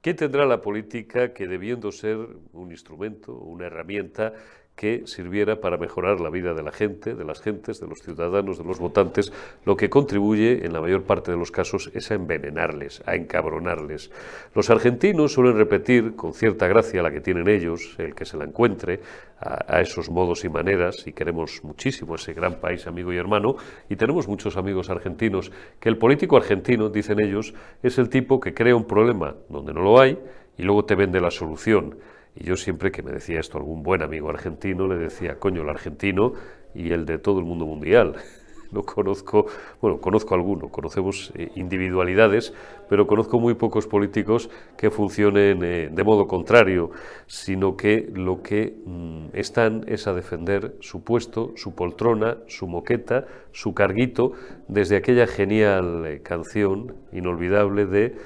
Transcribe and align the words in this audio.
¿Qué 0.00 0.14
tendrá 0.14 0.46
la 0.46 0.60
política 0.60 1.32
que 1.34 1.48
debiendo 1.48 1.90
ser 1.90 2.16
un 2.52 2.70
instrumento, 2.70 3.34
una 3.34 3.66
herramienta 3.66 4.32
que 4.78 5.02
sirviera 5.06 5.60
para 5.60 5.76
mejorar 5.76 6.20
la 6.20 6.30
vida 6.30 6.54
de 6.54 6.62
la 6.62 6.70
gente, 6.70 7.14
de 7.14 7.24
las 7.24 7.40
gentes, 7.40 7.80
de 7.80 7.88
los 7.88 7.98
ciudadanos, 7.98 8.58
de 8.58 8.64
los 8.64 8.78
votantes, 8.78 9.32
lo 9.64 9.76
que 9.76 9.90
contribuye 9.90 10.64
en 10.64 10.72
la 10.72 10.80
mayor 10.80 11.02
parte 11.02 11.32
de 11.32 11.36
los 11.36 11.50
casos 11.50 11.90
es 11.94 12.12
a 12.12 12.14
envenenarles, 12.14 13.02
a 13.04 13.16
encabronarles. 13.16 14.12
Los 14.54 14.70
argentinos 14.70 15.32
suelen 15.32 15.56
repetir 15.56 16.14
con 16.14 16.32
cierta 16.32 16.68
gracia 16.68 17.02
la 17.02 17.10
que 17.10 17.20
tienen 17.20 17.48
ellos, 17.48 17.96
el 17.98 18.14
que 18.14 18.24
se 18.24 18.36
la 18.36 18.44
encuentre, 18.44 19.00
a, 19.40 19.80
esos 19.80 20.10
modos 20.10 20.44
y 20.44 20.48
maneras, 20.48 21.06
y 21.06 21.12
queremos 21.12 21.64
muchísimo 21.64 22.14
ese 22.14 22.32
gran 22.32 22.60
país 22.60 22.86
amigo 22.86 23.12
y 23.12 23.16
hermano, 23.16 23.56
y 23.88 23.96
tenemos 23.96 24.28
muchos 24.28 24.56
amigos 24.56 24.90
argentinos, 24.90 25.50
que 25.80 25.88
el 25.88 25.98
político 25.98 26.36
argentino, 26.36 26.88
dicen 26.88 27.18
ellos, 27.20 27.52
es 27.82 27.98
el 27.98 28.08
tipo 28.08 28.38
que 28.38 28.54
crea 28.54 28.76
un 28.76 28.86
problema 28.86 29.34
donde 29.48 29.74
no 29.74 29.82
lo 29.82 30.00
hay 30.00 30.18
y 30.56 30.62
luego 30.62 30.84
te 30.84 30.94
vende 30.94 31.20
la 31.20 31.32
solución. 31.32 31.96
Y 32.40 32.44
yo 32.44 32.56
siempre 32.56 32.92
que 32.92 33.02
me 33.02 33.10
decía 33.10 33.40
esto 33.40 33.58
algún 33.58 33.82
buen 33.82 34.00
amigo 34.00 34.30
argentino, 34.30 34.86
le 34.86 34.96
decía, 34.96 35.40
coño, 35.40 35.62
el 35.62 35.68
argentino 35.68 36.34
y 36.72 36.92
el 36.92 37.04
de 37.04 37.18
todo 37.18 37.40
el 37.40 37.44
mundo 37.44 37.66
mundial. 37.66 38.14
No 38.70 38.82
conozco, 38.82 39.46
bueno, 39.80 39.98
conozco 39.98 40.34
alguno, 40.34 40.68
conocemos 40.68 41.32
eh, 41.34 41.50
individualidades, 41.54 42.52
pero 42.90 43.06
conozco 43.06 43.40
muy 43.40 43.54
pocos 43.54 43.86
políticos 43.86 44.50
que 44.76 44.90
funcionen 44.90 45.64
eh, 45.64 45.88
de 45.90 46.04
modo 46.04 46.26
contrario, 46.26 46.90
sino 47.26 47.78
que 47.78 48.10
lo 48.12 48.42
que 48.42 48.76
mm, 48.84 49.28
están 49.32 49.86
es 49.86 50.06
a 50.06 50.12
defender 50.12 50.76
su 50.80 51.02
puesto, 51.02 51.54
su 51.56 51.74
poltrona, 51.74 52.36
su 52.46 52.66
moqueta, 52.66 53.24
su 53.52 53.72
carguito, 53.72 54.32
desde 54.68 54.96
aquella 54.96 55.26
genial 55.26 56.04
eh, 56.04 56.20
canción 56.20 56.94
inolvidable 57.10 57.86
de 57.86 58.16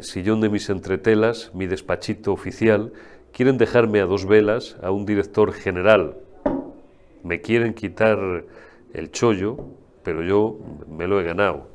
Sillón 0.00 0.40
de 0.40 0.48
mis 0.48 0.70
entretelas, 0.70 1.50
mi 1.54 1.66
despachito 1.66 2.32
oficial, 2.32 2.92
quieren 3.36 3.58
dejarme 3.58 4.00
a 4.00 4.06
dos 4.06 4.24
velas 4.24 4.78
a 4.82 4.90
un 4.90 5.04
director 5.04 5.52
general. 5.52 6.16
Me 7.22 7.42
quieren 7.42 7.74
quitar 7.74 8.18
el 8.94 9.10
chollo, 9.10 9.58
pero 10.02 10.22
yo 10.22 10.58
me 10.88 11.06
lo 11.06 11.20
he 11.20 11.24
ganado. 11.24 11.68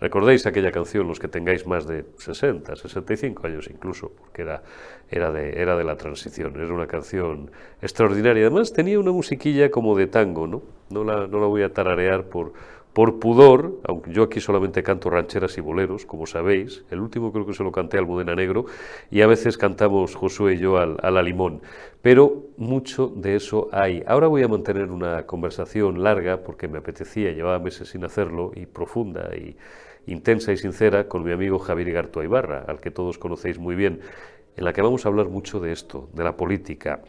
¿Recordéis 0.00 0.44
aquella 0.44 0.72
canción, 0.72 1.06
los 1.06 1.20
que 1.20 1.28
tengáis 1.28 1.68
más 1.68 1.86
de 1.86 2.04
60, 2.18 2.74
65 2.74 3.46
años 3.46 3.68
incluso, 3.70 4.10
porque 4.18 4.42
era, 4.42 4.64
era, 5.08 5.30
de, 5.30 5.62
era 5.62 5.76
de 5.76 5.84
la 5.84 5.96
transición, 5.96 6.56
era 6.56 6.74
una 6.74 6.88
canción 6.88 7.52
extraordinaria. 7.80 8.46
Además 8.46 8.72
tenía 8.72 8.98
una 8.98 9.12
musiquilla 9.12 9.70
como 9.70 9.96
de 9.96 10.08
tango, 10.08 10.48
¿no? 10.48 10.62
No 10.90 11.04
la, 11.04 11.28
no 11.28 11.38
la 11.38 11.46
voy 11.46 11.62
a 11.62 11.72
tararear 11.72 12.24
por, 12.24 12.54
por 12.96 13.18
pudor, 13.18 13.78
aunque 13.84 14.10
yo 14.10 14.22
aquí 14.22 14.40
solamente 14.40 14.82
canto 14.82 15.10
rancheras 15.10 15.58
y 15.58 15.60
boleros, 15.60 16.06
como 16.06 16.24
sabéis, 16.24 16.82
el 16.90 17.00
último 17.00 17.30
creo 17.30 17.44
que 17.44 17.52
se 17.52 17.62
lo 17.62 17.70
canté 17.70 17.98
al 17.98 18.06
Modena 18.06 18.34
Negro, 18.34 18.64
y 19.10 19.20
a 19.20 19.26
veces 19.26 19.58
cantamos 19.58 20.14
Josué 20.14 20.54
y 20.54 20.58
yo 20.60 20.78
al, 20.78 20.96
a 21.02 21.10
la 21.10 21.22
limón, 21.22 21.60
pero 22.00 22.46
mucho 22.56 23.08
de 23.14 23.36
eso 23.36 23.68
hay. 23.70 24.02
Ahora 24.06 24.28
voy 24.28 24.44
a 24.44 24.48
mantener 24.48 24.90
una 24.90 25.26
conversación 25.26 26.02
larga, 26.02 26.42
porque 26.42 26.68
me 26.68 26.78
apetecía, 26.78 27.32
llevaba 27.32 27.58
meses 27.58 27.90
sin 27.90 28.02
hacerlo, 28.02 28.52
y 28.54 28.64
profunda, 28.64 29.28
y 29.36 29.58
intensa 30.06 30.52
y 30.52 30.56
sincera, 30.56 31.06
con 31.06 31.22
mi 31.22 31.32
amigo 31.32 31.58
Javier 31.58 31.88
Igartua 31.88 32.24
Ibarra, 32.24 32.64
al 32.66 32.80
que 32.80 32.90
todos 32.90 33.18
conocéis 33.18 33.58
muy 33.58 33.74
bien, 33.74 34.00
en 34.56 34.64
la 34.64 34.72
que 34.72 34.80
vamos 34.80 35.04
a 35.04 35.10
hablar 35.10 35.28
mucho 35.28 35.60
de 35.60 35.70
esto, 35.70 36.08
de 36.14 36.24
la 36.24 36.34
política, 36.34 37.02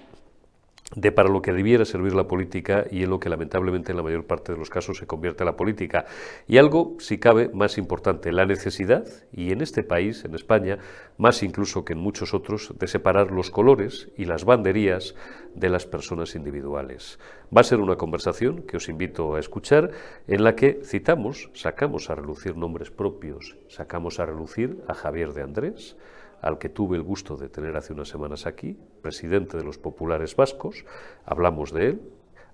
de 0.96 1.12
para 1.12 1.30
lo 1.30 1.42
que 1.42 1.52
debiera 1.52 1.84
servir 1.84 2.16
la 2.16 2.28
política 2.28 2.86
y 2.90 3.04
en 3.04 3.10
lo 3.10 3.20
que 3.20 3.30
lamentablemente 3.30 3.92
en 3.92 3.98
la 3.98 4.04
mayor 4.04 4.26
parte 4.26 4.54
de 4.54 4.58
los 4.58 4.70
casos 4.70 4.98
se 4.98 5.06
convierte 5.06 5.44
la 5.44 5.58
política. 5.58 6.06
Y 6.48 6.58
algo, 6.58 6.96
si 7.00 7.18
cabe, 7.18 7.50
más 7.50 7.78
importante, 7.78 8.32
la 8.32 8.46
necesidad, 8.46 9.06
y 9.34 9.52
en 9.52 9.62
este 9.62 9.84
país, 9.84 10.24
en 10.24 10.34
España, 10.34 10.78
más 11.18 11.44
incluso 11.44 11.84
que 11.84 11.94
en 11.94 12.00
muchos 12.00 12.34
otros, 12.34 12.74
de 12.80 12.88
separar 12.88 13.32
los 13.32 13.52
colores 13.52 14.10
y 14.18 14.26
las 14.26 14.46
banderías 14.46 15.14
de 15.54 15.70
las 15.70 15.86
personas 15.86 16.36
individuales. 16.36 17.20
Va 17.56 17.62
a 17.62 17.66
ser 17.66 17.80
una 17.80 17.98
conversación 17.98 18.64
que 18.64 18.78
os 18.78 18.88
invito 18.88 19.36
a 19.36 19.40
escuchar 19.40 19.92
en 20.28 20.44
la 20.44 20.56
que 20.56 20.80
citamos, 20.84 21.50
sacamos 21.54 22.10
a 22.10 22.16
relucir 22.16 22.56
nombres 22.56 22.92
propios, 22.92 23.58
sacamos 23.68 24.20
a 24.20 24.26
relucir 24.26 24.82
a 24.88 24.94
Javier 24.94 25.34
de 25.34 25.42
Andrés, 25.42 25.98
al 26.42 26.58
que 26.58 26.70
tuve 26.70 26.98
el 26.98 27.04
gusto 27.04 27.36
de 27.36 27.50
tener 27.50 27.76
hace 27.76 27.94
unas 27.94 28.10
semanas 28.10 28.46
aquí, 28.46 28.78
presidente 29.02 29.58
de 29.58 29.64
los 29.64 29.78
populares 29.78 30.36
vascos, 30.36 30.86
hablamos 31.26 31.72
de 31.72 31.88
él, 31.88 32.02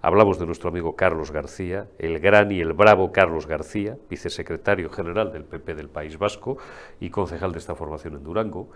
hablamos 0.02 0.38
de 0.38 0.46
nuestro 0.46 0.70
amigo 0.70 0.96
Carlos 0.96 1.32
García, 1.32 1.88
el 1.98 2.20
gran 2.20 2.52
y 2.52 2.60
el 2.60 2.74
bravo 2.74 3.12
Carlos 3.12 3.48
García, 3.48 3.98
vicesecretario 4.10 4.90
general 4.90 5.32
del 5.32 5.46
PP 5.46 5.76
del 5.76 5.90
País 5.90 6.18
Vasco 6.18 6.58
y 7.00 7.10
concejal 7.10 7.52
de 7.52 7.60
esta 7.60 7.76
formación 7.76 8.16
en 8.16 8.24
Durango, 8.24 8.70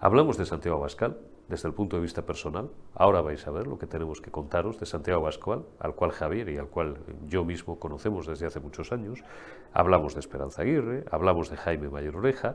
hablamos 0.00 0.38
de 0.38 0.46
Santiago 0.46 0.78
Abascal 0.78 1.18
desde 1.48 1.68
el 1.68 1.74
punto 1.74 1.96
de 1.96 2.02
vista 2.02 2.22
personal, 2.22 2.70
ahora 2.94 3.22
vais 3.22 3.44
a 3.46 3.50
ver 3.50 3.66
lo 3.66 3.76
que 3.76 3.86
tenemos 3.86 4.20
que 4.20 4.30
contaros 4.30 4.78
de 4.78 4.86
Santiago 4.86 5.20
Abascal, 5.20 5.64
al 5.80 5.94
cual 5.96 6.12
Javier 6.12 6.48
y 6.48 6.58
al 6.58 6.68
cual 6.68 6.98
yo 7.26 7.44
mismo 7.44 7.78
conocemos 7.78 8.26
desde 8.26 8.46
hace 8.46 8.60
muchos 8.60 8.92
años, 8.92 9.24
hablamos 9.72 10.14
de 10.14 10.20
Esperanza 10.20 10.62
Aguirre, 10.62 11.04
hablamos 11.10 11.50
de 11.50 11.56
Jaime 11.56 11.88
Mayor 11.90 12.16
Oreja, 12.16 12.54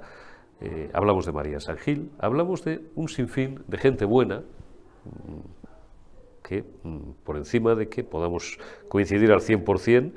eh, 0.61 0.89
hablamos 0.93 1.25
de 1.25 1.31
María 1.31 1.59
San 1.59 1.77
Gil, 1.77 2.11
hablamos 2.19 2.63
de 2.63 2.81
un 2.95 3.09
sinfín 3.09 3.63
de 3.67 3.77
gente 3.77 4.05
buena, 4.05 4.39
mm, 4.39 5.66
que 6.43 6.63
mm, 6.83 7.11
por 7.23 7.38
encima 7.38 7.75
de 7.75 7.89
que 7.89 8.03
podamos 8.03 8.57
coincidir 8.88 9.31
al 9.31 9.41
100% 9.41 10.13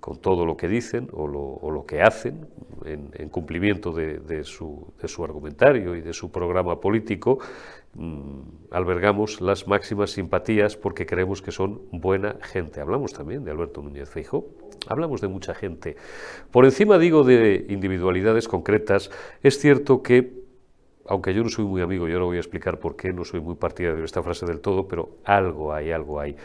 con 0.00 0.18
todo 0.18 0.44
lo 0.44 0.56
que 0.56 0.68
dicen 0.68 1.08
o 1.12 1.26
lo, 1.26 1.84
que 1.86 2.02
hacen 2.02 2.46
en, 2.84 3.28
cumplimiento 3.28 3.92
de, 3.92 4.44
su, 4.44 4.92
de, 5.00 5.08
su, 5.08 5.24
argumentario 5.24 5.96
y 5.96 6.00
de 6.00 6.12
su 6.12 6.30
programa 6.30 6.80
político, 6.80 7.38
mm, 7.94 8.40
albergamos 8.70 9.40
las 9.40 9.66
máximas 9.66 10.10
simpatías 10.10 10.76
porque 10.76 11.06
creemos 11.06 11.42
que 11.42 11.50
son 11.50 11.82
buena 11.90 12.36
gente. 12.42 12.80
Hablamos 12.80 13.12
también 13.12 13.44
de 13.44 13.50
Alberto 13.50 13.82
Núñez 13.82 14.08
Feijóo, 14.08 14.46
Hablamos 14.88 15.20
de 15.20 15.28
mucha 15.28 15.54
gente. 15.54 15.96
Por 16.50 16.64
encima, 16.64 16.98
digo, 16.98 17.24
de 17.24 17.66
individualidades 17.68 18.48
concretas, 18.48 19.10
es 19.42 19.58
cierto 19.58 20.02
que, 20.02 20.44
aunque 21.06 21.34
yo 21.34 21.42
no 21.42 21.48
soy 21.48 21.64
muy 21.64 21.82
amigo, 21.82 22.08
yo 22.08 22.14
ahora 22.14 22.26
voy 22.26 22.36
a 22.36 22.40
explicar 22.40 22.78
por 22.78 22.96
qué 22.96 23.12
no 23.12 23.24
soy 23.24 23.40
muy 23.40 23.56
partidario 23.56 23.98
de 23.98 24.04
esta 24.04 24.22
frase 24.22 24.46
del 24.46 24.60
todo, 24.60 24.86
pero 24.88 25.18
algo 25.24 25.72
hay, 25.72 25.90
algo 25.90 26.20
hay. 26.20 26.36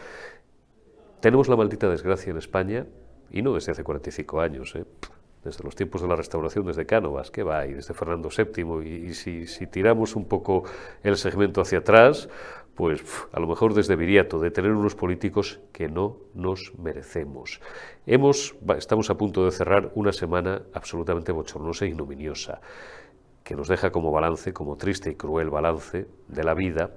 Tenemos 1.20 1.48
la 1.48 1.56
maldita 1.56 1.90
desgracia 1.90 2.32
en 2.32 2.38
España, 2.38 2.86
y 3.32 3.42
no 3.42 3.54
desde 3.54 3.72
hace 3.72 3.84
45 3.84 4.42
años, 4.42 4.76
¿eh? 4.76 4.86
desde 5.44 5.64
los 5.64 5.76
tiempos 5.76 6.02
de 6.02 6.08
la 6.08 6.16
restauración, 6.16 6.66
desde 6.66 6.86
Cánovas, 6.86 7.32
que 7.32 7.44
va, 7.44 7.66
y 7.66 7.74
desde 7.74 7.94
Fernando 7.94 8.30
VII, 8.30 9.08
y, 9.08 9.14
si, 9.14 9.68
tiramos 9.68 10.16
un 10.16 10.26
poco 10.26 10.64
el 11.04 11.18
segmento 11.18 11.62
hacia 11.62 11.80
atrás, 11.80 12.30
pues 12.76 13.04
a 13.32 13.40
lo 13.40 13.48
mejor 13.48 13.74
desde 13.74 13.96
Viriato, 13.96 14.40
de 14.40 14.52
tener 14.52 14.72
unos 14.72 14.96
políticos 14.96 15.60
que 15.72 15.88
no 15.88 16.18
nos 16.34 16.74
merecemos. 16.78 17.62
Hemos, 18.06 18.56
estamos 18.78 19.10
a 19.10 19.18
punto 19.18 19.46
de 19.46 19.52
cerrar 19.52 19.92
una 19.96 20.12
semana 20.12 20.62
absolutamente 20.74 21.32
bochornosa 21.32 21.86
e 21.86 21.90
ignominiosa, 21.90 22.62
que 23.44 23.56
nos 23.56 23.68
deja 23.68 23.92
como 23.92 24.12
balance, 24.12 24.54
como 24.54 24.78
triste 24.78 25.12
y 25.12 25.16
cruel 25.16 25.50
balance 25.50 26.08
de 26.28 26.44
la 26.44 26.54
vida, 26.54 26.92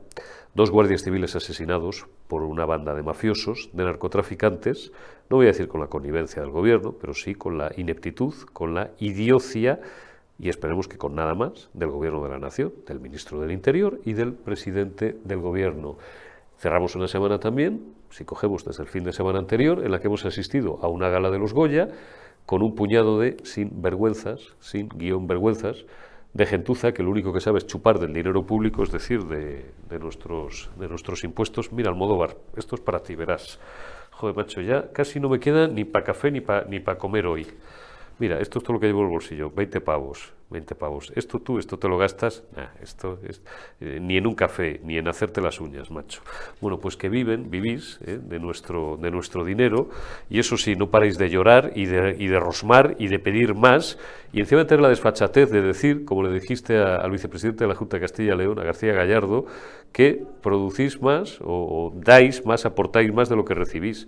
dos 0.54 0.70
guardias 0.70 1.02
civiles 1.02 1.34
asesinados 1.34 2.06
por 2.28 2.42
una 2.42 2.64
banda 2.64 2.94
de 2.94 3.02
mafiosos, 3.02 3.70
de 3.72 3.84
narcotraficantes, 3.84 4.92
no 5.28 5.38
voy 5.38 5.46
a 5.46 5.50
decir 5.50 5.68
con 5.68 5.80
la 5.80 5.88
connivencia 5.88 6.42
del 6.42 6.50
gobierno, 6.50 6.92
pero 6.92 7.14
sí 7.14 7.34
con 7.34 7.58
la 7.58 7.72
ineptitud, 7.76 8.34
con 8.52 8.74
la 8.74 8.92
idiocia 8.98 9.80
y 10.38 10.48
esperemos 10.48 10.88
que 10.88 10.98
con 10.98 11.14
nada 11.14 11.34
más 11.34 11.70
del 11.74 11.90
Gobierno 11.90 12.22
de 12.22 12.30
la 12.30 12.38
Nación, 12.38 12.72
del 12.86 13.00
Ministro 13.00 13.40
del 13.40 13.52
Interior 13.52 14.00
y 14.04 14.14
del 14.14 14.32
Presidente 14.32 15.16
del 15.24 15.40
Gobierno. 15.40 15.96
Cerramos 16.58 16.94
una 16.96 17.08
semana 17.08 17.38
también, 17.38 17.94
si 18.10 18.24
cogemos 18.24 18.64
desde 18.64 18.82
el 18.82 18.88
fin 18.88 19.04
de 19.04 19.12
semana 19.12 19.38
anterior, 19.38 19.84
en 19.84 19.90
la 19.90 20.00
que 20.00 20.06
hemos 20.06 20.24
asistido 20.24 20.78
a 20.82 20.88
una 20.88 21.08
gala 21.08 21.30
de 21.30 21.38
los 21.38 21.52
Goya 21.52 21.88
con 22.46 22.62
un 22.62 22.74
puñado 22.74 23.18
de 23.20 23.36
sin 23.42 23.82
vergüenzas, 23.82 24.54
sin 24.60 24.88
guion 24.88 25.26
vergüenzas, 25.26 25.84
de 26.34 26.46
gentuza 26.46 26.92
que 26.92 27.02
lo 27.02 27.10
único 27.10 27.32
que 27.32 27.40
sabe 27.40 27.58
es 27.58 27.66
chupar 27.66 28.00
del 28.00 28.12
dinero 28.12 28.44
público, 28.44 28.82
es 28.82 28.90
decir, 28.90 29.24
de, 29.24 29.98
nuestros, 29.98 30.68
de 30.76 30.88
nuestros 30.88 31.22
impuestos. 31.22 31.72
Mira, 31.72 31.90
Almodóvar, 31.90 32.36
esto 32.56 32.74
es 32.74 32.80
para 32.80 32.98
ti, 32.98 33.14
verás. 33.14 33.60
Joder, 34.10 34.36
macho, 34.36 34.60
ya 34.60 34.92
casi 34.92 35.20
no 35.20 35.28
me 35.28 35.38
queda 35.38 35.68
ni 35.68 35.84
para 35.84 36.04
café 36.04 36.30
ni 36.30 36.40
para 36.40 36.66
ni 36.66 36.80
pa 36.80 36.98
comer 36.98 37.26
hoy. 37.26 37.46
Mira, 38.18 38.38
esto 38.38 38.58
es 38.58 38.64
todo 38.64 38.74
lo 38.74 38.80
que 38.80 38.86
llevo 38.86 39.00
en 39.00 39.06
el 39.06 39.10
bolsillo, 39.10 39.50
20 39.50 39.80
pavos, 39.80 40.32
20 40.50 40.76
pavos. 40.76 41.12
Esto 41.16 41.40
tú, 41.40 41.58
esto 41.58 41.80
te 41.80 41.88
lo 41.88 41.98
gastas, 41.98 42.44
esto 42.80 43.18
es, 43.28 43.42
eh, 43.80 43.98
ni 44.00 44.16
en 44.16 44.28
un 44.28 44.36
café, 44.36 44.80
ni 44.84 44.98
en 44.98 45.08
hacerte 45.08 45.40
las 45.40 45.60
uñas, 45.60 45.90
macho. 45.90 46.22
Bueno, 46.60 46.78
pues 46.78 46.96
que 46.96 47.08
viven, 47.08 47.50
vivís 47.50 47.98
eh, 48.06 48.20
de, 48.22 48.38
nuestro, 48.38 48.96
de 49.02 49.10
nuestro 49.10 49.44
dinero, 49.44 49.88
y 50.30 50.38
eso 50.38 50.56
sí, 50.56 50.76
no 50.76 50.90
paréis 50.90 51.18
de 51.18 51.28
llorar 51.28 51.72
y 51.74 51.86
de, 51.86 52.14
y 52.16 52.28
de 52.28 52.38
rosmar 52.38 52.94
y 53.00 53.08
de 53.08 53.18
pedir 53.18 53.54
más, 53.54 53.98
y 54.32 54.38
encima 54.38 54.60
de 54.60 54.66
tener 54.66 54.82
la 54.82 54.90
desfachatez 54.90 55.50
de 55.50 55.62
decir, 55.62 56.04
como 56.04 56.22
le 56.22 56.32
dijiste 56.32 56.78
al 56.78 57.10
vicepresidente 57.10 57.64
de 57.64 57.68
la 57.68 57.74
Junta 57.74 57.96
de 57.96 58.02
Castilla 58.02 58.34
y 58.34 58.38
León, 58.38 58.60
a 58.60 58.62
García 58.62 58.92
Gallardo, 58.92 59.46
que 59.90 60.24
producís 60.40 61.02
más 61.02 61.38
o 61.40 61.92
dais 61.96 62.46
más, 62.46 62.64
aportáis 62.64 63.12
más 63.12 63.28
de 63.28 63.34
lo 63.34 63.44
que 63.44 63.54
recibís. 63.54 64.06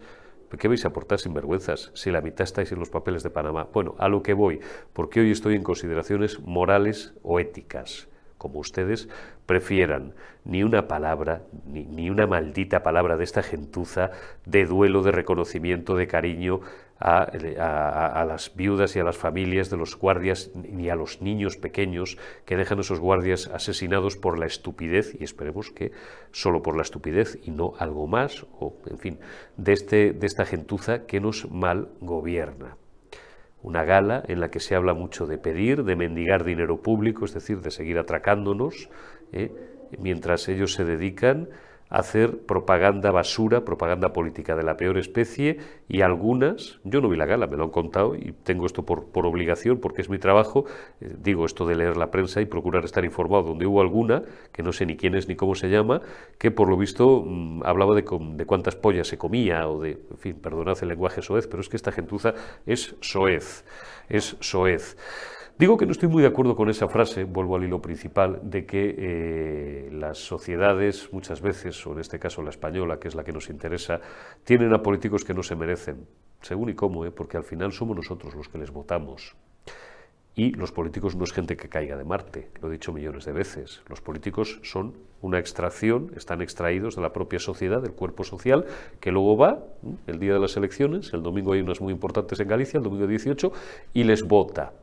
¿Qué 0.58 0.68
vais 0.68 0.84
a 0.84 0.88
aportar 0.88 1.18
sin 1.18 1.34
vergüenzas 1.34 1.90
si 1.94 2.10
la 2.10 2.20
mitad 2.20 2.44
estáis 2.44 2.72
en 2.72 2.78
los 2.78 2.88
papeles 2.88 3.22
de 3.22 3.30
Panamá? 3.30 3.68
Bueno, 3.72 3.94
a 3.98 4.08
lo 4.08 4.22
que 4.22 4.32
voy, 4.32 4.60
porque 4.92 5.20
hoy 5.20 5.30
estoy 5.30 5.54
en 5.54 5.62
consideraciones 5.62 6.40
morales 6.40 7.14
o 7.22 7.40
éticas. 7.40 8.08
Como 8.38 8.58
ustedes, 8.58 9.08
prefieran 9.46 10.14
ni 10.44 10.62
una 10.62 10.86
palabra, 10.86 11.42
ni, 11.66 12.08
una 12.08 12.26
maldita 12.26 12.82
palabra 12.82 13.16
de 13.16 13.24
esta 13.24 13.42
gentuza 13.42 14.10
de 14.44 14.64
duelo, 14.64 15.02
de 15.02 15.12
reconocimiento, 15.12 15.96
de 15.96 16.06
cariño 16.06 16.60
a, 17.00 18.24
las 18.26 18.54
viudas 18.54 18.96
y 18.96 19.00
a 19.00 19.04
las 19.04 19.16
familias 19.16 19.70
de 19.70 19.76
los 19.76 19.96
guardias, 19.96 20.50
ni 20.54 20.88
a 20.88 20.96
los 20.96 21.20
niños 21.20 21.56
pequeños 21.56 22.16
que 22.44 22.56
dejan 22.56 22.78
esos 22.78 23.00
guardias 23.00 23.48
asesinados 23.48 24.16
por 24.16 24.38
la 24.38 24.46
estupidez, 24.46 25.14
y 25.18 25.24
esperemos 25.24 25.70
que 25.70 25.92
solo 26.30 26.62
por 26.62 26.76
la 26.76 26.82
estupidez 26.82 27.38
y 27.44 27.50
no 27.50 27.74
algo 27.78 28.06
más, 28.06 28.46
o 28.58 28.74
en 28.86 28.98
fin, 28.98 29.18
de, 29.56 29.72
este, 29.72 30.12
de 30.12 30.26
esta 30.26 30.46
gentuza 30.46 31.06
que 31.06 31.20
nos 31.20 31.50
mal 31.50 31.88
gobierna 32.00 32.76
una 33.62 33.84
gala 33.84 34.22
en 34.28 34.40
la 34.40 34.50
que 34.50 34.60
se 34.60 34.74
habla 34.74 34.94
mucho 34.94 35.26
de 35.26 35.38
pedir, 35.38 35.84
de 35.84 35.96
mendigar 35.96 36.44
dinero 36.44 36.82
público, 36.82 37.24
es 37.24 37.34
decir, 37.34 37.60
de 37.60 37.70
seguir 37.70 37.98
atracándonos, 37.98 38.88
¿eh? 39.32 39.52
mientras 39.98 40.48
ellos 40.48 40.72
se 40.72 40.84
dedican 40.84 41.48
hacer 41.88 42.38
propaganda 42.46 43.10
basura, 43.10 43.64
propaganda 43.64 44.12
política 44.12 44.56
de 44.56 44.64
la 44.64 44.76
peor 44.76 44.98
especie 44.98 45.58
y 45.88 46.00
algunas, 46.00 46.80
yo 46.84 47.00
no 47.00 47.08
vi 47.08 47.16
la 47.16 47.26
gala, 47.26 47.46
me 47.46 47.56
lo 47.56 47.64
han 47.64 47.70
contado 47.70 48.16
y 48.16 48.32
tengo 48.42 48.66
esto 48.66 48.84
por, 48.84 49.06
por 49.06 49.26
obligación 49.26 49.78
porque 49.78 50.02
es 50.02 50.10
mi 50.10 50.18
trabajo, 50.18 50.64
eh, 51.00 51.14
digo 51.18 51.46
esto 51.46 51.66
de 51.66 51.76
leer 51.76 51.96
la 51.96 52.10
prensa 52.10 52.40
y 52.40 52.46
procurar 52.46 52.84
estar 52.84 53.04
informado, 53.04 53.44
donde 53.44 53.66
hubo 53.66 53.80
alguna, 53.80 54.22
que 54.52 54.62
no 54.62 54.72
sé 54.72 54.86
ni 54.86 54.96
quién 54.96 55.14
es 55.14 55.28
ni 55.28 55.36
cómo 55.36 55.54
se 55.54 55.68
llama, 55.68 56.02
que 56.38 56.50
por 56.50 56.68
lo 56.68 56.76
visto 56.76 57.22
mm, 57.24 57.62
hablaba 57.64 57.94
de, 57.94 58.02
de, 58.02 58.46
cuántas 58.46 58.74
pollas 58.74 59.06
se 59.06 59.18
comía 59.18 59.68
o 59.68 59.80
de, 59.80 59.92
en 60.10 60.18
fin, 60.18 60.34
perdonad 60.34 60.76
el 60.82 60.88
lenguaje 60.88 61.22
soez, 61.22 61.46
pero 61.46 61.60
es 61.60 61.68
que 61.68 61.76
esta 61.76 61.92
gentuza 61.92 62.34
es 62.66 62.96
soez, 63.00 63.64
es 64.08 64.36
soez. 64.40 64.96
Digo 65.58 65.78
que 65.78 65.86
no 65.86 65.92
estoy 65.92 66.10
muy 66.10 66.20
de 66.20 66.28
acuerdo 66.28 66.54
con 66.54 66.68
esa 66.68 66.86
frase, 66.86 67.24
vuelvo 67.24 67.56
al 67.56 67.64
hilo 67.64 67.80
principal, 67.80 68.40
de 68.42 68.66
que 68.66 68.94
eh, 68.98 69.88
las 69.90 70.18
sociedades 70.18 71.08
muchas 71.12 71.40
veces, 71.40 71.86
o 71.86 71.94
en 71.94 72.00
este 72.00 72.18
caso 72.18 72.42
la 72.42 72.50
española, 72.50 72.98
que 72.98 73.08
es 73.08 73.14
la 73.14 73.24
que 73.24 73.32
nos 73.32 73.48
interesa, 73.48 74.02
tienen 74.44 74.74
a 74.74 74.82
políticos 74.82 75.24
que 75.24 75.32
no 75.32 75.42
se 75.42 75.56
merecen, 75.56 76.06
según 76.42 76.68
y 76.68 76.74
cómo, 76.74 77.06
¿eh? 77.06 77.10
porque 77.10 77.38
al 77.38 77.44
final 77.44 77.72
somos 77.72 77.96
nosotros 77.96 78.34
los 78.34 78.50
que 78.50 78.58
les 78.58 78.70
votamos. 78.70 79.34
Y 80.38 80.52
los 80.52 80.70
políticos 80.70 81.16
no 81.16 81.24
es 81.24 81.32
gente 81.32 81.56
que 81.56 81.70
caiga 81.70 81.96
de 81.96 82.04
Marte, 82.04 82.50
lo 82.60 82.68
he 82.68 82.72
dicho 82.72 82.92
millones 82.92 83.24
de 83.24 83.32
veces. 83.32 83.80
Los 83.88 84.02
políticos 84.02 84.60
son 84.62 84.92
una 85.22 85.38
extracción, 85.38 86.12
están 86.14 86.42
extraídos 86.42 86.94
de 86.94 87.00
la 87.00 87.14
propia 87.14 87.38
sociedad, 87.38 87.80
del 87.80 87.92
cuerpo 87.92 88.22
social, 88.22 88.66
que 89.00 89.10
luego 89.10 89.38
va 89.38 89.64
el 90.06 90.18
día 90.18 90.34
de 90.34 90.38
las 90.38 90.54
elecciones, 90.58 91.14
el 91.14 91.22
domingo 91.22 91.54
hay 91.54 91.60
unas 91.60 91.80
muy 91.80 91.90
importantes 91.90 92.38
en 92.38 92.48
Galicia, 92.48 92.76
el 92.76 92.84
domingo 92.84 93.06
18, 93.06 93.50
y 93.94 94.04
les 94.04 94.24
vota. 94.24 94.74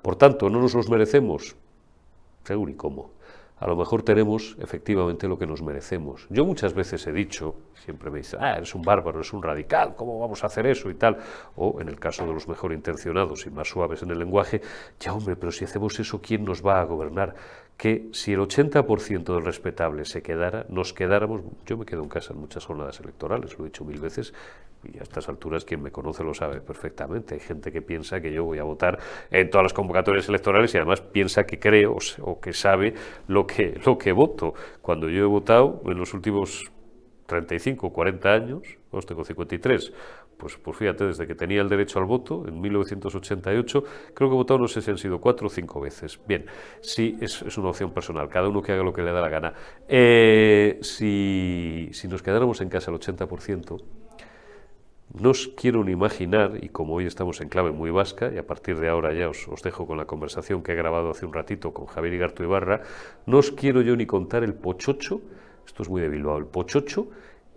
Por 0.00 0.14
tanto, 0.14 0.48
no 0.48 0.60
nos 0.60 0.74
los 0.74 0.88
merecemos, 0.88 1.56
seguro 2.44 2.70
y 2.70 2.74
cómo 2.74 3.10
a 3.60 3.66
lo 3.66 3.76
mejor 3.76 4.02
tenemos 4.02 4.56
efectivamente 4.58 5.28
lo 5.28 5.38
que 5.38 5.46
nos 5.46 5.62
merecemos. 5.62 6.26
Yo 6.30 6.46
muchas 6.46 6.72
veces 6.72 7.06
he 7.06 7.12
dicho, 7.12 7.56
siempre 7.74 8.10
me 8.10 8.18
dicen, 8.18 8.40
ah, 8.42 8.56
eres 8.56 8.74
un 8.74 8.80
bárbaro, 8.80 9.18
eres 9.18 9.34
un 9.34 9.42
radical, 9.42 9.94
¿cómo 9.94 10.18
vamos 10.18 10.42
a 10.42 10.46
hacer 10.46 10.66
eso 10.66 10.88
y 10.88 10.94
tal? 10.94 11.18
O 11.56 11.78
en 11.78 11.88
el 11.88 12.00
caso 12.00 12.26
de 12.26 12.32
los 12.32 12.48
mejor 12.48 12.72
intencionados 12.72 13.46
y 13.46 13.50
más 13.50 13.68
suaves 13.68 14.02
en 14.02 14.10
el 14.10 14.18
lenguaje, 14.18 14.62
ya 14.98 15.12
hombre, 15.12 15.36
pero 15.36 15.52
si 15.52 15.64
hacemos 15.64 16.00
eso, 16.00 16.22
¿quién 16.22 16.44
nos 16.44 16.64
va 16.66 16.80
a 16.80 16.84
gobernar? 16.84 17.34
Que 17.76 18.08
si 18.12 18.32
el 18.32 18.40
80% 18.40 19.34
del 19.34 19.44
respetable 19.44 20.06
se 20.06 20.22
quedara, 20.22 20.64
nos 20.70 20.94
quedáramos, 20.94 21.42
yo 21.66 21.76
me 21.76 21.84
quedo 21.84 22.02
en 22.02 22.08
casa 22.08 22.32
en 22.32 22.40
muchas 22.40 22.64
jornadas 22.64 22.98
electorales, 23.00 23.58
lo 23.58 23.66
he 23.66 23.68
dicho 23.68 23.84
mil 23.84 24.00
veces, 24.00 24.32
y 24.84 24.98
a 24.98 25.02
estas 25.02 25.28
alturas 25.28 25.64
quien 25.64 25.82
me 25.82 25.90
conoce 25.90 26.24
lo 26.24 26.34
sabe 26.34 26.60
perfectamente. 26.60 27.34
Hay 27.34 27.40
gente 27.40 27.70
que 27.72 27.82
piensa 27.82 28.20
que 28.20 28.32
yo 28.32 28.44
voy 28.44 28.58
a 28.58 28.64
votar 28.64 28.98
en 29.30 29.50
todas 29.50 29.64
las 29.64 29.72
convocatorias 29.72 30.28
electorales 30.28 30.74
y 30.74 30.78
además 30.78 31.00
piensa 31.00 31.44
que 31.44 31.58
creo 31.58 31.96
o 32.22 32.40
que 32.40 32.52
sabe 32.52 32.94
lo 33.28 33.46
que, 33.46 33.78
lo 33.84 33.98
que 33.98 34.12
voto. 34.12 34.54
Cuando 34.80 35.08
yo 35.08 35.22
he 35.24 35.26
votado 35.26 35.82
en 35.86 35.98
los 35.98 36.14
últimos 36.14 36.70
35 37.26 37.86
o 37.86 37.92
40 37.92 38.28
años, 38.28 38.62
os 38.90 39.06
tengo 39.06 39.24
53, 39.24 39.92
pues, 40.36 40.56
pues 40.56 40.76
fíjate, 40.76 41.04
desde 41.04 41.26
que 41.26 41.34
tenía 41.34 41.60
el 41.60 41.68
derecho 41.68 41.98
al 41.98 42.06
voto, 42.06 42.44
en 42.48 42.60
1988, 42.60 43.84
creo 44.14 44.28
que 44.30 44.34
he 44.34 44.36
votado, 44.36 44.58
no 44.58 44.68
sé 44.68 44.80
si 44.80 44.90
han 44.90 44.98
sido 44.98 45.20
cuatro 45.20 45.46
o 45.46 45.50
cinco 45.50 45.80
veces. 45.80 46.18
Bien, 46.26 46.46
sí, 46.80 47.16
es, 47.20 47.42
es 47.42 47.58
una 47.58 47.68
opción 47.68 47.92
personal, 47.92 48.28
cada 48.28 48.48
uno 48.48 48.62
que 48.62 48.72
haga 48.72 48.82
lo 48.82 48.92
que 48.92 49.02
le 49.02 49.12
da 49.12 49.20
la 49.20 49.28
gana. 49.28 49.52
Eh, 49.86 50.78
si, 50.80 51.90
si 51.92 52.08
nos 52.08 52.22
quedáramos 52.22 52.60
en 52.62 52.70
casa 52.70 52.90
el 52.90 52.98
80%, 52.98 53.80
no 55.18 55.30
os 55.30 55.48
quiero 55.48 55.82
ni 55.82 55.92
imaginar, 55.92 56.58
y 56.62 56.68
como 56.68 56.94
hoy 56.94 57.06
estamos 57.06 57.40
en 57.40 57.48
clave 57.48 57.72
muy 57.72 57.90
vasca, 57.90 58.30
y 58.32 58.38
a 58.38 58.46
partir 58.46 58.78
de 58.78 58.88
ahora 58.88 59.12
ya 59.12 59.28
os, 59.28 59.62
dejo 59.62 59.86
con 59.86 59.98
la 59.98 60.06
conversación 60.06 60.62
que 60.62 60.72
he 60.72 60.76
grabado 60.76 61.10
hace 61.10 61.26
un 61.26 61.32
ratito 61.32 61.72
con 61.72 61.86
Javier 61.86 62.14
Igarto 62.14 62.44
Ibarra, 62.44 62.82
no 63.26 63.38
os 63.38 63.50
quiero 63.50 63.82
yo 63.82 63.96
ni 63.96 64.06
contar 64.06 64.44
el 64.44 64.54
pochocho, 64.54 65.20
esto 65.66 65.82
es 65.82 65.88
muy 65.88 66.00
de 66.00 66.08
Bilbao, 66.08 66.38
el 66.38 66.46
pochocho 66.46 67.08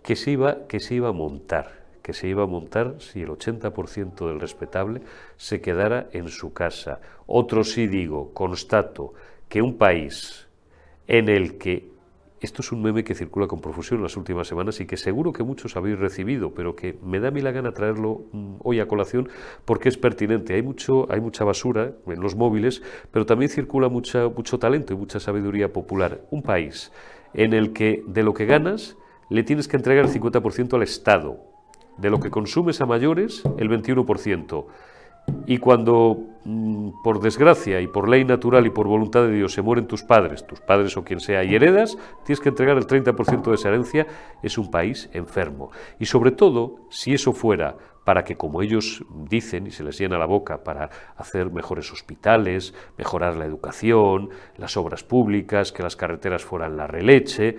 que 0.02 0.16
se 0.16 0.32
iba, 0.32 0.66
que 0.66 0.80
se 0.80 0.96
iba 0.96 1.08
a 1.08 1.12
montar, 1.12 1.84
que 2.02 2.12
se 2.12 2.28
iba 2.28 2.42
a 2.42 2.46
montar 2.46 2.96
si 2.98 3.22
el 3.22 3.28
80% 3.28 4.26
del 4.26 4.40
respetable 4.40 5.00
se 5.36 5.60
quedara 5.60 6.08
en 6.12 6.28
su 6.28 6.52
casa. 6.52 7.00
Otro 7.26 7.64
sí 7.64 7.86
digo, 7.86 8.34
constato 8.34 9.14
que 9.48 9.62
un 9.62 9.78
país 9.78 10.46
en 11.06 11.28
el 11.28 11.56
que 11.56 11.93
esto 12.44 12.62
es 12.62 12.72
un 12.72 12.82
meme 12.82 13.04
que 13.04 13.14
circula 13.14 13.46
con 13.46 13.60
profusión 13.60 14.02
las 14.02 14.16
últimas 14.16 14.46
semanas 14.46 14.80
y 14.80 14.86
que 14.86 14.96
seguro 14.96 15.32
que 15.32 15.42
muchos 15.42 15.76
habéis 15.76 15.98
recibido, 15.98 16.54
pero 16.54 16.76
que 16.76 16.98
me 17.02 17.20
da 17.20 17.28
a 17.28 17.30
mí 17.30 17.40
la 17.40 17.50
gana 17.50 17.72
traerlo 17.72 18.26
mm, 18.32 18.54
hoy 18.60 18.80
a 18.80 18.86
colación 18.86 19.28
porque 19.64 19.88
es 19.88 19.96
pertinente. 19.96 20.54
Hay, 20.54 20.62
mucho, 20.62 21.10
hay 21.10 21.20
mucha 21.20 21.44
basura 21.44 21.92
en 22.06 22.20
los 22.20 22.36
móviles, 22.36 22.82
pero 23.10 23.26
también 23.26 23.50
circula 23.50 23.88
mucho 23.88 24.58
talento 24.58 24.92
y 24.92 24.96
mucha 24.96 25.20
sabiduría 25.20 25.72
popular. 25.72 26.22
Un 26.30 26.42
país 26.42 26.92
en 27.32 27.52
el 27.52 27.72
que 27.72 28.02
de 28.06 28.22
lo 28.22 28.34
que 28.34 28.46
ganas 28.46 28.96
le 29.28 29.42
tienes 29.42 29.68
que 29.68 29.76
entregar 29.76 30.04
el 30.04 30.12
50% 30.12 30.74
al 30.74 30.82
Estado, 30.82 31.38
de 31.96 32.10
lo 32.10 32.20
que 32.20 32.30
consumes 32.30 32.80
a 32.80 32.86
mayores 32.86 33.42
el 33.58 33.70
21%. 33.70 34.66
Y 35.46 35.58
cuando, 35.58 36.18
mm, 36.44 37.02
por 37.02 37.20
desgracia 37.20 37.80
y 37.80 37.86
por 37.86 38.08
ley 38.08 38.24
natural 38.24 38.66
y 38.66 38.70
por 38.70 38.86
voluntad 38.86 39.22
de 39.22 39.32
Dios, 39.32 39.52
se 39.52 39.62
mueren 39.62 39.86
tus 39.86 40.02
padres, 40.02 40.46
tus 40.46 40.60
padres 40.60 40.96
o 40.96 41.04
quien 41.04 41.20
sea, 41.20 41.44
y 41.44 41.54
heredas, 41.54 41.98
tienes 42.24 42.40
que 42.40 42.48
entregar 42.48 42.76
el 42.76 42.86
30% 42.86 43.50
de 43.50 43.56
esa 43.56 43.68
herencia, 43.68 44.06
es 44.42 44.58
un 44.58 44.70
país 44.70 45.10
enfermo. 45.12 45.70
Y 45.98 46.06
sobre 46.06 46.30
todo, 46.30 46.76
si 46.90 47.14
eso 47.14 47.32
fuera 47.32 47.76
para 48.04 48.24
que, 48.24 48.36
como 48.36 48.62
ellos 48.62 49.04
dicen 49.28 49.66
y 49.66 49.70
se 49.70 49.82
les 49.82 49.98
llena 49.98 50.18
la 50.18 50.26
boca, 50.26 50.62
para 50.62 50.90
hacer 51.16 51.50
mejores 51.50 51.90
hospitales, 51.90 52.74
mejorar 52.98 53.36
la 53.36 53.46
educación, 53.46 54.30
las 54.56 54.76
obras 54.76 55.02
públicas, 55.02 55.72
que 55.72 55.82
las 55.82 55.96
carreteras 55.96 56.44
fueran 56.44 56.76
la 56.76 56.86
releche, 56.86 57.56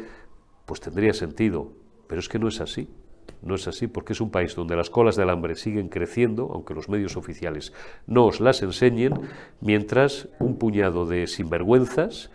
pues 0.66 0.82
tendría 0.82 1.13
sentido. 1.13 1.72
Pero 2.08 2.20
es 2.20 2.30
que 2.30 2.38
no 2.38 2.48
es 2.48 2.62
así. 2.62 2.88
No 3.46 3.54
es 3.56 3.68
así 3.68 3.88
porque 3.88 4.14
es 4.14 4.22
un 4.22 4.32
país 4.32 4.56
donde 4.56 4.75
las 4.75 4.90
colas 4.90 5.16
del 5.16 5.30
hambre 5.30 5.56
siguen 5.56 5.88
creciendo, 5.88 6.50
aunque 6.52 6.74
los 6.74 6.90
medios 6.90 7.16
oficiales 7.16 7.74
no 8.08 8.25
os 8.25 8.42
las 8.42 8.64
enseñen, 8.64 9.14
mientras 9.62 10.28
un 10.40 10.58
puñado 10.58 11.06
de 11.06 11.28
sinvergüenzas 11.28 12.32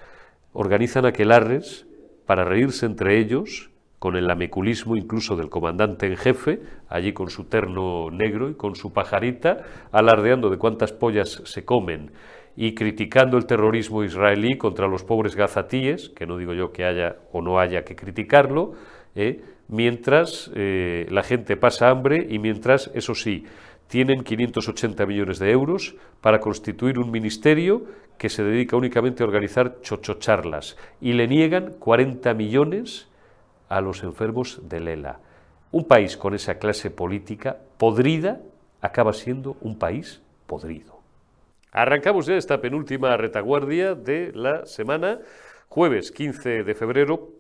organizan 0.52 1.06
aquelarres 1.06 1.84
para 2.26 2.44
reírse 2.44 2.86
entre 2.86 3.18
ellos 3.18 3.70
con 3.98 4.16
el 4.16 4.28
lameculismo 4.28 4.96
incluso 4.96 5.34
del 5.34 5.50
comandante 5.50 6.06
en 6.06 6.16
jefe, 6.16 6.60
allí 6.88 7.12
con 7.12 7.28
su 7.28 7.44
terno 7.44 8.08
negro 8.10 8.48
y 8.48 8.54
con 8.54 8.76
su 8.76 8.92
pajarita, 8.92 9.64
alardeando 9.90 10.48
de 10.48 10.58
cuántas 10.58 10.92
pollas 10.92 11.42
se 11.44 11.64
comen 11.64 12.12
y 12.56 12.74
criticando 12.74 13.36
el 13.36 13.46
terrorismo 13.46 14.04
israelí 14.04 14.56
contra 14.56 14.86
los 14.86 15.02
pobres 15.02 15.34
gazatíes, 15.34 16.08
que 16.10 16.26
no 16.26 16.38
digo 16.38 16.54
yo 16.54 16.70
que 16.70 16.84
haya 16.84 17.16
o 17.32 17.42
no 17.42 17.58
haya 17.58 17.84
que 17.84 17.96
criticarlo, 17.96 18.72
¿eh? 19.16 19.42
Mientras 19.70 20.50
eh, 20.54 21.06
la 21.10 21.22
gente 21.22 21.56
pasa 21.56 21.88
hambre 21.88 22.26
y 22.28 22.38
mientras, 22.38 22.90
eso 22.94 23.14
sí, 23.14 23.44
tienen 23.86 24.22
580 24.22 25.06
millones 25.06 25.38
de 25.38 25.50
euros 25.50 25.96
para 26.20 26.40
constituir 26.40 26.98
un 26.98 27.10
ministerio 27.10 27.84
que 28.18 28.28
se 28.28 28.42
dedica 28.42 28.76
únicamente 28.76 29.22
a 29.22 29.26
organizar 29.26 29.80
chochocharlas 29.80 30.76
y 31.00 31.14
le 31.14 31.26
niegan 31.26 31.74
40 31.78 32.34
millones 32.34 33.08
a 33.68 33.80
los 33.80 34.02
enfermos 34.02 34.60
de 34.68 34.80
Lela. 34.80 35.20
Un 35.72 35.84
país 35.84 36.16
con 36.16 36.34
esa 36.34 36.58
clase 36.58 36.90
política 36.90 37.56
podrida 37.78 38.40
acaba 38.80 39.12
siendo 39.12 39.56
un 39.60 39.78
país 39.78 40.20
podrido. 40.46 40.98
Arrancamos 41.72 42.26
ya 42.26 42.34
esta 42.34 42.60
penúltima 42.60 43.16
retaguardia 43.16 43.94
de 43.94 44.32
la 44.34 44.66
semana, 44.66 45.20
jueves 45.68 46.10
15 46.10 46.64
de 46.64 46.74
febrero, 46.74 47.39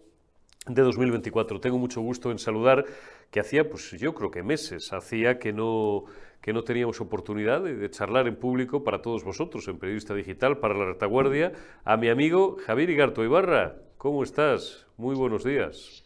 de 0.74 0.82
2024. 0.82 1.60
Tengo 1.60 1.78
mucho 1.78 2.00
gusto 2.00 2.30
en 2.30 2.38
saludar 2.38 2.84
que 3.30 3.40
hacía, 3.40 3.68
pues 3.68 3.90
yo 3.92 4.14
creo 4.14 4.30
que 4.30 4.42
meses, 4.42 4.92
hacía 4.92 5.38
que 5.38 5.52
no, 5.52 6.04
que 6.40 6.52
no 6.52 6.62
teníamos 6.62 7.00
oportunidad 7.00 7.62
de, 7.62 7.90
charlar 7.90 8.26
en 8.26 8.36
público 8.36 8.82
para 8.82 9.02
todos 9.02 9.24
vosotros, 9.24 9.66
en 9.68 9.78
Periodista 9.78 10.14
Digital, 10.14 10.58
para 10.58 10.74
la 10.74 10.86
retaguardia, 10.86 11.52
a 11.84 11.96
mi 11.96 12.08
amigo 12.08 12.56
Javier 12.66 12.90
Igarto 12.90 13.24
Ibarra. 13.24 13.76
¿Cómo 13.98 14.22
estás? 14.22 14.86
Muy 14.96 15.14
buenos 15.14 15.44
días. 15.44 16.04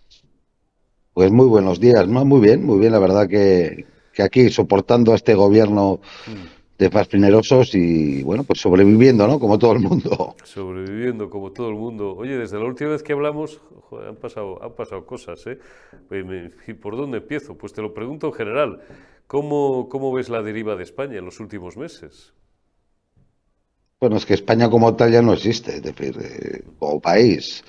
Pues 1.13 1.31
muy 1.31 1.47
buenos 1.47 1.79
días, 1.79 2.09
muy 2.09 2.41
bien, 2.41 2.65
muy 2.65 2.81
bien, 2.81 2.93
la 2.93 2.99
verdad 2.99 3.29
que, 3.29 3.87
que 4.13 4.23
aquí 4.23 4.51
soportando 4.51 5.13
a 5.13 5.15
este 5.15 5.35
gobierno 5.35 6.01
mm. 6.27 6.64
De 6.79 6.91
fascinerosos 6.91 7.75
y, 7.75 8.23
bueno, 8.23 8.43
pues 8.43 8.61
sobreviviendo, 8.61 9.29
¿no? 9.29 9.39
Como 9.39 9.59
todo 9.59 9.73
el 9.73 9.81
mundo. 9.81 10.35
Sobreviviendo, 10.45 11.31
como 11.31 11.53
todo 11.53 11.69
el 11.69 11.77
mundo. 11.77 12.17
Oye, 12.17 12.37
desde 12.37 12.59
la 12.59 12.65
última 12.65 12.91
vez 12.91 13.03
que 13.03 13.13
hablamos, 13.13 13.61
han, 14.07 14.17
pasado, 14.17 14.63
han 14.63 14.73
pasado 14.73 15.07
cosas, 15.07 15.47
¿eh? 15.47 15.59
¿Y 16.67 16.75
por 16.75 16.97
dónde 16.97 17.19
empiezo? 17.19 17.57
Pues 17.57 17.73
te 17.73 17.81
lo 17.81 17.95
pregunto 17.95 18.27
en 18.27 18.33
general. 18.33 18.81
¿Cómo, 19.27 19.89
¿Cómo 19.89 20.13
ves 20.13 20.29
la 20.29 20.43
deriva 20.43 20.75
de 20.75 20.83
España 20.83 21.19
en 21.19 21.25
los 21.25 21.39
últimos 21.39 21.77
meses? 21.77 22.33
Bueno, 24.01 24.17
es 24.17 24.27
que 24.27 24.35
España 24.35 24.69
como 24.69 24.95
tal 24.97 25.13
ya 25.13 25.23
no 25.23 25.33
existe, 25.33 25.77
es 25.77 25.83
decir, 25.83 26.19
eh, 26.21 26.63
como 26.79 27.01
país. 27.01 27.65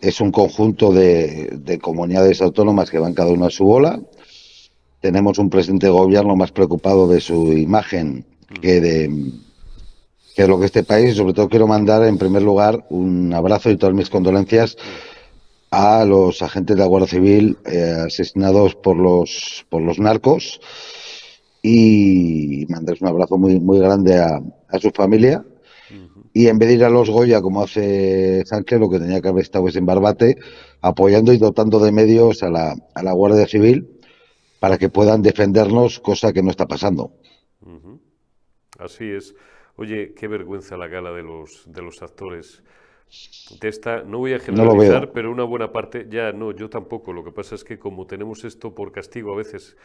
Es 0.00 0.20
un 0.20 0.30
conjunto 0.30 0.92
de, 0.92 1.48
de 1.50 1.78
comunidades 1.78 2.42
autónomas 2.42 2.90
que 2.90 2.98
van 2.98 3.14
cada 3.14 3.32
una 3.32 3.46
a 3.46 3.50
su 3.50 3.64
bola. 3.64 3.98
Tenemos 5.00 5.38
un 5.38 5.50
presidente 5.50 5.86
de 5.86 5.92
gobierno 5.92 6.36
más 6.36 6.52
preocupado 6.52 7.08
de 7.08 7.20
su 7.20 7.52
imagen 7.54 8.24
que 8.60 8.80
de 8.80 9.32
que 10.34 10.48
lo 10.48 10.58
que 10.58 10.66
este 10.66 10.82
país, 10.82 11.16
sobre 11.16 11.32
todo 11.32 11.48
quiero 11.48 11.66
mandar 11.66 12.04
en 12.04 12.18
primer 12.18 12.42
lugar 12.42 12.84
un 12.90 13.32
abrazo 13.32 13.70
y 13.70 13.76
todas 13.76 13.94
mis 13.94 14.10
condolencias 14.10 14.76
a 15.70 16.04
los 16.04 16.42
agentes 16.42 16.76
de 16.76 16.82
la 16.82 16.88
Guardia 16.88 17.08
Civil 17.08 17.58
eh, 17.66 17.94
asesinados 18.06 18.74
por 18.74 18.96
los 18.96 19.64
por 19.68 19.82
los 19.82 19.98
narcos 19.98 20.60
y 21.62 22.66
mandar 22.68 22.96
un 23.00 23.08
abrazo 23.08 23.38
muy 23.38 23.60
muy 23.60 23.78
grande 23.78 24.18
a, 24.18 24.40
a 24.68 24.78
su 24.78 24.90
familia 24.90 25.44
y 26.32 26.48
en 26.48 26.58
vez 26.58 26.68
de 26.68 26.74
ir 26.74 26.84
a 26.84 26.90
los 26.90 27.10
Goya 27.10 27.40
como 27.40 27.62
hace 27.62 28.44
Sánchez 28.44 28.80
lo 28.80 28.90
que 28.90 28.98
tenía 28.98 29.20
que 29.20 29.28
haber 29.28 29.42
estado 29.42 29.68
es 29.68 29.76
en 29.76 29.86
Barbate 29.86 30.36
apoyando 30.80 31.32
y 31.32 31.38
dotando 31.38 31.78
de 31.78 31.92
medios 31.92 32.42
a 32.42 32.50
la, 32.50 32.76
a 32.94 33.02
la 33.02 33.12
Guardia 33.12 33.46
Civil 33.46 33.88
para 34.58 34.78
que 34.78 34.88
puedan 34.88 35.22
defendernos 35.22 36.00
cosa 36.00 36.32
que 36.32 36.42
no 36.42 36.50
está 36.50 36.66
pasando. 36.66 37.12
Así 38.78 39.10
es. 39.10 39.34
Oye, 39.76 40.14
qué 40.14 40.28
vergüenza 40.28 40.76
la 40.76 40.88
gala 40.88 41.12
de 41.12 41.22
los, 41.22 41.64
de 41.66 41.82
los 41.82 42.02
actores. 42.02 42.62
De 43.60 43.68
esta, 43.68 44.02
no 44.02 44.18
voy 44.18 44.32
a 44.32 44.38
generalizar, 44.38 45.12
pero 45.12 45.30
una 45.30 45.44
buena 45.44 45.70
parte, 45.70 46.06
ya 46.08 46.32
no, 46.32 46.50
yo 46.50 46.68
tampoco. 46.68 47.12
Lo 47.12 47.22
que 47.22 47.30
pasa 47.30 47.54
es 47.54 47.62
que 47.62 47.78
como 47.78 48.06
tenemos 48.06 48.44
esto 48.44 48.74
por 48.74 48.90
castigo 48.90 49.32
a 49.32 49.36
veces, 49.36 49.76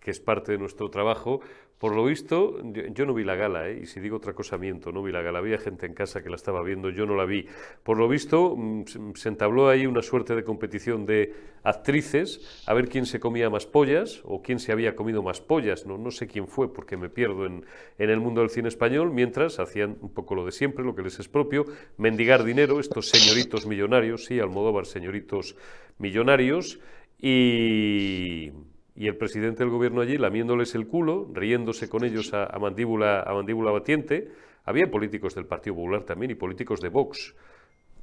que 0.00 0.10
es 0.10 0.20
parte 0.20 0.52
de 0.52 0.58
nuestro 0.58 0.88
trabajo, 0.88 1.40
por 1.78 1.94
lo 1.94 2.04
visto, 2.04 2.58
yo, 2.92 3.06
no 3.06 3.14
vi 3.14 3.22
la 3.22 3.36
gala, 3.36 3.68
¿eh? 3.68 3.80
y 3.82 3.86
si 3.86 4.00
digo 4.00 4.16
otra 4.16 4.32
cosa 4.32 4.58
miento, 4.58 4.90
no 4.90 5.00
vi 5.00 5.12
la 5.12 5.22
gala, 5.22 5.38
había 5.38 5.58
gente 5.58 5.86
en 5.86 5.94
casa 5.94 6.24
que 6.24 6.28
la 6.28 6.34
estaba 6.34 6.60
viendo, 6.64 6.90
yo 6.90 7.06
no 7.06 7.14
la 7.14 7.24
vi. 7.24 7.46
Por 7.84 7.98
lo 7.98 8.08
visto, 8.08 8.56
mm, 8.56 8.84
se 9.14 9.28
entabló 9.28 9.68
ahí 9.68 9.86
una 9.86 10.02
suerte 10.02 10.34
de 10.34 10.42
competición 10.42 11.06
de 11.06 11.34
actrices, 11.62 12.64
a 12.66 12.74
ver 12.74 12.88
quién 12.88 13.06
se 13.06 13.20
comía 13.20 13.48
más 13.48 13.64
pollas, 13.66 14.22
o 14.24 14.42
quién 14.42 14.58
se 14.58 14.72
había 14.72 14.96
comido 14.96 15.22
más 15.22 15.40
pollas, 15.40 15.86
no, 15.86 15.98
no 15.98 16.10
sé 16.10 16.26
quién 16.26 16.48
fue, 16.48 16.72
porque 16.72 16.96
me 16.96 17.10
pierdo 17.10 17.46
en, 17.46 17.64
en 17.98 18.10
el 18.10 18.18
mundo 18.18 18.40
del 18.40 18.50
cine 18.50 18.66
español, 18.68 19.12
mientras 19.12 19.60
hacían 19.60 19.98
un 20.00 20.12
poco 20.12 20.34
lo 20.34 20.44
de 20.44 20.50
siempre, 20.50 20.84
lo 20.84 20.96
que 20.96 21.02
les 21.02 21.20
es 21.20 21.28
propio, 21.28 21.64
mendigar 21.96 22.42
dinero, 22.42 22.67
estos 22.80 23.08
señoritos 23.08 23.66
millonarios, 23.66 24.26
sí, 24.26 24.40
Almodóvar, 24.40 24.86
señoritos 24.86 25.56
millonarios, 25.98 26.78
y 27.20 28.52
y 28.98 29.06
el 29.06 29.16
presidente 29.16 29.62
del 29.62 29.70
gobierno 29.70 30.00
allí 30.00 30.18
lamiéndoles 30.18 30.74
el 30.74 30.88
culo, 30.88 31.30
riéndose 31.32 31.88
con 31.88 32.04
ellos 32.04 32.34
a, 32.34 32.48
mandíbula, 32.58 33.22
a 33.22 33.32
mandíbula 33.32 33.70
batiente. 33.70 34.32
Había 34.64 34.90
políticos 34.90 35.36
del 35.36 35.46
Partido 35.46 35.76
Popular 35.76 36.02
también 36.02 36.32
y 36.32 36.34
políticos 36.34 36.80
de 36.80 36.88
Vox. 36.88 37.36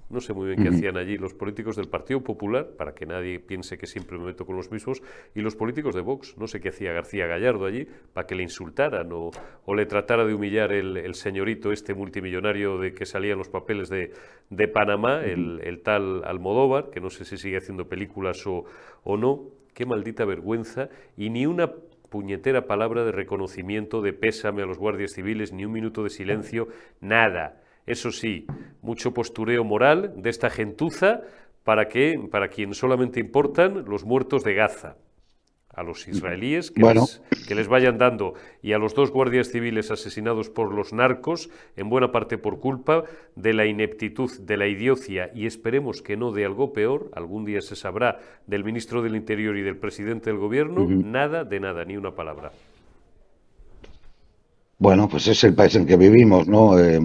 No 0.09 0.21
sé 0.21 0.33
muy 0.33 0.47
bien 0.47 0.61
qué 0.61 0.69
hacían 0.69 0.97
allí 0.97 1.17
los 1.17 1.33
políticos 1.33 1.75
del 1.75 1.87
Partido 1.87 2.21
Popular, 2.21 2.69
para 2.77 2.93
que 2.93 3.07
nadie 3.07 3.39
piense 3.39 3.77
que 3.77 3.87
siempre 3.87 4.19
me 4.19 4.25
meto 4.25 4.45
con 4.45 4.55
los 4.55 4.71
mismos, 4.71 5.01
y 5.33 5.41
los 5.41 5.55
políticos 5.55 5.95
de 5.95 6.01
Vox. 6.01 6.37
No 6.37 6.47
sé 6.47 6.59
qué 6.61 6.69
hacía 6.69 6.93
García 6.93 7.25
Gallardo 7.25 7.65
allí, 7.65 7.87
para 8.13 8.27
que 8.27 8.35
le 8.35 8.43
insultaran 8.43 9.09
o, 9.11 9.31
le 9.73 9.85
tratara 9.87 10.23
de 10.23 10.35
humillar 10.35 10.71
el, 10.71 11.15
señorito 11.15 11.71
este 11.71 11.95
multimillonario 11.95 12.77
de 12.77 12.93
que 12.93 13.07
salía 13.07 13.31
en 13.31 13.39
los 13.39 13.49
papeles 13.49 13.89
de, 13.89 14.67
Panamá, 14.67 15.23
el, 15.23 15.81
tal 15.83 16.23
Almodóvar, 16.23 16.91
que 16.91 17.01
no 17.01 17.09
sé 17.09 17.25
si 17.25 17.37
sigue 17.37 17.57
haciendo 17.57 17.87
películas 17.89 18.45
o, 18.45 18.65
o 19.03 19.17
no 19.17 19.45
qué 19.73 19.87
maldita 19.87 20.23
vergüenza, 20.23 20.89
y 21.17 21.31
ni 21.31 21.47
una 21.47 21.71
puñetera 22.09 22.67
palabra 22.67 23.03
de 23.03 23.11
reconocimiento, 23.11 24.01
de 24.01 24.13
pésame 24.13 24.61
a 24.61 24.65
los 24.65 24.77
guardias 24.77 25.13
civiles, 25.13 25.51
ni 25.51 25.65
un 25.65 25.71
minuto 25.71 26.03
de 26.03 26.11
silencio, 26.11 26.67
nada. 27.01 27.61
Eso 27.85 28.11
sí, 28.11 28.47
mucho 28.81 29.13
postureo 29.13 29.63
moral 29.63 30.13
de 30.17 30.29
esta 30.29 30.49
gentuza 30.49 31.21
para 31.63 31.87
que, 31.87 32.19
para 32.31 32.47
quien 32.47 32.73
solamente 32.73 33.19
importan 33.19 33.85
los 33.85 34.05
muertos 34.05 34.43
de 34.43 34.53
Gaza 34.53 34.95
a 35.75 35.83
los 35.83 36.07
israelíes 36.07 36.71
que, 36.71 36.81
les, 36.81 37.21
que, 37.47 37.53
les, 37.53 37.67
vayan 37.67 37.97
dando 37.97 38.33
y 38.61 38.71
a 38.71 38.77
los 38.77 38.95
dos 38.95 39.11
guardias 39.11 39.49
civiles 39.51 39.91
asesinados 39.91 40.49
por 40.49 40.73
los 40.73 40.93
narcos, 40.93 41.49
en 41.75 41.89
buena 41.89 42.13
parte 42.13 42.37
por 42.37 42.59
culpa 42.59 43.03
de 43.35 43.53
la 43.53 43.65
ineptitud, 43.65 44.31
de 44.39 44.57
la 44.57 44.67
idiocia 44.67 45.31
y 45.35 45.45
esperemos 45.45 46.01
que 46.01 46.15
no 46.15 46.31
de 46.31 46.45
algo 46.45 46.71
peor, 46.71 47.11
algún 47.13 47.43
día 47.43 47.61
se 47.61 47.75
sabrá 47.75 48.19
del 48.47 48.63
ministro 48.63 49.01
del 49.01 49.17
Interior 49.17 49.57
y 49.57 49.63
del 49.63 49.75
presidente 49.75 50.29
del 50.29 50.39
gobierno, 50.39 50.85
nada 50.87 51.43
de 51.43 51.59
nada, 51.59 51.83
ni 51.83 51.97
una 51.97 52.11
palabra. 52.11 52.51
Bueno, 54.77 55.09
pues 55.09 55.27
es 55.27 55.43
el 55.43 55.53
país 55.55 55.75
en 55.75 55.85
que 55.85 55.97
vivimos, 55.97 56.47
¿no? 56.47 56.79
Eh, 56.79 56.99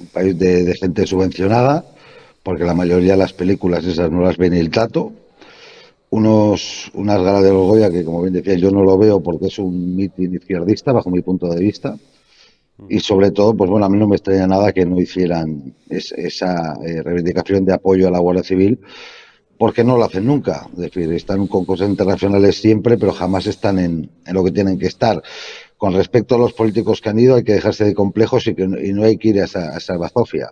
un 0.00 0.06
país 0.06 0.38
de, 0.38 0.64
de 0.64 0.74
gente 0.74 1.06
subvencionada, 1.06 1.84
porque 2.42 2.64
la 2.64 2.74
mayoría 2.74 3.12
de 3.12 3.18
las 3.18 3.32
películas 3.32 3.84
esas 3.84 4.10
no 4.10 4.22
las 4.22 4.36
ven 4.36 4.54
el 4.54 4.70
tato 4.70 5.12
unos, 6.10 6.90
unas 6.94 7.20
galas 7.20 7.42
de 7.42 7.50
Goya 7.50 7.90
que, 7.90 8.04
como 8.04 8.22
bien 8.22 8.34
decía, 8.34 8.54
yo 8.54 8.70
no 8.70 8.82
lo 8.82 8.96
veo 8.96 9.20
porque 9.20 9.46
es 9.46 9.58
un 9.58 9.96
mitin 9.96 10.34
izquierdista, 10.34 10.92
bajo 10.92 11.10
mi 11.10 11.22
punto 11.22 11.48
de 11.48 11.60
vista. 11.60 11.96
Y 12.88 13.00
sobre 13.00 13.30
todo, 13.30 13.56
pues 13.56 13.70
bueno, 13.70 13.86
a 13.86 13.88
mí 13.88 13.98
no 13.98 14.06
me 14.06 14.16
extraña 14.16 14.46
nada 14.46 14.72
que 14.72 14.84
no 14.84 15.00
hicieran 15.00 15.74
esa 15.88 16.74
eh, 16.84 17.02
reivindicación 17.02 17.64
de 17.64 17.72
apoyo 17.72 18.06
a 18.06 18.10
la 18.10 18.18
Guardia 18.18 18.42
Civil, 18.42 18.80
porque 19.58 19.82
no 19.82 19.96
lo 19.96 20.04
hacen 20.04 20.26
nunca. 20.26 20.68
Es 20.72 20.78
decir, 20.78 21.10
están 21.12 21.46
con 21.46 21.64
cosas 21.64 21.88
internacionales 21.88 22.56
siempre, 22.56 22.98
pero 22.98 23.12
jamás 23.12 23.46
están 23.46 23.78
en, 23.78 24.10
en 24.26 24.34
lo 24.34 24.44
que 24.44 24.52
tienen 24.52 24.78
que 24.78 24.86
estar. 24.86 25.22
Con 25.76 25.92
respecto 25.92 26.34
a 26.34 26.38
los 26.38 26.54
políticos 26.54 27.00
que 27.00 27.10
han 27.10 27.18
ido, 27.18 27.36
hay 27.36 27.44
que 27.44 27.52
dejarse 27.52 27.84
de 27.84 27.94
complejos 27.94 28.46
y, 28.46 28.54
que, 28.54 28.62
y 28.62 28.92
no 28.92 29.04
hay 29.04 29.18
que 29.18 29.28
ir 29.28 29.40
a 29.40 29.44
esa, 29.44 29.74
a 29.74 29.78
esa 29.78 29.96
bazofia. 29.96 30.50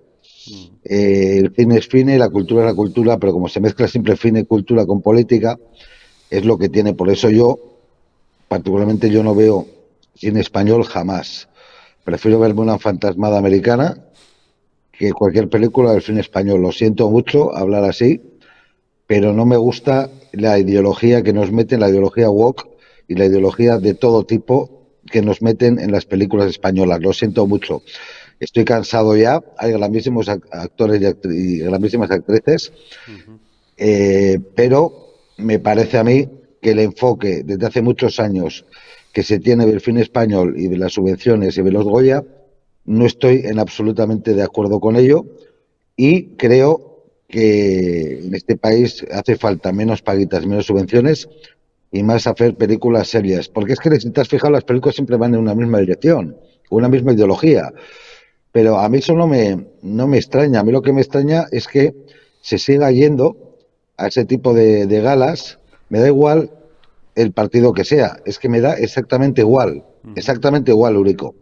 Eh, 0.84 1.38
el 1.38 1.54
cine 1.54 1.78
es 1.78 1.88
cine, 1.88 2.18
la 2.18 2.28
cultura 2.28 2.62
es 2.62 2.66
la 2.66 2.74
cultura, 2.74 3.18
pero 3.18 3.32
como 3.32 3.48
se 3.48 3.60
mezcla 3.60 3.88
siempre 3.88 4.16
cine 4.16 4.40
y 4.40 4.44
cultura 4.44 4.84
con 4.84 5.00
política, 5.00 5.58
es 6.30 6.44
lo 6.44 6.58
que 6.58 6.68
tiene. 6.68 6.92
Por 6.94 7.08
eso 7.08 7.30
yo, 7.30 7.58
particularmente, 8.48 9.08
yo 9.08 9.22
no 9.22 9.34
veo 9.34 9.66
cine 10.14 10.40
español 10.40 10.84
jamás. 10.84 11.48
Prefiero 12.04 12.38
verme 12.38 12.60
una 12.60 12.78
fantasmada 12.78 13.38
americana 13.38 14.04
que 14.92 15.12
cualquier 15.12 15.48
película 15.48 15.92
del 15.92 16.02
cine 16.02 16.20
español. 16.20 16.60
Lo 16.60 16.70
siento 16.70 17.08
mucho 17.10 17.56
hablar 17.56 17.84
así, 17.84 18.20
pero 19.06 19.32
no 19.32 19.46
me 19.46 19.56
gusta 19.56 20.10
la 20.32 20.58
ideología 20.58 21.22
que 21.22 21.32
nos 21.32 21.50
meten, 21.50 21.80
la 21.80 21.88
ideología 21.88 22.28
woke 22.28 22.68
y 23.08 23.14
la 23.14 23.24
ideología 23.26 23.78
de 23.78 23.94
todo 23.94 24.24
tipo 24.24 24.83
que 25.10 25.22
nos 25.22 25.42
meten 25.42 25.78
en 25.78 25.92
las 25.92 26.06
películas 26.06 26.48
españolas. 26.48 27.00
Lo 27.00 27.12
siento 27.12 27.46
mucho. 27.46 27.82
Estoy 28.40 28.64
cansado 28.64 29.16
ya, 29.16 29.42
hay 29.58 29.72
grandísimos 29.72 30.28
actores 30.28 31.00
y, 31.24 31.58
grandísimas 31.58 32.10
actrices, 32.10 32.72
eh, 33.76 34.38
pero 34.54 35.14
me 35.38 35.58
parece 35.58 35.98
a 35.98 36.04
mí 36.04 36.28
que 36.60 36.72
el 36.72 36.80
enfoque 36.80 37.42
desde 37.44 37.66
hace 37.66 37.82
muchos 37.82 38.18
años 38.18 38.64
que 39.12 39.22
se 39.22 39.38
tiene 39.38 39.66
del 39.66 39.80
fin 39.80 39.98
español 39.98 40.54
y 40.58 40.66
de 40.68 40.76
las 40.76 40.92
subvenciones 40.94 41.56
y 41.56 41.62
de 41.62 41.70
los 41.70 41.84
Goya, 41.84 42.24
no 42.84 43.06
estoy 43.06 43.42
en 43.44 43.58
absolutamente 43.60 44.34
de 44.34 44.42
acuerdo 44.42 44.80
con 44.80 44.96
ello. 44.96 45.24
Y 45.96 46.36
creo 46.36 47.04
que 47.28 48.20
en 48.24 48.34
este 48.34 48.56
país 48.56 49.04
hace 49.12 49.36
falta 49.36 49.72
menos 49.72 50.02
paguitas, 50.02 50.46
menos 50.46 50.66
subvenciones 50.66 51.28
y 51.94 52.02
más 52.02 52.26
hacer 52.26 52.56
películas 52.56 53.06
serias. 53.06 53.48
Porque 53.48 53.72
es 53.72 53.78
que 53.78 54.00
si 54.00 54.10
te 54.10 54.20
has 54.20 54.28
fijado, 54.28 54.52
las 54.52 54.64
películas 54.64 54.96
siempre 54.96 55.16
van 55.16 55.32
en 55.34 55.40
una 55.40 55.54
misma 55.54 55.78
dirección, 55.78 56.36
una 56.68 56.88
misma 56.88 57.12
ideología. 57.12 57.72
Pero 58.50 58.80
a 58.80 58.88
mí 58.88 58.98
eso 58.98 59.14
no 59.14 59.28
me, 59.28 59.64
no 59.82 60.08
me 60.08 60.16
extraña. 60.16 60.58
A 60.58 60.64
mí 60.64 60.72
lo 60.72 60.82
que 60.82 60.92
me 60.92 61.00
extraña 61.00 61.46
es 61.52 61.68
que 61.68 61.94
se 62.40 62.58
siga 62.58 62.90
yendo 62.90 63.58
a 63.96 64.08
ese 64.08 64.24
tipo 64.24 64.52
de, 64.52 64.86
galas. 65.00 65.60
Me 65.88 66.00
da 66.00 66.08
igual 66.08 66.50
el 67.14 67.30
partido 67.30 67.72
que 67.72 67.84
sea. 67.84 68.16
Es 68.24 68.40
que 68.40 68.48
me 68.48 68.60
da 68.60 68.74
exactamente 68.74 69.42
igual. 69.42 69.84
Exactamente 70.16 70.72
igual, 70.72 70.96
Urico. 70.96 71.36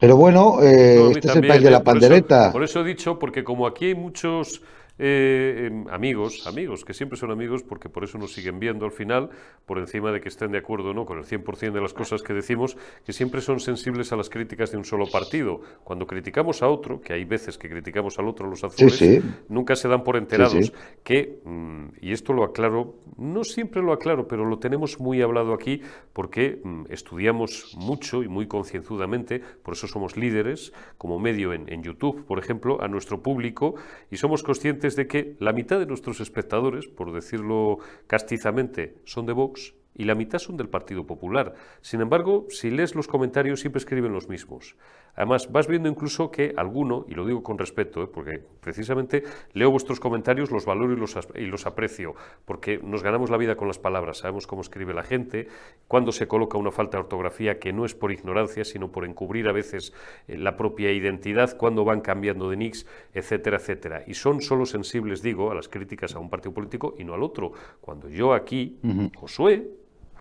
Pero 0.00 0.16
bueno, 0.16 0.58
eh, 0.64 1.12
este 1.12 1.28
es 1.28 1.36
el 1.36 1.46
país 1.46 1.62
de 1.62 1.70
la 1.70 1.84
pandereta. 1.84 2.50
por 2.50 2.64
eso 2.64 2.80
he 2.80 2.84
dicho, 2.84 3.20
porque 3.20 3.44
como 3.44 3.68
aquí 3.68 3.86
hay 3.86 3.94
muchos 3.94 4.62
eh, 4.98 5.70
amigos, 5.90 6.46
amigos, 6.46 6.84
que 6.84 6.92
siempre 6.92 7.16
son 7.16 7.30
amigos 7.30 7.62
porque 7.62 7.88
por 7.88 8.04
eso 8.04 8.18
nos 8.18 8.32
siguen 8.32 8.58
viendo 8.58 8.84
al 8.84 8.92
final, 8.92 9.30
por 9.64 9.78
encima 9.78 10.10
de 10.10 10.20
que 10.20 10.28
estén 10.28 10.50
de 10.50 10.58
acuerdo 10.58 10.92
no 10.92 11.06
con 11.06 11.18
el 11.18 11.24
100% 11.24 11.72
de 11.72 11.80
las 11.80 11.94
cosas 11.94 12.22
que 12.22 12.34
decimos, 12.34 12.76
que 13.04 13.12
siempre 13.12 13.40
son 13.40 13.60
sensibles 13.60 14.12
a 14.12 14.16
las 14.16 14.28
críticas 14.28 14.72
de 14.72 14.78
un 14.78 14.84
solo 14.84 15.06
partido. 15.06 15.60
Cuando 15.84 16.06
criticamos 16.06 16.62
a 16.62 16.68
otro, 16.68 17.00
que 17.00 17.12
hay 17.12 17.24
veces 17.24 17.58
que 17.58 17.68
criticamos 17.68 18.18
al 18.18 18.28
otro, 18.28 18.48
los 18.48 18.64
azules, 18.64 19.22
nunca 19.48 19.76
se 19.76 19.88
dan 19.88 20.02
por 20.02 20.16
enterados 20.16 20.72
que, 21.04 21.40
mm, 21.44 21.86
y 22.00 22.12
esto 22.12 22.32
lo 22.32 22.44
aclaro, 22.44 22.96
no 23.16 23.44
siempre 23.44 23.82
lo 23.82 23.92
aclaro, 23.92 24.26
pero 24.26 24.44
lo 24.44 24.58
tenemos 24.58 24.98
muy 24.98 25.22
hablado 25.22 25.52
aquí 25.54 25.82
porque 26.12 26.60
mm, 26.62 26.84
estudiamos 26.90 27.76
mucho 27.76 28.22
y 28.22 28.28
muy 28.28 28.46
concienzudamente, 28.48 29.40
por 29.62 29.74
eso 29.74 29.86
somos 29.86 30.16
líderes 30.16 30.72
como 30.96 31.18
medio 31.18 31.52
en, 31.52 31.72
en 31.72 31.82
YouTube, 31.82 32.24
por 32.26 32.38
ejemplo, 32.38 32.82
a 32.82 32.88
nuestro 32.88 33.22
público 33.22 33.74
y 34.10 34.16
somos 34.16 34.42
conscientes 34.42 34.87
de 34.96 35.06
que 35.06 35.36
la 35.40 35.52
mitad 35.52 35.78
de 35.78 35.86
nuestros 35.86 36.20
espectadores, 36.20 36.88
por 36.88 37.12
decirlo 37.12 37.78
castizamente, 38.06 38.96
son 39.04 39.26
de 39.26 39.32
Vox 39.32 39.74
y 39.98 40.04
la 40.04 40.14
mitad 40.14 40.38
son 40.38 40.56
del 40.56 40.68
Partido 40.68 41.04
Popular. 41.04 41.52
Sin 41.82 42.00
embargo, 42.00 42.46
si 42.48 42.70
lees 42.70 42.94
los 42.94 43.08
comentarios, 43.08 43.60
siempre 43.60 43.80
escriben 43.80 44.12
los 44.12 44.28
mismos. 44.28 44.76
Además, 45.16 45.50
vas 45.50 45.66
viendo 45.66 45.88
incluso 45.88 46.30
que 46.30 46.54
alguno, 46.56 47.04
y 47.08 47.14
lo 47.14 47.26
digo 47.26 47.42
con 47.42 47.58
respeto, 47.58 48.04
¿eh? 48.04 48.06
porque 48.06 48.40
precisamente 48.60 49.24
leo 49.52 49.72
vuestros 49.72 49.98
comentarios, 49.98 50.52
los 50.52 50.64
valoro 50.64 50.92
y 50.92 50.96
los, 50.96 51.18
y 51.34 51.46
los 51.46 51.66
aprecio, 51.66 52.14
porque 52.44 52.78
nos 52.78 53.02
ganamos 53.02 53.28
la 53.28 53.36
vida 53.36 53.56
con 53.56 53.66
las 53.66 53.80
palabras, 53.80 54.18
sabemos 54.18 54.46
cómo 54.46 54.62
escribe 54.62 54.94
la 54.94 55.02
gente, 55.02 55.48
cuando 55.88 56.12
se 56.12 56.28
coloca 56.28 56.56
una 56.56 56.70
falta 56.70 56.98
de 56.98 57.02
ortografía 57.02 57.58
que 57.58 57.72
no 57.72 57.84
es 57.84 57.96
por 57.96 58.12
ignorancia, 58.12 58.64
sino 58.64 58.92
por 58.92 59.04
encubrir 59.04 59.48
a 59.48 59.52
veces 59.52 59.92
eh, 60.28 60.38
la 60.38 60.56
propia 60.56 60.92
identidad, 60.92 61.56
cuando 61.56 61.84
van 61.84 62.00
cambiando 62.00 62.48
de 62.50 62.56
nicks, 62.56 62.86
etcétera, 63.12 63.56
etcétera. 63.56 64.04
Y 64.06 64.14
son 64.14 64.40
solo 64.40 64.66
sensibles, 64.66 65.20
digo, 65.20 65.50
a 65.50 65.56
las 65.56 65.68
críticas 65.68 66.14
a 66.14 66.20
un 66.20 66.30
partido 66.30 66.54
político 66.54 66.94
y 66.96 67.02
no 67.02 67.14
al 67.14 67.24
otro. 67.24 67.50
Cuando 67.80 68.08
yo 68.08 68.34
aquí, 68.34 68.78
Josué, 69.16 69.68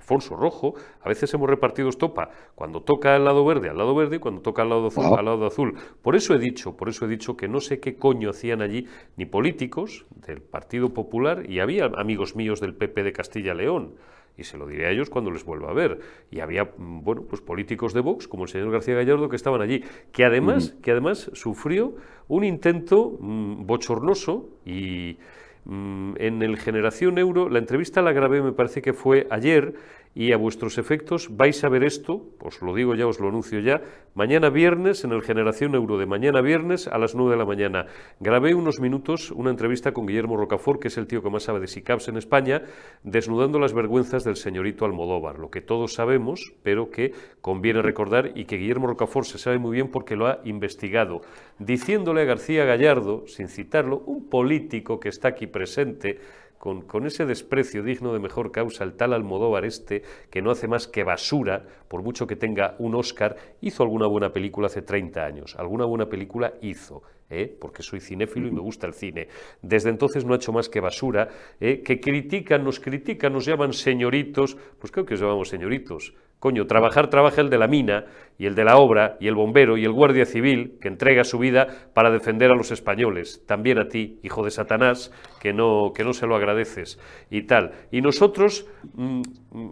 Alfonso 0.07 0.37
Rojo, 0.37 0.73
a 1.01 1.09
veces 1.09 1.33
hemos 1.33 1.49
repartido 1.49 1.89
estopa 1.89 2.29
cuando 2.55 2.81
toca 2.81 3.17
al 3.17 3.25
lado 3.25 3.43
verde, 3.43 3.69
al 3.69 3.77
lado 3.77 3.93
verde, 3.93 4.15
y 4.15 4.19
cuando 4.19 4.41
toca 4.41 4.61
al 4.61 4.69
lado 4.69 4.87
azul, 4.87 5.03
al 5.03 5.25
lado 5.25 5.45
azul. 5.45 5.75
Por 6.01 6.15
eso 6.15 6.33
he 6.33 6.39
dicho, 6.39 6.77
por 6.77 6.87
eso 6.87 7.03
he 7.03 7.09
dicho 7.09 7.35
que 7.35 7.49
no 7.49 7.59
sé 7.59 7.81
qué 7.81 7.97
coño 7.97 8.29
hacían 8.29 8.61
allí 8.61 8.87
ni 9.17 9.25
políticos 9.25 10.05
del 10.25 10.41
Partido 10.41 10.93
Popular 10.93 11.43
y 11.49 11.59
había 11.59 11.85
amigos 11.97 12.37
míos 12.37 12.61
del 12.61 12.73
PP 12.73 13.03
de 13.03 13.11
Castilla 13.11 13.53
León 13.53 13.95
y 14.37 14.45
se 14.45 14.57
lo 14.57 14.65
diré 14.65 14.85
a 14.85 14.91
ellos 14.91 15.09
cuando 15.09 15.29
les 15.29 15.43
vuelva 15.43 15.71
a 15.71 15.73
ver. 15.73 15.99
Y 16.31 16.39
había, 16.39 16.63
mm, 16.63 17.03
bueno, 17.03 17.23
pues 17.23 17.41
políticos 17.41 17.93
de 17.93 17.99
Vox, 17.99 18.29
como 18.29 18.43
el 18.43 18.49
señor 18.49 18.71
García 18.71 18.95
Gallardo, 18.95 19.27
que 19.27 19.35
estaban 19.35 19.61
allí, 19.61 19.83
que 20.13 20.23
además, 20.23 20.73
que 20.81 20.91
además 20.91 21.29
sufrió 21.33 21.95
un 22.29 22.45
intento 22.45 23.17
mm, 23.19 23.65
bochornoso 23.65 24.47
y 24.65 25.17
mm, 25.65 26.13
en 26.17 26.43
el 26.43 26.57
Generación 26.57 27.17
Euro, 27.17 27.49
la 27.49 27.59
entrevista 27.59 28.01
la 28.01 28.13
grabé, 28.13 28.41
me 28.41 28.53
parece 28.53 28.81
que 28.81 28.93
fue 28.93 29.27
ayer, 29.31 29.73
y 30.17 30.31
a 30.31 30.37
vuestros 30.37 30.79
efectos 30.79 31.29
vais 31.37 31.63
a 31.63 31.69
ver 31.69 31.83
esto, 31.83 32.25
os 32.41 32.59
lo 32.63 32.73
digo 32.73 32.95
ya, 32.95 33.05
os 33.05 33.19
lo 33.19 33.29
anuncio 33.29 33.59
ya, 33.59 33.83
mañana 34.15 34.49
viernes 34.49 35.03
en 35.03 35.11
el 35.11 35.21
Generación 35.21 35.75
Euro 35.75 35.99
de 35.99 36.07
mañana 36.07 36.41
viernes 36.41 36.87
a 36.87 36.97
las 36.97 37.13
9 37.13 37.33
de 37.33 37.37
la 37.37 37.45
mañana. 37.45 37.85
Grabé 38.19 38.55
unos 38.55 38.79
minutos 38.79 39.29
una 39.29 39.51
entrevista 39.51 39.91
con 39.91 40.07
Guillermo 40.07 40.35
Rocafort, 40.35 40.81
que 40.81 40.87
es 40.87 40.97
el 40.97 41.05
tío 41.05 41.21
que 41.21 41.29
más 41.29 41.43
sabe 41.43 41.59
de 41.59 41.67
SICAPS 41.67 42.07
en 42.07 42.17
España, 42.17 42.63
desnudando 43.03 43.59
las 43.59 43.73
vergüenzas 43.73 44.23
del 44.23 44.37
señorito 44.37 44.85
Almodóvar, 44.85 45.37
lo 45.37 45.51
que 45.51 45.61
todos 45.61 45.93
sabemos, 45.93 46.51
pero 46.63 46.89
que 46.89 47.13
conviene 47.41 47.83
recordar 47.83 48.31
y 48.33 48.45
que 48.45 48.57
Guillermo 48.57 48.87
Rocafort 48.87 49.27
se 49.27 49.37
sabe 49.37 49.59
muy 49.59 49.75
bien 49.75 49.91
porque 49.91 50.15
lo 50.15 50.25
ha 50.25 50.39
investigado, 50.45 51.21
diciéndole 51.59 52.21
a 52.21 52.25
García 52.25 52.65
Gallardo, 52.65 53.27
sin 53.27 53.49
citarlo, 53.49 53.99
un 54.07 54.29
político 54.29 54.99
que 54.99 55.09
está 55.09 55.27
aquí 55.27 55.45
presente, 55.45 56.19
con, 56.57 57.05
ese 57.05 57.25
desprecio 57.25 57.83
digno 57.83 58.13
de 58.13 58.19
mejor 58.19 58.51
causa, 58.51 58.83
el 58.83 58.93
tal 58.93 59.13
Almodóvar 59.13 59.65
este, 59.65 60.01
que 60.29 60.41
no 60.41 60.51
hace 60.51 60.67
más 60.67 60.87
que 60.87 61.03
basura, 61.03 61.65
por 61.87 62.03
mucho 62.03 62.27
que 62.27 62.35
tenga 62.35 62.75
un 62.79 62.95
Oscar, 62.95 63.35
hizo 63.61 63.83
alguna 63.83 64.07
buena 64.07 64.31
película 64.31 64.67
hace 64.67 64.81
30 64.81 65.23
años, 65.23 65.55
alguna 65.57 65.85
buena 65.85 66.07
película 66.07 66.53
hizo, 66.61 67.03
¿eh? 67.29 67.55
porque 67.59 67.83
soy 67.83 67.99
cinéfilo 67.99 68.47
y 68.47 68.51
me 68.51 68.61
gusta 68.61 68.87
el 68.87 68.93
cine. 68.93 69.27
Desde 69.61 69.89
entonces 69.89 70.25
no 70.25 70.33
ha 70.33 70.37
hecho 70.37 70.51
más 70.51 70.69
que 70.69 70.79
basura, 70.79 71.29
¿eh? 71.59 71.81
que 71.83 71.99
critican, 71.99 72.63
nos 72.63 72.79
critican, 72.79 73.33
nos 73.33 73.45
llaman 73.45 73.73
señoritos, 73.73 74.57
pues 74.79 74.91
creo 74.91 75.05
que 75.05 75.13
os 75.13 75.21
llamamos 75.21 75.49
señoritos, 75.49 76.13
Coño, 76.39 76.67
trabajar 76.67 77.09
trabaja 77.09 77.41
el 77.41 77.49
de 77.49 77.57
la 77.57 77.67
mina 77.67 78.05
y 78.37 78.45
el 78.45 78.53
de 78.53 78.63
la 78.63 78.77
obra 78.77 79.17
y 79.19 79.27
el 79.27 79.33
bombero 79.33 79.77
y 79.77 79.85
el 79.85 79.91
guardia 79.91 80.25
civil 80.25 80.77
que 80.79 80.87
entrega 80.87 81.23
su 81.23 81.39
vida 81.39 81.67
para 81.93 82.11
defender 82.11 82.51
a 82.51 82.55
los 82.55 82.71
españoles. 82.71 83.43
También 83.47 83.79
a 83.79 83.87
ti, 83.87 84.19
hijo 84.21 84.45
de 84.45 84.51
Satanás, 84.51 85.11
que 85.39 85.53
no, 85.53 85.91
que 85.95 86.03
no 86.03 86.13
se 86.13 86.27
lo 86.27 86.35
agradeces 86.35 86.99
y 87.31 87.43
tal. 87.43 87.71
Y 87.91 88.01
nosotros, 88.01 88.67
mm, 88.93 89.21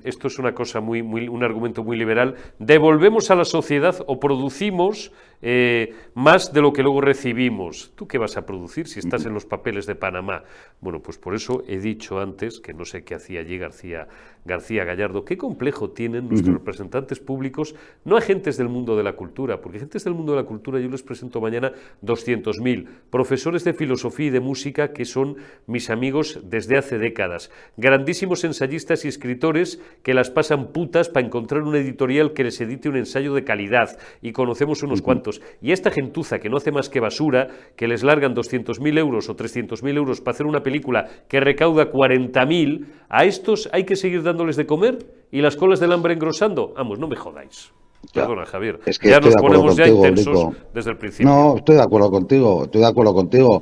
esto 0.04 0.28
es 0.28 0.40
una 0.40 0.54
cosa 0.54 0.80
muy, 0.80 1.04
muy, 1.04 1.28
un 1.28 1.44
argumento 1.44 1.84
muy 1.84 1.98
liberal, 1.98 2.36
devolvemos 2.58 3.30
a 3.30 3.36
la 3.36 3.46
sociedad 3.46 4.04
o 4.08 4.20
producimos 4.20 5.12
eh, 5.42 5.94
más 6.16 6.54
de 6.54 6.62
lo 6.62 6.74
que 6.74 6.82
luego 6.82 7.02
recibimos. 7.02 7.92
¿Tú 7.96 8.08
qué 8.08 8.18
vas 8.18 8.36
a 8.38 8.48
producir 8.48 8.88
si 8.88 9.00
estás 9.00 9.26
en 9.28 9.34
los 9.34 9.46
papeles 9.46 9.86
de 9.86 9.94
Panamá? 9.94 10.44
Bueno, 10.82 11.02
pues 11.02 11.20
por 11.20 11.36
eso 11.36 11.64
he 11.68 11.78
dicho 11.78 12.20
antes, 12.20 12.60
que 12.60 12.74
no 12.74 12.86
sé 12.86 13.04
qué 13.04 13.14
hacía 13.14 13.42
allí 13.42 13.60
García, 13.60 14.08
García 14.44 14.86
Gallardo, 14.86 15.24
qué 15.24 15.38
complejo 15.38 15.92
tienen 15.92 16.30
nuestros 16.30 16.55
representantes 16.56 17.20
públicos, 17.20 17.76
no 18.04 18.18
agentes 18.18 18.58
del 18.58 18.70
mundo 18.70 18.98
de 18.98 19.04
la 19.04 19.14
cultura, 19.14 19.62
porque 19.62 19.78
agentes 19.78 20.04
del 20.04 20.14
mundo 20.14 20.34
de 20.34 20.42
la 20.42 20.48
cultura 20.48 20.80
yo 20.80 20.90
les 20.90 21.04
presento 21.04 21.42
mañana 21.42 21.72
200.000, 22.04 22.88
profesores 23.10 23.64
de 23.64 23.74
filosofía 23.74 24.28
y 24.28 24.30
de 24.32 24.40
música 24.40 24.92
que 24.94 25.06
son 25.06 25.38
mis 25.68 25.90
amigos 25.90 26.40
desde 26.44 26.78
hace 26.78 26.98
décadas, 26.98 27.52
grandísimos 27.78 28.44
ensayistas 28.44 29.06
y 29.06 29.08
escritores 29.08 29.80
que 30.04 30.14
las 30.14 30.30
pasan 30.30 30.68
putas 30.68 31.10
para 31.10 31.26
encontrar 31.26 31.64
una 31.64 31.78
editorial 31.78 32.34
que 32.34 32.44
les 32.44 32.60
edite 32.62 32.90
un 32.90 32.98
ensayo 32.98 33.34
de 33.34 33.44
calidad, 33.44 33.98
y 34.22 34.32
conocemos 34.32 34.84
unos 34.84 35.02
cuantos, 35.02 35.42
y 35.62 35.72
esta 35.72 35.92
gentuza 35.92 36.40
que 36.40 36.50
no 36.50 36.58
hace 36.58 36.72
más 36.72 36.90
que 36.90 37.00
basura, 37.00 37.50
que 37.76 37.88
les 37.88 38.04
largan 38.04 38.36
200.000 38.36 38.98
euros 38.98 39.30
o 39.30 39.36
300.000 39.36 39.96
euros 39.96 40.22
para 40.22 40.36
hacer 40.36 40.46
una 40.46 40.64
película 40.64 41.08
que 41.28 41.40
recauda 41.40 41.92
40.000, 41.92 42.86
a 43.10 43.26
estos 43.26 43.70
hay 43.72 43.84
que 43.84 43.96
seguir 43.96 44.24
dándoles 44.24 44.56
de 44.56 44.66
comer 44.66 44.98
y 45.32 45.42
las 45.42 45.56
colas 45.56 45.80
del 45.80 45.92
hambre 45.92 46.14
engrosando. 46.14 46.74
Vamos, 46.76 47.00
no 47.00 47.08
me 47.08 47.16
jodáis. 47.16 47.72
Perdona, 48.14 48.46
Javier. 48.46 48.80
Es 48.86 49.00
que 49.00 49.10
ya 49.10 49.20
nos 49.20 49.36
ponemos 49.36 49.76
ya 49.76 49.88
intensos 49.88 50.56
desde 50.74 50.92
el 50.92 50.98
principio. 50.98 51.28
No, 51.28 51.58
estoy 51.58 51.76
de 51.76 51.82
acuerdo 51.82 52.12
contigo, 52.12 52.66
estoy 52.66 52.82
de 52.82 52.88
acuerdo 52.88 53.14
contigo. 53.14 53.62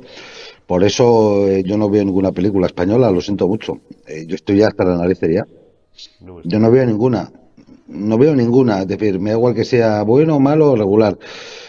Por 0.66 0.82
eso 0.82 1.46
eh, 1.48 1.62
yo 1.64 1.76
no 1.76 1.90
veo 1.90 2.04
ninguna 2.04 2.32
película 2.32 2.66
española, 2.66 3.10
lo 3.10 3.20
siento 3.20 3.46
mucho. 3.46 3.80
Eh, 4.06 4.24
yo 4.26 4.34
estoy 4.34 4.58
ya 4.58 4.68
hasta 4.68 4.84
la 4.84 4.96
nariz 4.96 5.20
ya. 5.20 5.46
yo 6.44 6.58
no 6.58 6.70
veo 6.70 6.86
ninguna. 6.86 7.30
No 7.86 8.16
veo 8.16 8.34
ninguna. 8.34 8.80
Es 8.80 8.88
decir, 8.88 9.18
me 9.20 9.30
da 9.30 9.36
igual 9.36 9.54
que 9.54 9.64
sea 9.64 10.02
bueno, 10.02 10.40
malo 10.40 10.72
o 10.72 10.76
regular. 10.76 11.18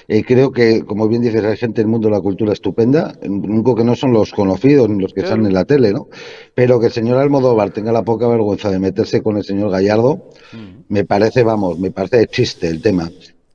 Eh, 0.07 0.23
creo 0.23 0.51
que, 0.51 0.83
como 0.85 1.07
bien 1.07 1.21
dices, 1.21 1.43
hay 1.43 1.57
gente 1.57 1.81
del 1.81 1.89
mundo 1.89 2.07
de 2.07 2.15
la 2.15 2.21
cultura 2.21 2.53
estupenda, 2.53 3.13
único 3.23 3.75
que 3.75 3.83
no 3.83 3.95
son 3.95 4.13
los 4.13 4.31
conocidos 4.31 4.89
ni 4.89 5.01
los 5.01 5.13
que 5.13 5.21
están 5.21 5.45
en 5.45 5.53
la 5.53 5.65
tele, 5.65 5.91
¿no? 5.91 6.07
Pero 6.53 6.79
que 6.79 6.87
el 6.87 6.91
señor 6.91 7.17
Almodóvar 7.17 7.71
tenga 7.71 7.91
la 7.91 8.03
poca 8.03 8.27
vergüenza 8.27 8.69
de 8.69 8.79
meterse 8.79 9.21
con 9.21 9.37
el 9.37 9.43
señor 9.43 9.71
Gallardo, 9.71 10.29
mm. 10.53 10.93
me 10.93 11.05
parece, 11.05 11.43
vamos, 11.43 11.79
me 11.79 11.91
parece 11.91 12.27
chiste 12.27 12.67
el 12.67 12.81
tema. 12.81 13.09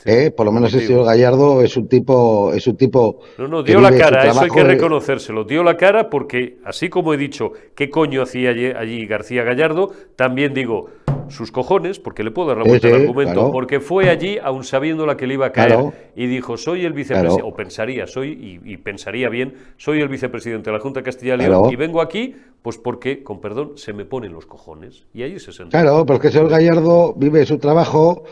¿Eh? 0.04 0.30
Por 0.30 0.46
lo 0.46 0.52
menos 0.52 0.72
el 0.72 0.80
señor 0.80 1.04
Gallardo 1.04 1.62
es 1.62 1.76
un 1.76 1.86
tipo, 1.86 2.52
es 2.54 2.66
un 2.66 2.76
tipo. 2.76 3.20
No, 3.36 3.48
no, 3.48 3.62
dio 3.62 3.80
la 3.80 3.94
cara, 3.94 4.26
eso 4.26 4.40
hay 4.40 4.50
que 4.50 4.64
reconocérselo. 4.64 5.44
Dio 5.44 5.62
la 5.62 5.76
cara 5.76 6.08
porque, 6.08 6.58
así 6.64 6.88
como 6.88 7.12
he 7.12 7.18
dicho 7.18 7.52
qué 7.74 7.90
coño 7.90 8.22
hacía 8.22 8.50
allí 8.50 9.06
García 9.06 9.44
Gallardo, 9.44 9.92
también 10.16 10.54
digo, 10.54 10.88
sus 11.30 11.52
cojones, 11.52 11.98
porque 11.98 12.22
le 12.22 12.30
puedo 12.30 12.48
dar 12.48 12.58
la 12.58 12.64
vuelta 12.64 12.88
al 12.88 12.94
argumento, 12.94 13.50
porque 13.50 13.80
fue 13.80 14.10
allí, 14.10 14.38
aún 14.38 14.64
sabiendo 14.64 15.06
la 15.06 15.16
que 15.16 15.26
le 15.26 15.34
iba 15.34 15.46
a 15.46 15.52
caer, 15.52 15.78
y 16.16 16.26
dijo, 16.26 16.56
soy 16.56 16.84
el 16.84 16.92
vicepresidente, 16.92 17.42
o 17.42 17.54
pensaría, 17.54 18.06
soy, 18.06 18.60
y, 18.64 18.76
pensaría 18.78 19.28
bien, 19.28 19.54
soy 19.76 20.00
el 20.00 20.08
vicepresidente 20.08 20.70
de 20.70 20.76
la 20.76 20.82
Junta 20.82 21.02
Castilla 21.02 21.34
y 21.34 21.38
León, 21.38 21.72
y 21.72 21.76
vengo 21.76 22.00
aquí, 22.00 22.34
pues 22.62 22.78
porque, 22.78 23.22
con 23.22 23.40
perdón, 23.40 23.72
se 23.76 23.92
me 23.92 24.04
ponen 24.04 24.32
los 24.32 24.46
cojones. 24.46 25.04
Y 25.14 25.22
ahí 25.22 25.38
se 25.38 25.52
sentó. 25.52 25.70
Claro, 25.70 26.04
porque 26.04 26.28
el 26.28 26.32
señor 26.32 26.50
Gallardo 26.50 27.14
vive 27.14 27.46
su 27.46 27.58
trabajo, 27.58 28.24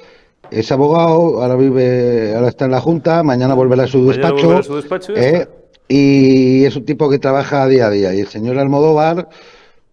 es 0.51 0.71
abogado, 0.73 1.43
ahora 1.43 1.57
vive, 1.57 2.35
ahora 2.35 2.49
está 2.49 2.67
en 2.67 2.73
la 2.73 2.81
Junta, 2.81 3.23
mañana 3.23 3.55
volverá 3.55 3.85
a 3.85 3.87
su 3.87 4.07
despacho. 4.09 4.57
A 4.57 4.63
su 4.63 4.77
despacho 4.77 5.15
¿eh? 5.17 5.49
y 5.89 6.65
es 6.65 6.77
un 6.77 6.85
tipo 6.85 7.09
que 7.09 7.19
trabaja 7.19 7.67
día 7.67 7.87
a 7.87 7.91
día. 7.91 8.15
Y 8.15 8.21
el 8.21 8.29
señor 8.29 8.59
Almodóvar 8.59 9.29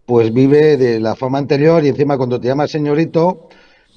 pues 0.06 0.32
vive 0.32 0.76
de 0.76 1.00
la 1.00 1.16
fama 1.16 1.38
anterior 1.38 1.84
y 1.84 1.88
encima 1.88 2.16
cuando 2.16 2.40
te 2.40 2.48
llamas 2.48 2.70
señorito, 2.70 3.48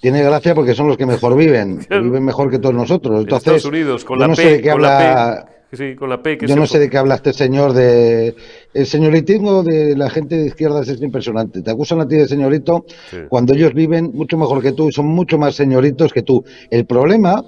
tiene 0.01 0.23
gracia 0.23 0.55
porque 0.55 0.73
son 0.73 0.87
los 0.87 0.97
que 0.97 1.05
mejor 1.05 1.37
viven, 1.37 1.85
viven 1.89 2.25
mejor 2.25 2.49
que 2.49 2.59
todos 2.59 2.75
nosotros. 2.75 3.21
Entonces, 3.21 3.47
Estados 3.47 3.65
Unidos, 3.65 4.03
con 4.03 4.19
la 4.19 4.27
no 4.27 4.33
P, 4.33 4.41
sé 4.41 4.49
de 4.49 4.61
qué 4.61 4.71
habla, 4.71 5.45
Sí, 5.71 5.95
con 5.95 6.09
la 6.09 6.23
P 6.23 6.39
yo 6.47 6.55
no 6.55 6.65
sé 6.65 6.79
de 6.79 6.89
qué 6.89 6.97
habla 6.97 7.13
este 7.13 7.31
señor 7.31 7.73
de 7.73 8.35
el 8.73 8.87
señoritismo 8.87 9.61
de 9.61 9.95
la 9.95 10.09
gente 10.09 10.35
de 10.35 10.47
izquierdas 10.47 10.87
es 10.87 10.99
impresionante. 10.99 11.61
Te 11.61 11.69
acusan 11.69 12.01
a 12.01 12.07
ti 12.07 12.15
de 12.15 12.27
señorito 12.27 12.85
cuando 13.29 13.53
ellos 13.53 13.75
viven 13.75 14.11
mucho 14.15 14.35
mejor 14.35 14.63
que 14.63 14.71
tú 14.71 14.89
y 14.89 14.91
son 14.91 15.05
mucho 15.05 15.37
más 15.37 15.53
señoritos 15.53 16.11
que 16.11 16.23
tú. 16.23 16.43
El 16.71 16.85
problema 16.85 17.45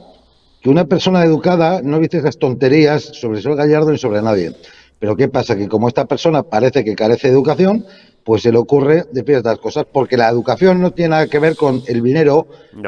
que 0.62 0.70
una 0.70 0.86
persona 0.86 1.24
educada 1.24 1.82
no 1.84 2.00
dice 2.00 2.20
esas 2.20 2.38
tonterías 2.38 3.02
sobre 3.02 3.40
el 3.40 3.56
Gallardo 3.56 3.92
ni 3.92 3.98
sobre 3.98 4.22
nadie. 4.22 4.54
Pero 5.00 5.16
¿qué 5.16 5.28
pasa? 5.28 5.58
Que 5.58 5.68
como 5.68 5.88
esta 5.88 6.06
persona 6.06 6.44
parece 6.44 6.84
que 6.84 6.94
carece 6.94 7.30
de 7.30 7.34
educación, 7.34 7.86
pues 8.24 8.44
se 8.44 8.52
le 8.52 8.58
ocurre 8.58 9.06
decir 9.12 9.36
estas 9.36 9.60
cosas, 9.60 9.86
porque 9.92 10.18
la 10.18 10.30
educación 10.30 10.80
no 10.80 10.92
tiene 10.92 11.10
nada 11.10 11.28
que 11.28 11.40
ver 11.40 11.56
con 11.56 11.82
el 11.88 12.02
dinero, 12.04 12.48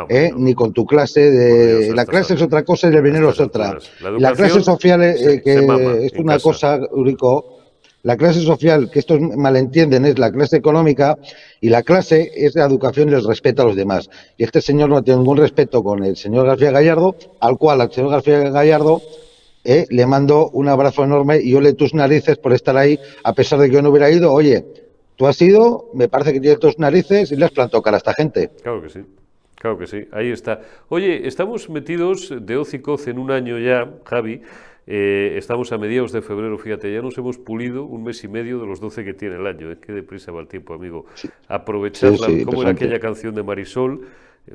¿eh? 0.10 0.32
ni 0.36 0.54
con 0.54 0.74
tu 0.74 0.86
clase. 0.86 1.32
De... 1.32 1.94
la 1.96 2.06
clase 2.06 2.36
es 2.36 2.42
otra 2.42 2.64
cosa 2.64 2.90
y 2.90 2.96
el 2.96 3.04
dinero 3.04 3.30
es 3.30 3.40
otra. 3.40 3.78
La, 4.20 4.34
clase 4.34 4.62
social, 4.62 5.02
eh, 5.04 5.42
que 5.44 6.06
es 6.06 6.14
una 6.20 6.40
cosa, 6.40 6.80
único. 6.92 7.60
La 8.04 8.18
clase 8.18 8.42
social, 8.42 8.92
que 8.92 9.00
estos 9.00 9.18
malentienden, 9.22 10.04
es 10.04 10.20
la 10.20 10.30
clase 10.30 10.58
económica 10.58 11.18
y 11.62 11.70
la 11.70 11.84
clase 11.84 12.32
es 12.36 12.54
la 12.54 12.66
educación 12.66 13.10
y 13.10 13.14
el 13.14 13.26
respeto 13.26 13.62
a 13.62 13.66
los 13.66 13.78
demás. 13.78 14.10
Y 14.38 14.44
este 14.44 14.60
señor 14.60 14.90
no 14.90 15.02
tiene 15.02 15.20
ningún 15.20 15.38
respeto 15.38 15.82
con 15.82 16.04
el 16.04 16.18
señor 16.18 16.46
García 16.46 16.72
Gallardo, 16.72 17.16
al 17.40 17.58
cual 17.58 17.80
al 17.80 17.94
señor 17.94 18.12
García 18.12 18.40
Gallardo 18.50 19.02
eh, 19.64 19.86
le 19.90 20.06
mando 20.06 20.50
un 20.50 20.68
abrazo 20.68 21.06
enorme 21.06 21.40
y 21.40 21.52
yo 21.52 21.62
le 21.62 21.72
tus 21.72 21.94
narices 21.94 22.38
por 22.38 22.52
estar 22.52 22.76
ahí, 22.76 23.00
a 23.24 23.32
pesar 23.32 23.60
de 23.60 23.70
que 23.70 23.76
yo 23.76 23.82
no 23.82 23.90
hubiera 23.90 24.12
ido. 24.12 24.34
Oye, 24.34 24.66
tú 25.16 25.28
has 25.28 25.42
ido, 25.42 25.90
me 25.94 26.08
parece 26.08 26.34
que 26.34 26.40
tienes 26.40 26.60
tus 26.60 26.78
narices 26.80 27.32
y 27.32 27.36
le 27.36 27.46
has 27.46 27.52
plantado 27.52 27.82
cara 27.82 27.98
a 27.98 28.00
esta 28.00 28.14
gente. 28.14 28.52
Claro 28.62 28.82
que 28.82 28.90
sí. 28.90 29.02
Claro 29.56 29.78
que 29.78 29.88
sí, 29.88 30.08
ahí 30.12 30.30
está. 30.30 30.62
Oye, 30.90 31.26
estamos 31.26 31.70
metidos 31.70 32.34
de 32.38 32.58
hocicoz 32.58 33.08
en 33.08 33.18
un 33.18 33.32
año 33.32 33.58
ya, 33.60 33.90
Javi, 34.04 34.42
eh, 34.86 35.36
estamos 35.38 35.72
a 35.72 35.78
mediados 35.78 36.12
de 36.12 36.22
febrero, 36.22 36.58
fíjate, 36.58 36.94
ya 36.94 37.02
nos 37.02 37.18
hemos 37.18 37.38
pulido 37.38 37.86
un 37.86 38.04
mes 38.04 38.22
y 38.24 38.28
medio 38.28 38.60
de 38.60 38.68
los 38.68 38.82
12 38.82 39.06
que 39.06 39.14
tiene 39.14 39.36
el 39.36 39.48
año. 39.48 39.72
¿eh? 39.72 39.78
Qué 39.80 39.94
deprisa 39.94 40.32
va 40.32 40.42
el 40.42 40.48
tiempo, 40.48 40.74
amigo. 40.74 41.06
Aprovechar, 41.48 42.12
como 42.44 42.62
era 42.62 42.72
aquella 42.72 43.00
canción 43.00 43.34
de 43.36 43.44
Marisol, 43.44 44.08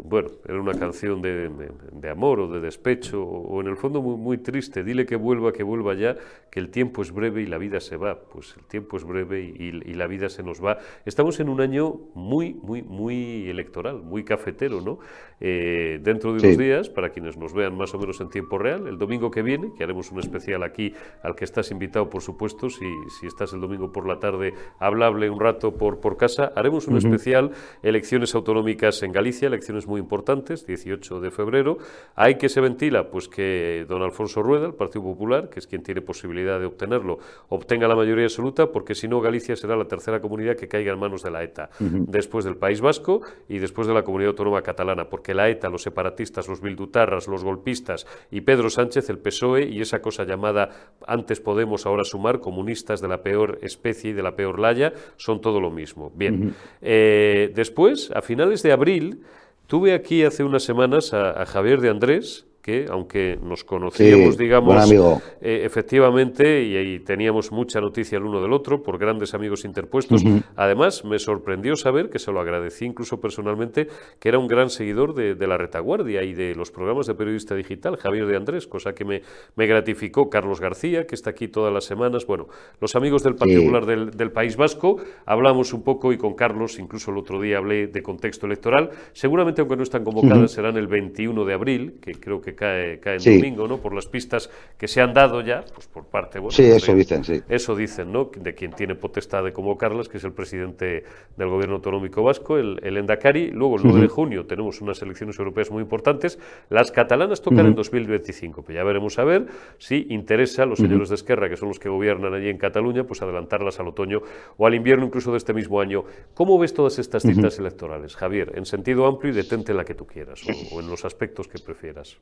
bueno, 0.04 0.28
era 0.46 0.60
una 0.60 0.74
canción 0.74 1.22
de, 1.22 2.10
amor 2.10 2.40
o 2.40 2.48
de 2.48 2.60
despecho, 2.60 3.22
o, 3.24 3.60
en 3.62 3.68
el 3.68 3.76
fondo 3.76 4.02
muy, 4.02 4.16
muy, 4.16 4.38
triste, 4.38 4.84
dile 4.84 5.06
que 5.06 5.16
vuelva, 5.16 5.50
que 5.52 5.62
vuelva 5.62 5.94
ya, 5.94 6.14
que 6.50 6.60
el 6.60 6.68
tiempo 6.68 7.00
es 7.00 7.10
breve 7.10 7.40
y 7.42 7.46
la 7.46 7.56
vida 7.56 7.80
se 7.80 7.96
va, 7.96 8.20
pues 8.20 8.54
el 8.58 8.64
tiempo 8.64 8.98
es 8.98 9.04
breve 9.04 9.40
y, 9.40 9.72
la 9.98 10.06
vida 10.06 10.28
se 10.28 10.42
nos 10.42 10.62
va. 10.62 10.78
Estamos 11.06 11.40
en 11.40 11.48
un 11.48 11.60
año 11.60 12.00
muy, 12.14 12.54
muy, 12.54 12.82
muy 12.82 13.48
electoral, 13.48 14.02
muy 14.02 14.24
cafetero, 14.24 14.80
¿no? 14.80 14.98
Eh, 15.40 15.98
dentro 16.02 16.34
de 16.34 16.46
unos 16.46 16.58
días, 16.58 16.88
para 16.90 17.08
quienes 17.10 17.36
nos 17.36 17.52
vean 17.52 17.76
más 17.76 17.94
o 17.94 17.98
menos 17.98 18.20
en 18.20 18.28
tiempo 18.28 18.58
real, 18.58 18.86
el 18.86 18.98
domingo 18.98 19.30
que 19.30 19.42
viene, 19.42 19.72
que 19.76 19.84
haremos 19.84 20.12
un 20.12 20.20
especial 20.20 20.62
aquí 20.62 20.94
al 21.22 21.34
que 21.34 21.44
estás 21.44 21.70
invitado, 21.70 22.10
por 22.10 22.22
supuesto, 22.22 22.68
si, 22.68 22.86
si 23.18 23.26
estás 23.26 23.54
el 23.54 23.60
domingo 23.60 23.90
por 23.90 24.06
la 24.06 24.20
tarde, 24.20 24.52
hablable 24.78 25.30
un 25.30 25.40
rato 25.40 25.74
por, 25.74 25.98
por 25.98 26.16
casa, 26.16 26.52
haremos 26.54 26.86
un 26.86 26.98
especial 26.98 27.50
elecciones 27.82 28.34
autonómicas 28.34 29.02
en 29.02 29.12
Galicia, 29.12 29.48
elecciones 29.48 29.77
muy 29.86 30.00
importantes, 30.00 30.66
18 30.66 31.20
de 31.20 31.30
febrero. 31.30 31.78
Hay 32.14 32.36
que 32.36 32.48
se 32.48 32.60
ventila 32.60 33.10
pues 33.10 33.28
que 33.28 33.86
don 33.88 34.02
Alfonso 34.02 34.42
Rueda, 34.42 34.66
el 34.66 34.74
Partido 34.74 35.04
Popular, 35.04 35.48
que 35.48 35.60
es 35.60 35.66
quien 35.66 35.82
tiene 35.82 36.00
posibilidad 36.00 36.58
de 36.58 36.66
obtenerlo, 36.66 37.18
obtenga 37.48 37.88
la 37.88 37.96
mayoría 37.96 38.24
absoluta, 38.24 38.72
porque 38.72 38.94
si 38.94 39.08
no 39.08 39.20
Galicia 39.20 39.56
será 39.56 39.76
la 39.76 39.86
tercera 39.86 40.20
comunidad 40.20 40.56
que 40.56 40.68
caiga 40.68 40.92
en 40.92 40.98
manos 40.98 41.22
de 41.22 41.30
la 41.30 41.42
ETA, 41.42 41.70
después 41.78 42.44
del 42.44 42.56
País 42.56 42.80
Vasco 42.80 43.22
y 43.48 43.58
después 43.58 43.86
de 43.86 43.94
la 43.94 44.02
comunidad 44.02 44.30
autónoma 44.30 44.62
catalana, 44.62 45.08
porque 45.08 45.34
la 45.34 45.48
ETA, 45.48 45.68
los 45.68 45.82
separatistas, 45.82 46.48
los 46.48 46.60
bildutarras, 46.60 47.28
los 47.28 47.44
golpistas 47.44 48.06
y 48.30 48.40
Pedro 48.40 48.70
Sánchez, 48.70 49.08
el 49.10 49.18
PSOE 49.18 49.68
y 49.68 49.80
esa 49.80 50.00
cosa 50.00 50.24
llamada 50.24 50.70
antes 51.06 51.40
Podemos, 51.40 51.86
ahora 51.86 52.04
Sumar, 52.04 52.40
comunistas 52.40 53.00
de 53.00 53.08
la 53.08 53.22
peor 53.22 53.58
especie 53.62 54.10
y 54.10 54.12
de 54.12 54.22
la 54.22 54.34
peor 54.36 54.58
laya, 54.58 54.92
son 55.16 55.40
todo 55.40 55.60
lo 55.60 55.70
mismo. 55.70 56.12
Bien, 56.14 56.54
eh, 56.80 57.52
después, 57.54 58.10
a 58.14 58.22
finales 58.22 58.62
de 58.62 58.72
abril, 58.72 59.22
Tuve 59.68 59.92
aquí 59.92 60.24
hace 60.24 60.44
unas 60.44 60.62
semanas 60.62 61.12
a, 61.12 61.44
Javier 61.44 61.82
de 61.82 61.90
Andrés, 61.90 62.46
que, 62.68 62.84
aunque 62.90 63.38
nos 63.42 63.64
conocíamos, 63.64 64.36
digamos, 64.36 64.92
eh, 65.40 65.62
efectivamente, 65.64 66.62
y, 66.62 66.98
teníamos 66.98 67.50
mucha 67.50 67.80
noticia 67.80 68.18
el 68.18 68.24
uno 68.24 68.42
del 68.42 68.52
otro, 68.52 68.82
por 68.82 68.98
grandes 68.98 69.32
amigos 69.32 69.64
interpuestos, 69.64 70.22
además 70.54 71.02
me 71.02 71.18
sorprendió 71.18 71.76
saber, 71.76 72.10
que 72.10 72.18
se 72.18 72.30
lo 72.30 72.40
agradecí 72.40 72.84
incluso 72.84 73.22
personalmente, 73.22 73.88
que 74.18 74.28
era 74.28 74.38
un 74.38 74.48
gran 74.48 74.68
seguidor 74.68 75.14
de, 75.14 75.46
la 75.46 75.56
retaguardia 75.56 76.24
y 76.24 76.34
de 76.34 76.54
los 76.54 76.70
programas 76.70 77.06
de 77.06 77.14
periodista 77.14 77.54
digital, 77.54 77.96
Javier 77.96 78.26
de 78.26 78.36
Andrés, 78.36 78.66
cosa 78.66 78.92
que 78.92 79.06
me, 79.06 79.22
me 79.56 79.66
gratificó. 79.66 80.28
Carlos 80.28 80.60
García, 80.60 81.06
que 81.06 81.14
está 81.14 81.30
aquí 81.30 81.48
todas 81.48 81.72
las 81.72 81.84
semanas, 81.84 82.26
bueno, 82.26 82.48
los 82.82 82.94
amigos 82.96 83.22
del 83.22 83.34
particular 83.34 83.86
del, 83.86 84.10
del 84.10 84.30
País 84.30 84.58
Vasco, 84.58 84.98
hablamos 85.24 85.72
un 85.72 85.82
poco 85.82 86.12
y 86.12 86.18
con 86.18 86.34
Carlos, 86.34 86.78
incluso 86.78 87.12
el 87.12 87.16
otro 87.16 87.40
día 87.40 87.56
hablé 87.56 87.86
de 87.86 88.02
contexto 88.02 88.44
electoral, 88.44 88.90
seguramente 89.14 89.62
aunque 89.62 89.76
no 89.76 89.84
están 89.84 90.04
convocadas, 90.04 90.50
serán 90.50 90.76
el 90.76 90.86
21 90.86 91.46
de 91.46 91.54
abril, 91.54 91.94
que 92.02 92.12
creo 92.12 92.42
que 92.42 92.57
cae, 92.58 92.98
cae 92.98 93.16
en 93.16 93.40
domingo, 93.40 93.68
¿no? 93.68 93.78
Por 93.78 93.94
las 93.94 94.06
pistas 94.06 94.50
que 94.76 94.88
se 94.88 95.00
han 95.00 95.14
dado 95.14 95.40
ya, 95.40 95.64
pues 95.72 95.86
por 95.86 96.06
parte... 96.06 96.38
Bueno, 96.38 96.50
sí, 96.50 96.64
eso 96.64 96.94
dicen, 96.94 97.24
sí. 97.24 97.40
Eso 97.48 97.76
dicen, 97.76 98.12
¿no? 98.12 98.30
De 98.36 98.54
quien 98.54 98.72
tiene 98.72 98.94
potestad 98.94 99.44
de 99.44 99.52
convocarlas, 99.52 100.08
que 100.08 100.18
es 100.18 100.24
el 100.24 100.32
presidente 100.32 101.04
del 101.36 101.48
Gobierno 101.48 101.76
Autonómico 101.76 102.22
Vasco, 102.22 102.58
el, 102.58 102.80
el 102.82 102.96
Endacari. 102.96 103.50
Luego, 103.50 103.76
el 103.76 103.82
9 103.84 104.00
de 104.00 104.08
junio, 104.08 104.46
tenemos 104.46 104.80
unas 104.80 105.00
elecciones 105.02 105.38
europeas 105.38 105.70
muy 105.70 105.82
importantes. 105.82 106.38
Las 106.68 106.90
catalanas 106.90 107.40
tocan 107.40 107.66
en 107.66 107.74
2025, 107.74 108.62
pero 108.62 108.78
ya 108.78 108.84
veremos 108.84 109.18
a 109.18 109.24
ver 109.24 109.46
si 109.78 110.06
interesa 110.10 110.64
a 110.64 110.66
los 110.66 110.78
señores 110.78 111.08
de 111.08 111.14
Esquerra, 111.14 111.48
que 111.48 111.56
son 111.56 111.68
los 111.68 111.78
que 111.78 111.88
gobiernan 111.88 112.34
allí 112.34 112.48
en 112.48 112.58
Cataluña, 112.58 113.04
pues 113.04 113.22
adelantarlas 113.22 113.78
al 113.78 113.88
otoño 113.88 114.22
o 114.56 114.66
al 114.66 114.74
invierno 114.74 115.06
incluso 115.06 115.30
de 115.30 115.38
este 115.38 115.54
mismo 115.54 115.80
año. 115.80 116.04
¿Cómo 116.34 116.58
ves 116.58 116.74
todas 116.74 116.98
estas 116.98 117.22
citas 117.22 117.58
electorales, 117.58 118.16
Javier? 118.16 118.52
En 118.56 118.64
sentido 118.64 119.06
amplio 119.06 119.32
y 119.32 119.36
detente 119.36 119.72
la 119.74 119.84
que 119.84 119.94
tú 119.94 120.06
quieras, 120.06 120.42
o 120.72 120.80
en 120.80 120.88
los 120.88 121.04
aspectos 121.04 121.46
que 121.48 121.58
prefieras. 121.58 122.18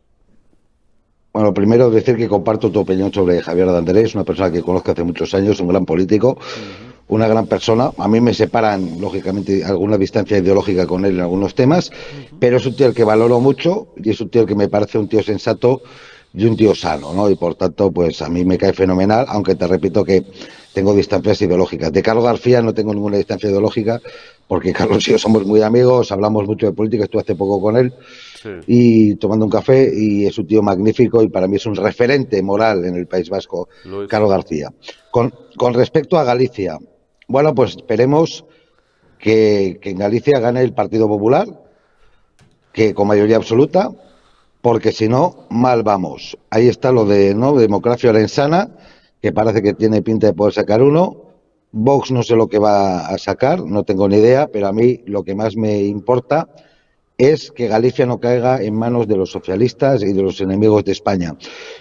Bueno, 1.36 1.52
primero 1.52 1.90
decir 1.90 2.16
que 2.16 2.28
comparto 2.28 2.70
tu 2.70 2.80
opinión 2.80 3.12
sobre 3.12 3.42
Javier 3.42 3.66
de 3.66 3.76
Andrés, 3.76 4.14
una 4.14 4.24
persona 4.24 4.50
que 4.50 4.62
conozco 4.62 4.92
hace 4.92 5.04
muchos 5.04 5.34
años, 5.34 5.60
un 5.60 5.68
gran 5.68 5.84
político, 5.84 6.38
una 7.08 7.28
gran 7.28 7.46
persona. 7.46 7.90
A 7.98 8.08
mí 8.08 8.22
me 8.22 8.32
separan, 8.32 8.98
lógicamente, 8.98 9.62
alguna 9.62 9.98
distancia 9.98 10.38
ideológica 10.38 10.86
con 10.86 11.04
él 11.04 11.16
en 11.16 11.20
algunos 11.20 11.54
temas, 11.54 11.90
pero 12.40 12.56
es 12.56 12.64
un 12.64 12.74
tío 12.74 12.86
al 12.86 12.94
que 12.94 13.04
valoro 13.04 13.38
mucho 13.38 13.88
y 14.02 14.08
es 14.08 14.20
un 14.22 14.30
tío 14.30 14.46
que 14.46 14.54
me 14.54 14.68
parece 14.70 14.96
un 14.96 15.08
tío 15.08 15.22
sensato 15.22 15.82
y 16.32 16.46
un 16.46 16.56
tío 16.56 16.74
sano, 16.74 17.12
¿no? 17.12 17.28
Y 17.28 17.34
por 17.34 17.54
tanto, 17.54 17.90
pues 17.90 18.22
a 18.22 18.30
mí 18.30 18.42
me 18.46 18.56
cae 18.56 18.72
fenomenal, 18.72 19.26
aunque 19.28 19.56
te 19.56 19.66
repito 19.66 20.04
que 20.04 20.24
tengo 20.72 20.94
distancias 20.94 21.42
ideológicas. 21.42 21.92
De 21.92 22.00
Carlos 22.00 22.24
García 22.24 22.62
no 22.62 22.72
tengo 22.72 22.94
ninguna 22.94 23.18
distancia 23.18 23.50
ideológica, 23.50 24.00
porque 24.48 24.72
Carlos 24.72 25.06
y 25.06 25.10
yo 25.10 25.18
somos 25.18 25.44
muy 25.44 25.60
amigos, 25.60 26.10
hablamos 26.12 26.46
mucho 26.46 26.64
de 26.64 26.72
política, 26.72 27.04
estuve 27.04 27.20
hace 27.20 27.34
poco 27.34 27.60
con 27.60 27.76
él 27.76 27.92
y 28.66 29.14
tomando 29.16 29.44
un 29.44 29.50
café 29.50 29.90
y 29.94 30.26
es 30.26 30.38
un 30.38 30.46
tío 30.46 30.62
magnífico 30.62 31.22
y 31.22 31.28
para 31.28 31.48
mí 31.48 31.56
es 31.56 31.66
un 31.66 31.76
referente 31.76 32.42
moral 32.42 32.84
en 32.84 32.96
el 32.96 33.06
País 33.06 33.28
Vasco, 33.28 33.68
Carlos 34.08 34.30
García. 34.30 34.72
Con, 35.10 35.32
con, 35.56 35.74
respecto 35.74 36.18
a 36.18 36.24
Galicia, 36.24 36.78
bueno, 37.28 37.54
pues 37.54 37.76
esperemos 37.76 38.44
que, 39.18 39.78
que 39.80 39.90
en 39.90 39.98
Galicia 39.98 40.40
gane 40.40 40.62
el 40.62 40.74
Partido 40.74 41.08
Popular, 41.08 41.46
que 42.72 42.94
con 42.94 43.08
mayoría 43.08 43.36
absoluta, 43.36 43.90
porque 44.60 44.92
si 44.92 45.08
no, 45.08 45.46
mal 45.48 45.82
vamos. 45.82 46.36
Ahí 46.50 46.68
está 46.68 46.92
lo 46.92 47.04
de 47.04 47.34
no 47.34 47.54
democracia 47.54 48.10
orensana, 48.10 48.70
que 49.22 49.32
parece 49.32 49.62
que 49.62 49.74
tiene 49.74 50.02
pinta 50.02 50.26
de 50.26 50.34
poder 50.34 50.52
sacar 50.52 50.82
uno. 50.82 51.22
Vox 51.72 52.10
no 52.10 52.22
sé 52.22 52.36
lo 52.36 52.48
que 52.48 52.58
va 52.58 53.06
a 53.06 53.18
sacar, 53.18 53.64
no 53.64 53.82
tengo 53.82 54.08
ni 54.08 54.16
idea, 54.16 54.48
pero 54.48 54.66
a 54.66 54.72
mí 54.72 55.02
lo 55.06 55.24
que 55.24 55.34
más 55.34 55.56
me 55.56 55.82
importa 55.82 56.48
es 57.18 57.50
que 57.50 57.68
Galicia 57.68 58.04
no 58.06 58.20
caiga 58.20 58.62
en 58.62 58.74
manos 58.74 59.08
de 59.08 59.16
los 59.16 59.30
socialistas 59.30 60.02
y 60.02 60.12
de 60.12 60.22
los 60.22 60.40
enemigos 60.40 60.84
de 60.84 60.92
España. 60.92 61.36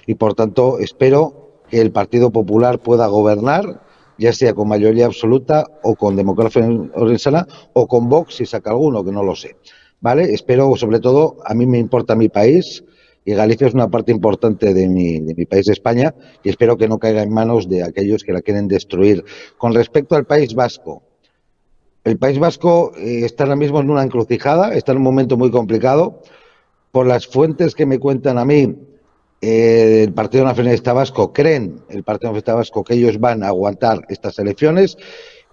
Y 0.05 0.15
por 0.15 0.33
tanto, 0.33 0.79
espero 0.79 1.61
que 1.69 1.81
el 1.81 1.91
Partido 1.91 2.31
Popular 2.31 2.79
pueda 2.79 3.07
gobernar, 3.07 3.81
ya 4.17 4.31
sea 4.31 4.53
con 4.53 4.69
mayoría 4.69 5.05
absoluta 5.05 5.65
o 5.83 5.95
con 5.95 6.15
democracia 6.15 6.65
orensana 6.93 7.47
o 7.73 7.87
con 7.87 8.07
Vox 8.07 8.35
si 8.35 8.45
saca 8.45 8.69
alguno, 8.69 9.03
que 9.03 9.11
no 9.11 9.23
lo 9.23 9.35
sé. 9.35 9.57
¿Vale? 9.99 10.33
Espero, 10.33 10.75
sobre 10.75 10.99
todo, 10.99 11.37
a 11.43 11.53
mí 11.53 11.65
me 11.65 11.79
importa 11.79 12.15
mi 12.15 12.29
país 12.29 12.83
y 13.25 13.33
Galicia 13.33 13.67
es 13.67 13.73
una 13.73 13.89
parte 13.89 14.11
importante 14.11 14.73
de 14.73 14.87
mi, 14.87 15.19
de 15.19 15.33
mi 15.33 15.45
país, 15.45 15.67
España, 15.67 16.13
y 16.43 16.49
espero 16.49 16.77
que 16.77 16.87
no 16.87 16.99
caiga 16.99 17.23
en 17.23 17.33
manos 17.33 17.67
de 17.67 17.83
aquellos 17.83 18.23
que 18.23 18.31
la 18.31 18.41
quieren 18.41 18.67
destruir. 18.67 19.25
Con 19.57 19.73
respecto 19.73 20.15
al 20.15 20.25
País 20.25 20.53
Vasco, 20.53 21.01
el 22.05 22.19
País 22.19 22.37
Vasco 22.37 22.93
eh, 22.95 23.25
está 23.25 23.43
ahora 23.43 23.55
mismo 23.55 23.79
en 23.79 23.89
una 23.89 24.03
encrucijada, 24.03 24.75
está 24.75 24.91
en 24.91 24.99
un 24.99 25.03
momento 25.03 25.37
muy 25.37 25.49
complicado. 25.49 26.21
Por 26.91 27.07
las 27.07 27.27
fuentes 27.27 27.73
que 27.73 27.87
me 27.87 27.99
cuentan 27.99 28.37
a 28.37 28.45
mí, 28.45 28.75
eh, 29.41 30.03
el 30.03 30.13
Partido 30.13 30.45
Nacionalista 30.45 30.93
Vasco 30.93 31.33
creen, 31.33 31.81
el 31.89 32.03
Partido 32.03 32.29
Nacionalista 32.29 32.53
Vasco, 32.53 32.83
que 32.83 32.93
ellos 32.93 33.19
van 33.19 33.43
a 33.43 33.47
aguantar 33.47 34.05
estas 34.07 34.37
elecciones, 34.37 34.97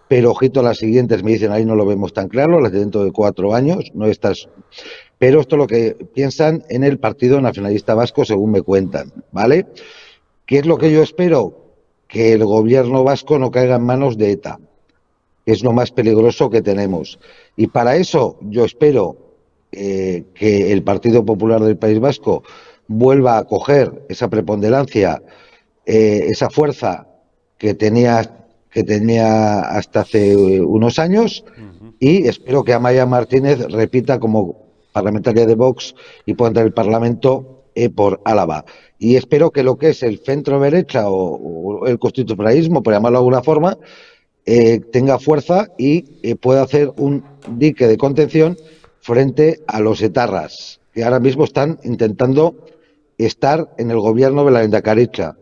pero 0.09 0.31
ojito 0.31 0.61
a 0.61 0.63
las 0.63 0.77
siguientes, 0.77 1.25
me 1.25 1.33
dicen 1.33 1.53
ahí 1.53 1.65
no 1.65 1.75
lo 1.75 1.87
vemos 1.87 2.13
tan 2.13 2.29
claro, 2.29 2.61
las 2.61 2.71
de 2.71 2.81
dentro 2.81 3.03
de 3.03 3.13
cuatro 3.13 3.55
años, 3.55 3.91
no 3.95 4.07
estas. 4.07 4.51
Pero 5.17 5.41
esto 5.41 5.57
es 5.57 5.59
lo 5.59 5.67
que 5.67 5.97
piensan 6.13 6.65
en 6.69 6.85
el 6.85 6.99
Partido 6.99 7.41
Nacionalista 7.41 7.95
Vasco, 7.95 8.27
según 8.27 8.51
me 8.51 8.61
cuentan, 8.61 9.11
¿vale? 9.33 9.67
¿Qué 10.45 10.59
es 10.59 10.67
lo 10.67 10.77
que 10.77 10.93
yo 10.93 11.03
espero? 11.03 11.79
Que 12.09 12.35
el 12.35 12.45
gobierno 12.45 13.05
vasco 13.05 13.39
no 13.39 13.51
caiga 13.51 13.77
en 13.77 13.85
manos 13.85 14.19
de 14.19 14.33
ETA 14.33 14.59
es 15.47 15.63
lo 15.63 15.73
más 15.73 15.91
peligroso 15.91 16.51
que 16.51 16.63
tenemos. 16.63 17.19
Y 17.57 17.69
para 17.69 17.97
eso 17.97 18.39
yo 18.43 18.65
espero 18.65 19.17
eh, 19.73 20.25
que 20.35 20.73
el 20.73 20.83
Partido 20.83 21.25
Popular 21.25 21.61
del 21.61 21.77
País 21.77 22.01
Vasco 22.01 22.43
vuelva 22.87 23.39
a 23.39 23.45
coger 23.45 24.05
esa 24.09 24.29
preponderancia, 24.29 25.23
eh, 25.87 26.27
esa 26.29 26.51
fuerza 26.51 27.07
que 27.59 27.75
tenía, 27.75 28.47
que 28.71 28.85
tenía 28.85 29.61
hasta 29.61 30.01
hace 30.01 30.61
unos 30.61 30.99
años 30.99 31.45
y 31.99 32.27
espero 32.27 32.65
que 32.65 32.73
Amaya 32.73 33.07
Martínez 33.07 33.61
repita 33.71 34.19
como 34.19 34.57
parlamentaria 34.93 35.47
de 35.47 35.55
Vox 35.55 35.95
y 36.27 36.35
pueda 36.35 36.49
entrar 36.49 36.67
el 36.67 36.73
Parlamento 36.73 37.63
eh, 37.75 37.89
por 37.89 38.21
Álava. 38.25 38.65
Y 38.99 39.17
espero 39.17 39.51
que 39.51 39.63
lo 39.63 39.77
que 39.79 39.91
es 39.91 40.03
el 40.03 40.19
centro 40.19 40.61
derecha 40.61 41.05
o, 41.09 41.87
el 41.87 41.99
constitucionalismo, 41.99 42.83
por 42.83 42.93
llamarlo 42.93 43.19
de 43.19 43.21
alguna 43.21 43.43
forma, 43.43 43.79
eh, 44.45 44.81
tenga 44.93 45.19
fuerza 45.19 45.69
y 45.79 46.05
eh, 46.23 46.35
pueda 46.35 46.63
hacer 46.63 46.93
un 46.97 47.25
dique 47.49 47.87
de 47.87 47.97
contención 47.97 48.57
frente 49.01 49.61
a 49.67 49.81
los 49.81 50.03
etarras, 50.03 50.81
que 50.93 51.05
ahora 51.05 51.21
mismo 51.21 51.45
están 51.45 51.79
intentando 51.85 52.57
estar 53.19 53.69
en 53.79 53.91
el 53.91 53.99
gobierno 53.99 54.45
de 54.45 54.51
la 54.51 54.65
Endacaricha. 54.65 55.37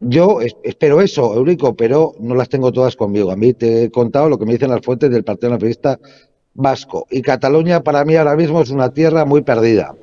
Yo 0.00 0.38
espero 0.40 1.00
eso, 1.02 1.34
Eurico, 1.34 1.74
pero 1.74 2.14
no 2.20 2.34
las 2.34 2.48
tengo 2.48 2.72
todas 2.72 2.96
conmigo. 2.96 3.30
A 3.30 3.36
mí 3.36 3.52
te 3.52 3.84
he 3.84 3.90
contado 3.90 4.30
lo 4.30 4.38
que 4.38 4.46
me 4.46 4.52
dicen 4.52 4.70
las 4.70 4.80
fuentes 4.80 5.10
del 5.10 5.24
Partido 5.24 5.50
Nacionalista 5.50 5.98
Vasco. 6.54 7.06
Y 7.10 7.20
Cataluña 7.20 7.82
para 7.82 8.04
mí 8.04 8.16
ahora 8.16 8.34
mismo 8.34 8.62
es 8.62 8.70
una 8.70 8.92
tierra 8.92 9.26
muy 9.26 9.42
perdida. 9.42 9.94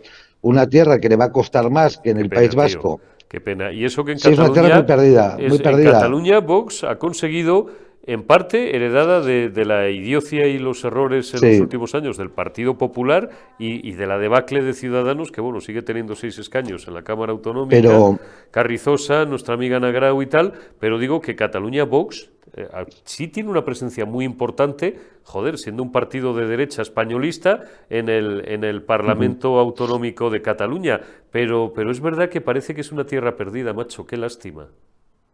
Una 0.42 0.68
tierra 0.68 1.00
que 1.00 1.10
le 1.10 1.16
va 1.16 1.26
a 1.26 1.32
costar 1.32 1.70
más 1.72 1.98
que 1.98 2.12
en 2.12 2.18
el 2.18 2.30
País 2.30 2.54
Vasco. 2.54 3.02
Qué 3.28 3.42
pena. 3.42 3.72
Y 3.72 3.86
eso 3.86 4.06
que 4.06 4.14
en 4.14 4.20
Cataluña. 4.20 4.44
es 4.44 4.50
una 4.50 4.54
tierra 4.54 4.76
muy 4.76 4.86
perdida. 4.86 5.38
muy 5.50 5.60
perdida. 5.60 5.90
En 5.90 5.96
Cataluña, 5.96 6.40
Vox 6.40 6.84
ha 6.84 6.98
conseguido 6.98 7.68
en 8.08 8.24
parte 8.24 8.74
heredada 8.74 9.20
de, 9.20 9.66
la 9.66 9.90
idiocia 9.90 10.48
y 10.48 10.58
los 10.58 10.84
errores 10.86 11.34
en 11.34 11.52
los 11.52 11.60
últimos 11.60 11.94
años 11.94 12.18
del 12.18 12.32
Partido 12.32 12.78
Popular 12.78 13.30
y, 13.60 13.92
de 13.92 14.08
la 14.08 14.18
debacle 14.18 14.64
de 14.64 14.74
Ciudadanos, 14.74 15.30
que 15.30 15.42
bueno, 15.42 15.60
sigue 15.60 15.82
teniendo 15.82 16.16
seis 16.16 16.40
escaños 16.40 16.88
en 16.88 16.94
la 16.94 17.04
Cámara 17.04 17.34
Autonómica, 17.34 17.76
pero... 17.76 18.18
Carrizosa, 18.50 19.26
nuestra 19.26 19.56
amiga 19.56 19.78
Nagrau 19.82 20.22
y 20.22 20.26
tal, 20.28 20.54
pero 20.80 20.98
digo 20.98 21.20
que 21.20 21.36
Cataluña 21.36 21.84
Vox 21.84 22.30
eh, 22.56 22.66
sí 23.04 23.28
tiene 23.28 23.50
una 23.50 23.66
presencia 23.66 24.06
muy 24.06 24.24
importante, 24.24 24.98
joder, 25.24 25.58
siendo 25.58 25.84
un 25.84 25.92
partido 25.92 26.34
de 26.34 26.48
derecha 26.48 26.84
españolista 26.84 27.66
en 27.90 28.08
el, 28.08 28.48
en 28.48 28.64
el 28.64 28.84
Parlamento 28.84 29.60
Autonómico 29.60 30.30
de 30.30 30.42
Cataluña, 30.42 31.02
pero, 31.30 31.74
pero 31.76 31.92
es 31.92 32.00
verdad 32.00 32.30
que 32.30 32.40
parece 32.40 32.74
que 32.74 32.82
es 32.82 32.94
una 32.94 33.06
tierra 33.06 33.36
perdida, 33.36 33.74
macho, 33.74 34.06
qué 34.06 34.16
lástima. 34.16 34.68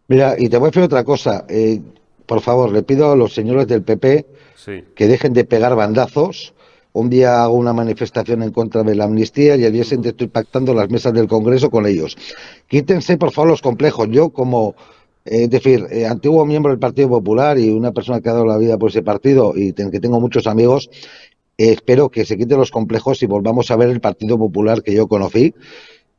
Mira, 0.08 0.36
y 0.40 0.50
te 0.50 0.58
voy 0.58 0.66
a 0.66 0.70
decir 0.70 0.84
otra 0.84 1.04
cosa. 1.04 1.46
Eh, 1.48 1.80
por 2.34 2.42
favor, 2.42 2.72
le 2.72 2.82
pido 2.82 3.12
a 3.12 3.16
los 3.16 3.36
señores 3.36 3.68
del 3.68 3.84
PP 3.84 4.26
que 4.96 5.08
dejen 5.08 5.34
de 5.34 5.46
pegar 5.46 5.76
bandazos. 5.76 6.56
Un 6.92 7.08
día 7.12 7.44
hago 7.44 7.54
una 7.54 7.74
manifestación 7.74 8.42
en 8.42 8.52
contra 8.52 8.82
de 8.82 8.96
la 8.96 9.04
amnistía 9.04 9.56
y 9.56 9.64
al 9.66 9.72
día 9.72 9.84
siguiente 9.84 10.10
estoy 10.10 10.30
pactando 10.30 10.74
las 10.74 10.90
mesas 10.90 11.14
del 11.14 11.28
Congreso 11.28 11.70
con 11.70 11.86
ellos. 11.86 12.18
Quítense, 12.68 13.18
por 13.18 13.32
favor, 13.32 13.52
los 13.52 13.62
complejos. 13.62 14.08
Yo, 14.10 14.30
como, 14.30 14.74
eh, 15.26 15.44
es 15.44 15.50
decir, 15.52 15.86
eh, 15.92 16.08
antiguo 16.08 16.44
miembro 16.44 16.72
del 16.72 16.80
Partido 16.80 17.08
Popular 17.08 17.60
y 17.60 17.70
una 17.70 17.92
persona 17.92 18.20
que 18.20 18.30
ha 18.30 18.34
dado 18.34 18.48
la 18.48 18.58
vida 18.58 18.80
por 18.80 18.90
ese 18.90 19.04
partido 19.04 19.54
y 19.56 19.74
que 19.74 20.00
tengo 20.00 20.20
muchos 20.20 20.48
amigos, 20.48 20.90
eh, 21.60 21.70
espero 21.74 22.10
que 22.10 22.26
se 22.26 22.36
quiten 22.36 22.58
los 22.58 22.72
complejos 22.72 23.22
y 23.22 23.28
volvamos 23.28 23.70
a 23.70 23.76
ver 23.76 23.90
el 23.90 24.02
Partido 24.02 24.40
Popular 24.40 24.82
que 24.82 24.96
yo 24.96 25.08
conocí 25.08 25.54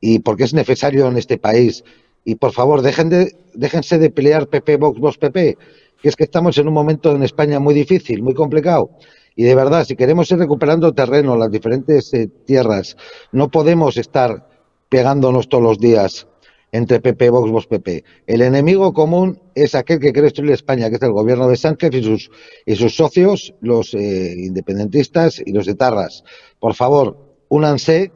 y 0.01 0.21
porque 0.21 0.45
es 0.45 0.55
necesario 0.55 1.09
en 1.09 1.17
este 1.17 1.39
país. 1.39 1.83
Y 2.25 2.37
por 2.37 2.53
favor, 2.53 2.83
dejen 2.83 3.09
de, 3.09 3.37
déjense 3.53 3.99
de 3.99 4.11
pelear 4.11 4.47
PP, 4.47 4.77
Vox, 4.77 5.01
Vox, 5.01 5.19
PP 5.19 5.59
que 6.05 6.11
es 6.11 6.17
que 6.17 6.25
estamos 6.25 6.59
en 6.59 6.69
un 6.69 6.75
momento 6.75 7.17
en 7.17 7.23
España 7.23 7.59
muy 7.59 7.73
difícil, 7.73 8.23
muy 8.23 8.35
complicado. 8.35 8.91
Y 9.35 9.45
de 9.45 9.55
verdad, 9.55 9.87
si 9.87 9.97
queremos 9.97 10.31
ir 10.31 10.37
recuperando 10.37 10.93
terreno, 10.93 11.35
las 11.35 11.51
diferentes 11.51 12.13
eh, 12.13 12.29
tierras, 12.45 12.99
no 13.33 13.49
podemos 13.49 13.97
estar 13.97 14.47
pegándonos 14.91 15.49
todos 15.49 15.65
los 15.65 15.79
días 15.79 16.27
entre 16.73 17.01
PP, 17.01 17.31
Vox, 17.31 17.51
Vox, 17.51 17.67
PP. 17.69 18.05
El 18.27 18.43
enemigo 18.43 18.93
común 18.93 19.41
es 19.55 19.75
aquel 19.75 19.99
que 19.99 20.13
quiere 20.13 20.27
destruir 20.27 20.53
España, 20.53 20.91
que 20.91 20.97
es 20.97 21.03
el 21.03 21.13
gobierno 21.13 21.49
de 21.49 21.57
Sánchez 21.57 21.95
y 21.95 22.03
sus, 22.03 22.31
y 22.67 22.77
sus 22.77 22.95
socios, 22.95 23.55
los 23.63 23.95
eh, 23.95 24.35
independentistas 24.37 25.41
y 25.43 25.53
los 25.53 25.67
etarras. 25.69 26.23
Por 26.61 26.75
favor, 26.75 27.17
únanse, 27.49 28.13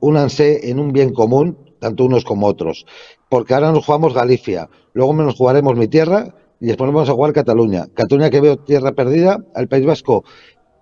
únanse 0.00 0.70
en 0.70 0.80
un 0.80 0.94
bien 0.94 1.12
común, 1.12 1.58
tanto 1.78 2.06
unos 2.06 2.24
como 2.24 2.46
otros. 2.46 2.86
Porque 3.28 3.52
ahora 3.52 3.70
nos 3.70 3.84
jugamos 3.84 4.14
Galicia, 4.14 4.70
luego 4.94 5.12
nos 5.12 5.34
jugaremos 5.34 5.76
mi 5.76 5.88
tierra 5.88 6.34
y 6.60 6.66
después 6.66 6.90
vamos 6.90 7.08
a 7.08 7.12
jugar 7.12 7.32
Cataluña. 7.32 7.86
Cataluña 7.92 8.30
que 8.30 8.40
veo 8.40 8.56
tierra 8.56 8.92
perdida, 8.92 9.44
al 9.54 9.68
País 9.68 9.84
Vasco 9.84 10.24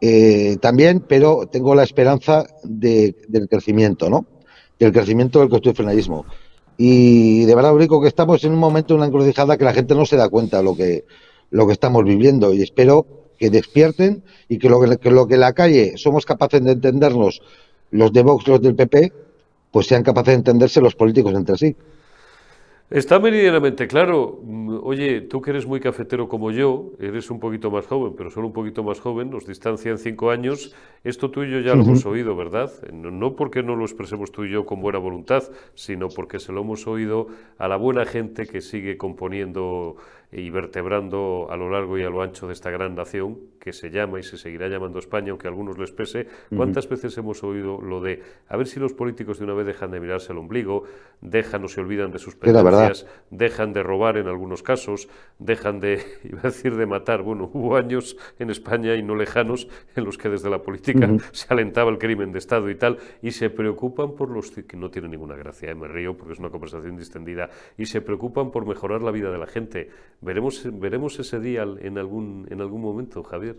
eh, 0.01 0.57
también, 0.61 1.01
pero 1.01 1.47
tengo 1.51 1.75
la 1.75 1.83
esperanza 1.83 2.45
del 2.63 3.15
crecimiento, 3.49 4.11
¿no? 4.11 4.27
Del 4.79 4.93
crecimiento 4.93 5.41
del 5.41 5.49
constitucionalismo. 5.49 6.27
Y 6.77 7.45
de 7.45 7.55
verdad, 7.55 7.75
único 7.75 8.01
que 8.01 8.09
estamos 8.09 8.45
en 8.45 8.53
un 8.53 8.59
momento, 8.59 8.95
una 8.95 9.07
encrucijada 9.07 9.57
que 9.57 9.65
la 9.65 9.73
gente 9.73 9.95
no 9.95 10.07
se 10.07 10.17
da 10.17 10.29
cuenta 10.29 10.59
de 10.59 10.65
lo 10.65 10.77
que, 10.77 11.05
lo 11.51 11.67
que 11.67 11.73
estamos 11.73 12.05
viviendo. 12.05 12.53
Y 12.53 12.63
espero 12.63 13.07
que 13.39 13.51
despierten 13.51 14.25
y 14.49 14.59
que 14.59 14.69
lo 14.69 14.81
que, 14.81 15.11
lo 15.11 15.27
que 15.27 15.35
en 15.35 15.41
la 15.41 15.53
calle 15.53 15.95
somos 15.97 16.27
capaces 16.27 16.63
de 16.63 16.73
entendernos, 16.73 17.43
los 17.91 18.13
de 18.13 18.23
Vox, 18.23 18.47
los 18.49 18.61
del 18.61 18.75
PP, 18.75 19.13
pues 19.71 19.87
sean 19.87 20.03
capaces 20.03 20.29
de 20.29 20.35
entenderse 20.35 20.81
los 20.81 20.95
políticos 20.95 21.35
entre 21.35 21.57
sí. 21.57 21.77
Está 22.90 23.18
meridianamente 23.18 23.88
claro. 23.88 24.40
Mm, 24.42 24.81
oye, 24.83 25.23
tú 25.23 25.40
que 25.40 25.51
eres 25.51 25.66
muy 25.66 25.81
cafetero 25.81 26.29
como 26.29 26.51
yo, 26.51 26.92
eres 27.01 27.31
un 27.31 27.40
poquito 27.40 27.70
más 27.70 27.87
joven, 27.87 28.12
pero 28.14 28.31
solo 28.31 28.49
un 28.49 28.53
poquito 28.53 28.83
más 28.85 29.01
joven, 29.01 29.31
nos 29.31 29.47
distancian 29.47 29.97
cinco 29.97 30.31
años. 30.31 30.75
Esto 31.03 31.31
tú 31.31 31.44
y 31.44 31.51
yo 31.51 31.61
ya 31.61 31.75
lo 31.75 31.83
hemos 31.83 32.05
oído, 32.05 32.37
¿verdad? 32.37 32.70
No 32.92 33.37
porque 33.37 33.62
no 33.62 33.75
lo 33.75 33.85
expresemos 33.85 34.33
tú 34.33 34.44
y 34.44 34.51
yo 34.51 34.66
con 34.66 34.83
buena 34.83 34.99
voluntad, 34.99 35.44
sino 35.75 36.09
porque 36.09 36.38
se 36.38 36.53
lo 36.53 36.61
hemos 36.61 36.87
oído 36.87 37.29
a 37.57 37.68
la 37.68 37.77
buena 37.77 38.05
gente 38.05 38.47
que 38.47 38.61
sigue 38.61 38.99
componiendo 38.99 39.97
y 40.33 40.51
vertebrando 40.51 41.49
a 41.51 41.57
lo 41.57 41.71
largo 41.71 41.99
y 41.99 42.03
a 42.03 42.11
lo 42.11 42.23
ancho 42.23 42.47
de 42.47 42.53
esta 42.53 42.71
gran 42.71 42.95
nación 42.95 43.39
que 43.61 43.73
se 43.73 43.91
llama 43.91 44.21
y 44.21 44.23
se 44.23 44.37
seguirá 44.37 44.69
llamando 44.69 44.99
España, 44.99 45.31
aunque 45.31 45.47
a 45.47 45.51
algunos 45.51 45.79
les 45.79 45.91
pese. 45.91 46.27
¿Cuántas 46.55 46.89
veces 46.89 47.17
hemos 47.17 47.43
oído 47.43 47.81
lo 47.81 48.01
de 48.01 48.23
a 48.49 48.57
ver 48.57 48.67
si 48.67 48.79
los 48.79 48.93
políticos 48.93 49.39
de 49.39 49.45
una 49.45 49.55
vez 49.55 49.67
dejan 49.67 49.91
de 49.91 50.01
mirarse 50.01 50.33
al 50.33 50.39
ombligo, 50.39 50.85
dejan 51.21 51.65
o 51.65 51.69
se 51.69 51.81
olvidan 51.81 52.11
de 52.11 52.19
sus 52.19 52.37
preferencias, 52.37 53.07
dejan 53.31 53.73
de 53.73 53.83
robar 53.83 54.19
en 54.19 54.29
algunos 54.29 54.63
casos, 54.63 55.09
dejan 55.39 55.81
de, 55.81 56.03
iba 56.25 56.41
a 56.41 56.49
decir, 56.49 56.77
de 56.77 56.87
matar? 56.87 57.23
Bueno, 57.23 57.51
hubo 57.53 57.77
años 57.77 58.17
en 58.39 58.51
España 58.51 58.95
y 58.97 59.03
no 59.03 59.15
lejanos 59.15 59.69
en 59.97 60.05
los 60.05 60.19
que 60.19 60.29
desde 60.29 60.51
la 60.51 60.63
política 60.63 61.09
se 61.33 61.47
alentaba 61.49 61.91
el 61.91 61.99
crimen 61.99 62.33
de 62.33 62.39
Estado 62.39 62.69
y 62.69 62.75
tal, 62.75 62.99
y 63.23 63.31
se 63.31 63.51
preocupan 63.51 64.15
por 64.15 64.31
los 64.31 64.51
que 64.51 64.77
no 64.77 64.91
tienen 64.91 65.13
ninguna 65.13 65.37
gracia, 65.37 65.71
¿eh? 65.71 65.75
me 65.75 65.89
río 65.89 66.17
porque 66.17 66.35
es 66.35 66.39
una 66.39 66.51
conversación 66.51 66.97
distendida, 66.97 67.49
y 67.79 67.87
se 67.87 68.01
preocupan 68.01 68.51
por 68.51 68.67
mejorar 68.67 69.03
la 69.03 69.11
vida 69.11 69.31
de 69.31 69.39
la 69.39 69.47
gente 69.47 69.91
¿Veremos, 70.25 70.63
veremos 70.65 71.19
ese 71.19 71.39
día 71.39 71.67
en 71.81 71.99
algún, 71.99 72.47
en 72.51 72.63
algún 72.63 72.81
momento, 72.81 73.23
Javier? 73.23 73.57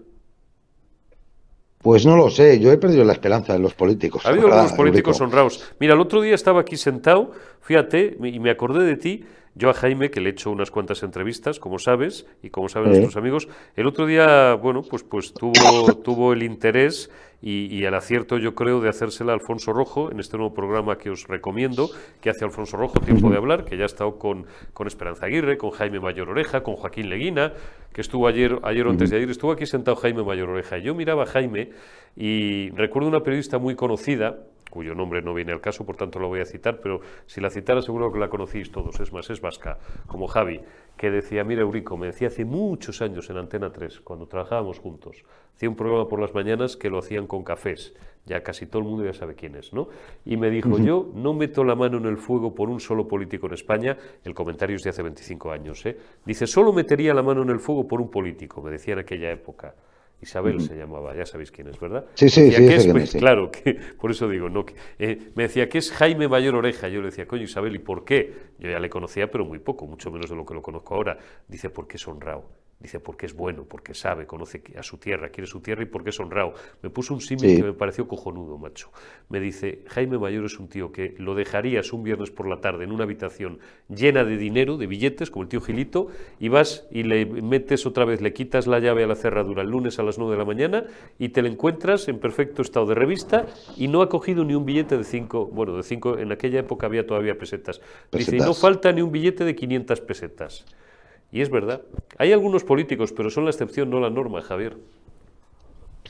Pues 1.78 2.04
no 2.04 2.18
lo 2.18 2.32
sé, 2.32 2.60
yo 2.60 2.72
he 2.72 2.78
perdido 2.78 3.04
la 3.04 3.14
esperanza 3.14 3.56
en 3.56 3.62
los 3.62 3.76
políticos. 3.76 4.26
Ha 4.26 4.30
habido 4.30 4.48
algunos 4.48 4.74
políticos 4.74 5.22
honrados. 5.22 5.64
Mira, 5.80 5.94
el 5.94 6.00
otro 6.00 6.22
día 6.22 6.34
estaba 6.34 6.62
aquí 6.62 6.78
sentado, 6.78 7.32
fíjate, 7.62 8.18
y 8.20 8.40
me 8.40 8.50
acordé 8.50 8.84
de 8.84 8.98
ti, 8.98 9.24
yo 9.56 9.70
a 9.70 9.74
Jaime, 9.74 10.12
que 10.12 10.20
le 10.20 10.30
he 10.30 10.32
hecho 10.34 10.52
unas 10.52 10.70
cuantas 10.70 11.02
entrevistas, 11.02 11.60
como 11.60 11.80
sabes, 11.80 12.28
y 12.44 12.50
como 12.50 12.68
saben 12.68 12.90
nuestros 12.90 13.16
amigos, 13.16 13.48
el 13.76 13.88
otro 13.88 14.06
día, 14.06 14.54
bueno, 14.56 14.84
pues, 14.84 15.04
pues 15.04 15.34
tuvo, 15.34 15.94
tuvo 16.04 16.34
el 16.34 16.44
interés 16.44 17.10
y, 17.42 17.84
el 17.84 17.94
acierto, 17.94 18.38
yo 18.38 18.56
creo, 18.56 18.82
de 18.82 18.90
hacérsela 18.90 19.32
a 19.32 19.36
Alfonso 19.36 19.72
Rojo 19.72 20.12
en 20.12 20.20
este 20.20 20.36
nuevo 20.36 20.54
programa 20.54 20.98
que 20.98 21.12
os 21.12 21.28
recomiendo, 21.28 21.90
que 22.20 22.32
hace 22.32 22.44
Alfonso 22.44 22.76
Rojo, 22.76 23.00
Tiempo 23.00 23.30
de 23.30 23.38
Hablar, 23.38 23.66
que 23.66 23.78
ya 23.78 23.84
ha 23.84 23.86
estado 23.86 24.18
con, 24.18 24.48
con 24.74 24.88
Esperanza 24.88 25.28
Aguirre, 25.28 25.58
con 25.58 25.70
Jaime 25.70 26.00
Mayor 26.00 26.30
Oreja, 26.30 26.64
con 26.64 26.76
Joaquín 26.76 27.08
Leguina, 27.08 27.54
que 27.94 28.02
estuvo 28.02 28.28
ayer, 28.28 28.60
ayer 28.64 28.88
o 28.88 28.90
antes 28.90 29.12
de 29.12 29.18
ayer, 29.18 29.30
estuvo 29.30 29.52
aquí 29.52 29.68
sentado 29.68 29.96
Jaime 29.96 30.24
Mayor 30.24 30.50
Oreja. 30.50 30.80
Yo 30.80 30.96
miraba 30.96 31.24
a 31.24 31.28
Jaime 31.28 31.70
y 32.16 32.72
recuerdo 32.72 33.08
una 33.08 33.22
periodista 33.22 33.60
muy 33.60 33.76
conocida, 33.76 34.40
cuyo 34.76 34.94
nombre 34.94 35.22
no 35.22 35.34
viene 35.34 35.54
al 35.54 35.62
caso, 35.62 35.86
por 35.86 35.96
tanto 35.96 36.20
lo 36.20 36.28
voy 36.28 36.42
a 36.42 36.46
citar, 36.46 36.82
pero 36.82 37.00
si 37.28 37.40
la 37.40 37.50
citara 37.50 37.82
seguro 37.82 38.12
que 38.12 38.20
la 38.20 38.28
conocéis 38.28 38.74
todos, 38.74 39.00
es 39.00 39.14
más, 39.14 39.30
es 39.30 39.40
vasca, 39.40 39.78
como 40.06 40.28
Javi, 40.28 40.60
que 40.98 41.10
decía, 41.10 41.46
mira 41.46 41.62
Eurico, 41.62 41.96
me 41.96 42.08
decía 42.08 42.28
hace 42.28 42.44
muchos 42.44 43.02
años 43.02 43.30
en 43.30 43.38
Antena 43.38 43.72
3, 43.72 44.02
cuando 44.02 44.28
trabajábamos 44.28 44.80
juntos, 44.80 45.24
hacía 45.56 45.70
un 45.70 45.78
programa 45.78 46.10
por 46.10 46.20
las 46.20 46.34
mañanas 46.34 46.76
que 46.76 46.90
lo 46.90 47.00
hacían 47.00 47.26
con 47.26 47.46
cafés, 47.46 47.94
ya 48.26 48.44
casi 48.44 48.66
todo 48.66 48.82
el 48.82 48.88
mundo 48.90 49.06
ya 49.06 49.14
sabe 49.14 49.36
quién 49.36 49.56
es, 49.56 49.72
¿no? 49.72 49.88
Y 50.26 50.36
me 50.36 50.50
dijo, 50.50 50.78
yo 50.78 51.10
no 51.16 51.34
meto 51.34 51.64
la 51.64 51.76
mano 51.76 51.98
en 51.98 52.06
el 52.06 52.18
fuego 52.18 52.54
por 52.54 52.70
un 52.70 52.82
solo 52.82 53.08
político 53.08 53.48
en 53.48 53.54
España, 53.54 53.98
el 54.26 54.34
comentario 54.34 54.76
es 54.76 54.84
de 54.84 54.90
hace 54.90 55.04
25 55.04 55.52
años, 55.52 55.86
¿eh? 55.86 55.98
Dice, 56.26 56.48
solo 56.48 56.74
metería 56.74 57.14
la 57.14 57.24
mano 57.24 57.44
en 57.44 57.50
el 57.50 57.62
fuego 57.62 57.88
por 57.88 58.02
un 58.02 58.12
político, 58.12 58.62
me 58.62 58.72
decía 58.72 58.92
en 58.92 59.00
aquella 59.00 59.32
época. 59.32 59.74
Isabel 60.26 60.60
se 60.60 60.76
llamaba, 60.76 61.16
ya 61.16 61.26
sabéis 61.26 61.52
quién 61.52 61.68
es, 61.68 61.80
¿verdad? 61.80 62.06
Sí, 62.16 62.30
sí, 62.30 62.52
sí, 62.52 63.20
Claro, 63.20 63.52
que, 63.52 63.76
por 64.02 64.10
eso 64.10 64.28
digo, 64.28 64.50
no, 64.50 64.66
eh, 64.98 65.32
me 65.36 65.44
decía 65.44 65.70
que 65.70 65.78
es 65.78 65.92
Jaime 65.92 66.28
Mayor 66.28 66.56
Oreja. 66.56 66.88
Yo 66.90 67.00
le 67.02 67.08
decía, 67.08 67.28
coño, 67.28 67.44
Isabel, 67.44 67.76
¿y 67.76 67.80
por 67.80 68.04
qué? 68.06 68.34
Yo 68.58 68.72
ya 68.72 68.80
le 68.80 68.90
conocía, 68.90 69.30
pero 69.30 69.46
muy 69.46 69.60
poco, 69.60 69.86
mucho 69.86 70.10
menos 70.10 70.30
de 70.30 70.36
lo 70.36 70.44
que 70.44 70.56
lo 70.56 70.64
conozco 70.64 70.96
ahora. 70.96 71.20
Dice, 71.48 71.70
porque 71.70 71.98
es 71.98 72.08
honrado. 72.08 72.50
Dice, 72.78 73.00
porque 73.00 73.26
es 73.26 73.34
bueno, 73.34 73.64
porque 73.64 73.94
sabe, 73.94 74.28
conoce 74.28 74.62
a 74.78 74.84
su 74.84 74.98
tierra, 74.98 75.30
quiere 75.30 75.48
su 75.48 75.62
tierra 75.62 75.84
y 75.84 75.86
porque 75.86 76.10
es 76.10 76.20
honrado. 76.20 76.54
Me 76.82 76.90
puso 76.90 77.14
un 77.14 77.22
símil 77.22 77.56
que 77.56 77.64
me 77.64 77.74
pareció 77.74 78.08
cojonudo, 78.08 78.58
macho. 78.58 78.92
Me 79.30 79.40
dice, 79.40 79.84
Jaime 79.88 80.20
Mayor 80.20 80.46
es 80.46 80.60
un 80.60 80.68
tío 80.68 80.92
que 80.92 81.16
lo 81.18 81.36
dejarías 81.36 81.94
un 81.94 82.04
viernes 82.04 82.32
por 82.32 82.48
la 82.48 82.60
tarde 82.60 82.84
en 82.84 82.92
una 82.92 83.06
habitación 83.06 83.60
llena 83.88 84.26
de 84.26 84.38
dinero, 84.38 84.78
de 84.78 84.88
billetes, 84.88 85.32
como 85.32 85.44
el 85.44 85.50
tío 85.50 85.62
Gilito, 85.62 86.10
y 86.40 86.50
vas 86.50 86.86
y 86.92 87.04
le 87.04 87.26
metes 87.26 87.86
otra 87.86 88.04
vez, 88.04 88.22
le 88.22 88.34
quitas 88.34 88.68
la 88.68 88.80
llave 88.80 89.04
a 89.04 89.08
la 89.08 89.16
cerradura 89.16 89.64
el 89.64 89.70
lunes 89.70 89.98
a 89.98 90.04
las 90.04 90.18
9 90.18 90.34
de 90.34 90.38
la 90.38 90.46
mañana 90.46 90.84
y 91.18 91.30
te 91.30 91.42
le 91.42 91.50
encuentras 91.50 92.08
en 92.08 92.20
perfecto 92.20 92.62
estado 92.62 92.88
de 92.88 92.96
revista 92.96 93.46
y 93.78 93.88
no 93.88 94.02
ha 94.02 94.10
cogido 94.10 94.44
ni 94.44 94.54
un 94.54 94.66
billete 94.66 94.98
de 94.98 95.04
5, 95.04 95.48
bueno, 95.48 95.78
de 95.78 95.84
5, 95.84 96.20
en 96.20 96.32
aquella 96.32 96.60
época 96.60 96.88
había 96.88 97.08
todavía 97.08 97.38
pesetas. 97.38 97.82
Dice, 98.12 98.36
y 98.36 98.40
no 98.40 98.54
falta 98.54 98.92
ni 98.92 99.02
un 99.02 99.12
billete 99.12 99.46
de 99.46 99.56
500 99.56 100.02
pesetas. 100.02 100.66
Y 101.32 101.42
es 101.42 101.50
verdad. 101.50 101.82
Hay 102.18 102.32
algunos 102.32 102.64
políticos, 102.64 103.14
pero 103.16 103.30
son 103.30 103.46
la 103.46 103.52
excepción, 103.52 103.90
no 103.90 104.00
la 104.00 104.10
norma, 104.10 104.42
Javier. 104.42 104.78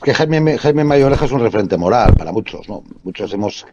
Que 0.02 0.14
Jaime, 0.14 0.58
Jaime 0.58 0.84
Mayoreja 0.84 1.24
es 1.24 1.32
un 1.32 1.40
referente 1.40 1.76
moral 1.76 2.14
para 2.16 2.32
muchos, 2.32 2.68
¿no? 2.68 2.84
Muchos 3.02 3.32
hemos, 3.32 3.66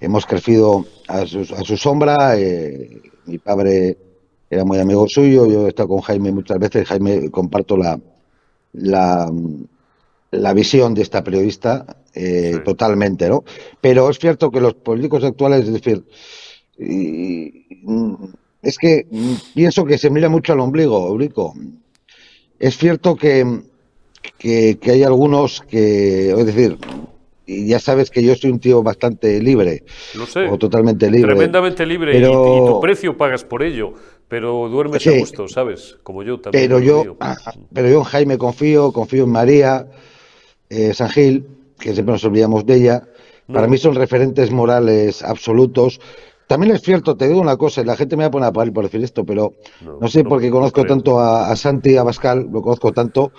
hemos 0.00 0.26
crecido 0.26 0.84
a 1.08 1.26
su, 1.26 1.40
a 1.40 1.64
su 1.64 1.76
sombra. 1.76 2.38
Eh, 2.38 3.00
mi 3.24 3.38
padre 3.38 3.96
era 4.50 4.64
muy 4.64 4.78
amigo 4.78 5.08
suyo, 5.08 5.46
yo 5.46 5.66
he 5.66 5.70
estado 5.70 5.88
con 5.88 6.00
Jaime 6.02 6.30
muchas 6.30 6.58
veces. 6.58 6.86
Jaime, 6.86 7.30
comparto 7.30 7.76
la, 7.76 7.98
la, 8.74 9.30
la 10.30 10.52
visión 10.52 10.94
de 10.94 11.02
esta 11.02 11.24
periodista 11.24 11.86
eh, 12.14 12.60
totalmente, 12.64 13.28
¿no? 13.28 13.44
Pero 13.80 14.08
es 14.10 14.18
cierto 14.18 14.50
que 14.50 14.60
los 14.60 14.74
políticos 14.74 15.24
actuales, 15.24 15.66
es 15.66 15.72
decir, 15.72 16.04
y, 16.78 17.82
es 18.66 18.78
que 18.78 19.06
pienso 19.54 19.84
que 19.84 19.96
se 19.96 20.10
mira 20.10 20.28
mucho 20.28 20.52
al 20.52 20.60
ombligo, 20.60 21.08
Eurico. 21.08 21.54
Es 22.58 22.76
cierto 22.76 23.14
que, 23.14 23.62
que, 24.38 24.78
hay 24.86 25.04
algunos 25.04 25.60
que, 25.60 26.30
es 26.32 26.46
decir, 26.46 26.76
y 27.46 27.68
ya 27.68 27.78
sabes 27.78 28.10
que 28.10 28.24
yo 28.24 28.34
soy 28.34 28.50
un 28.50 28.58
tío 28.58 28.82
bastante 28.82 29.40
libre. 29.40 29.84
Lo 30.16 30.26
sé. 30.26 30.48
O 30.48 30.58
totalmente 30.58 31.08
libre. 31.08 31.28
Tremendamente 31.28 31.86
libre 31.86 32.18
y, 32.18 32.22
tu 32.22 32.80
precio 32.80 33.16
pagas 33.16 33.44
por 33.44 33.62
ello. 33.62 33.94
Pero 34.26 34.68
duermes 34.68 35.06
a 35.06 35.16
gusto, 35.16 35.46
¿sabes? 35.46 35.98
Como 36.02 36.24
yo 36.24 36.40
también. 36.40 36.64
Pero 36.64 36.80
yo, 36.80 37.16
pero 37.72 37.88
yo 37.88 37.98
en 37.98 38.04
Jaime 38.04 38.38
confío, 38.38 38.90
confío 38.90 39.22
en 39.22 39.30
María, 39.30 39.86
eh, 40.68 40.92
San 40.92 41.10
Gil, 41.10 41.46
que 41.78 41.92
siempre 41.92 42.14
nos 42.14 42.24
olvidamos 42.24 42.66
de 42.66 42.74
ella. 42.74 43.02
Para 43.46 43.68
mí 43.68 43.78
son 43.78 43.94
referentes 43.94 44.50
morales 44.50 45.22
absolutos. 45.22 46.00
También 46.46 46.74
es 46.74 46.82
cierto, 46.82 47.16
te 47.16 47.26
digo 47.28 47.40
una 47.40 47.56
cosa, 47.56 47.80
y 47.80 47.84
la 47.84 47.96
gente 47.96 48.16
me 48.16 48.22
va 48.22 48.28
a 48.28 48.30
poner 48.30 48.48
a 48.48 48.52
parir 48.52 48.72
por 48.72 48.84
decir 48.84 49.02
esto, 49.02 49.24
pero 49.24 49.54
no, 50.00 50.08
sé 50.08 50.22
por 50.22 50.40
qué 50.40 50.50
conozco 50.50 50.84
tanto 50.84 51.18
a, 51.18 51.54
Santi 51.56 51.90
y 51.90 51.96
a 51.96 52.04
Bascal, 52.04 52.48
lo 52.52 52.62
conozco 52.62 52.92
tanto, 52.92 53.32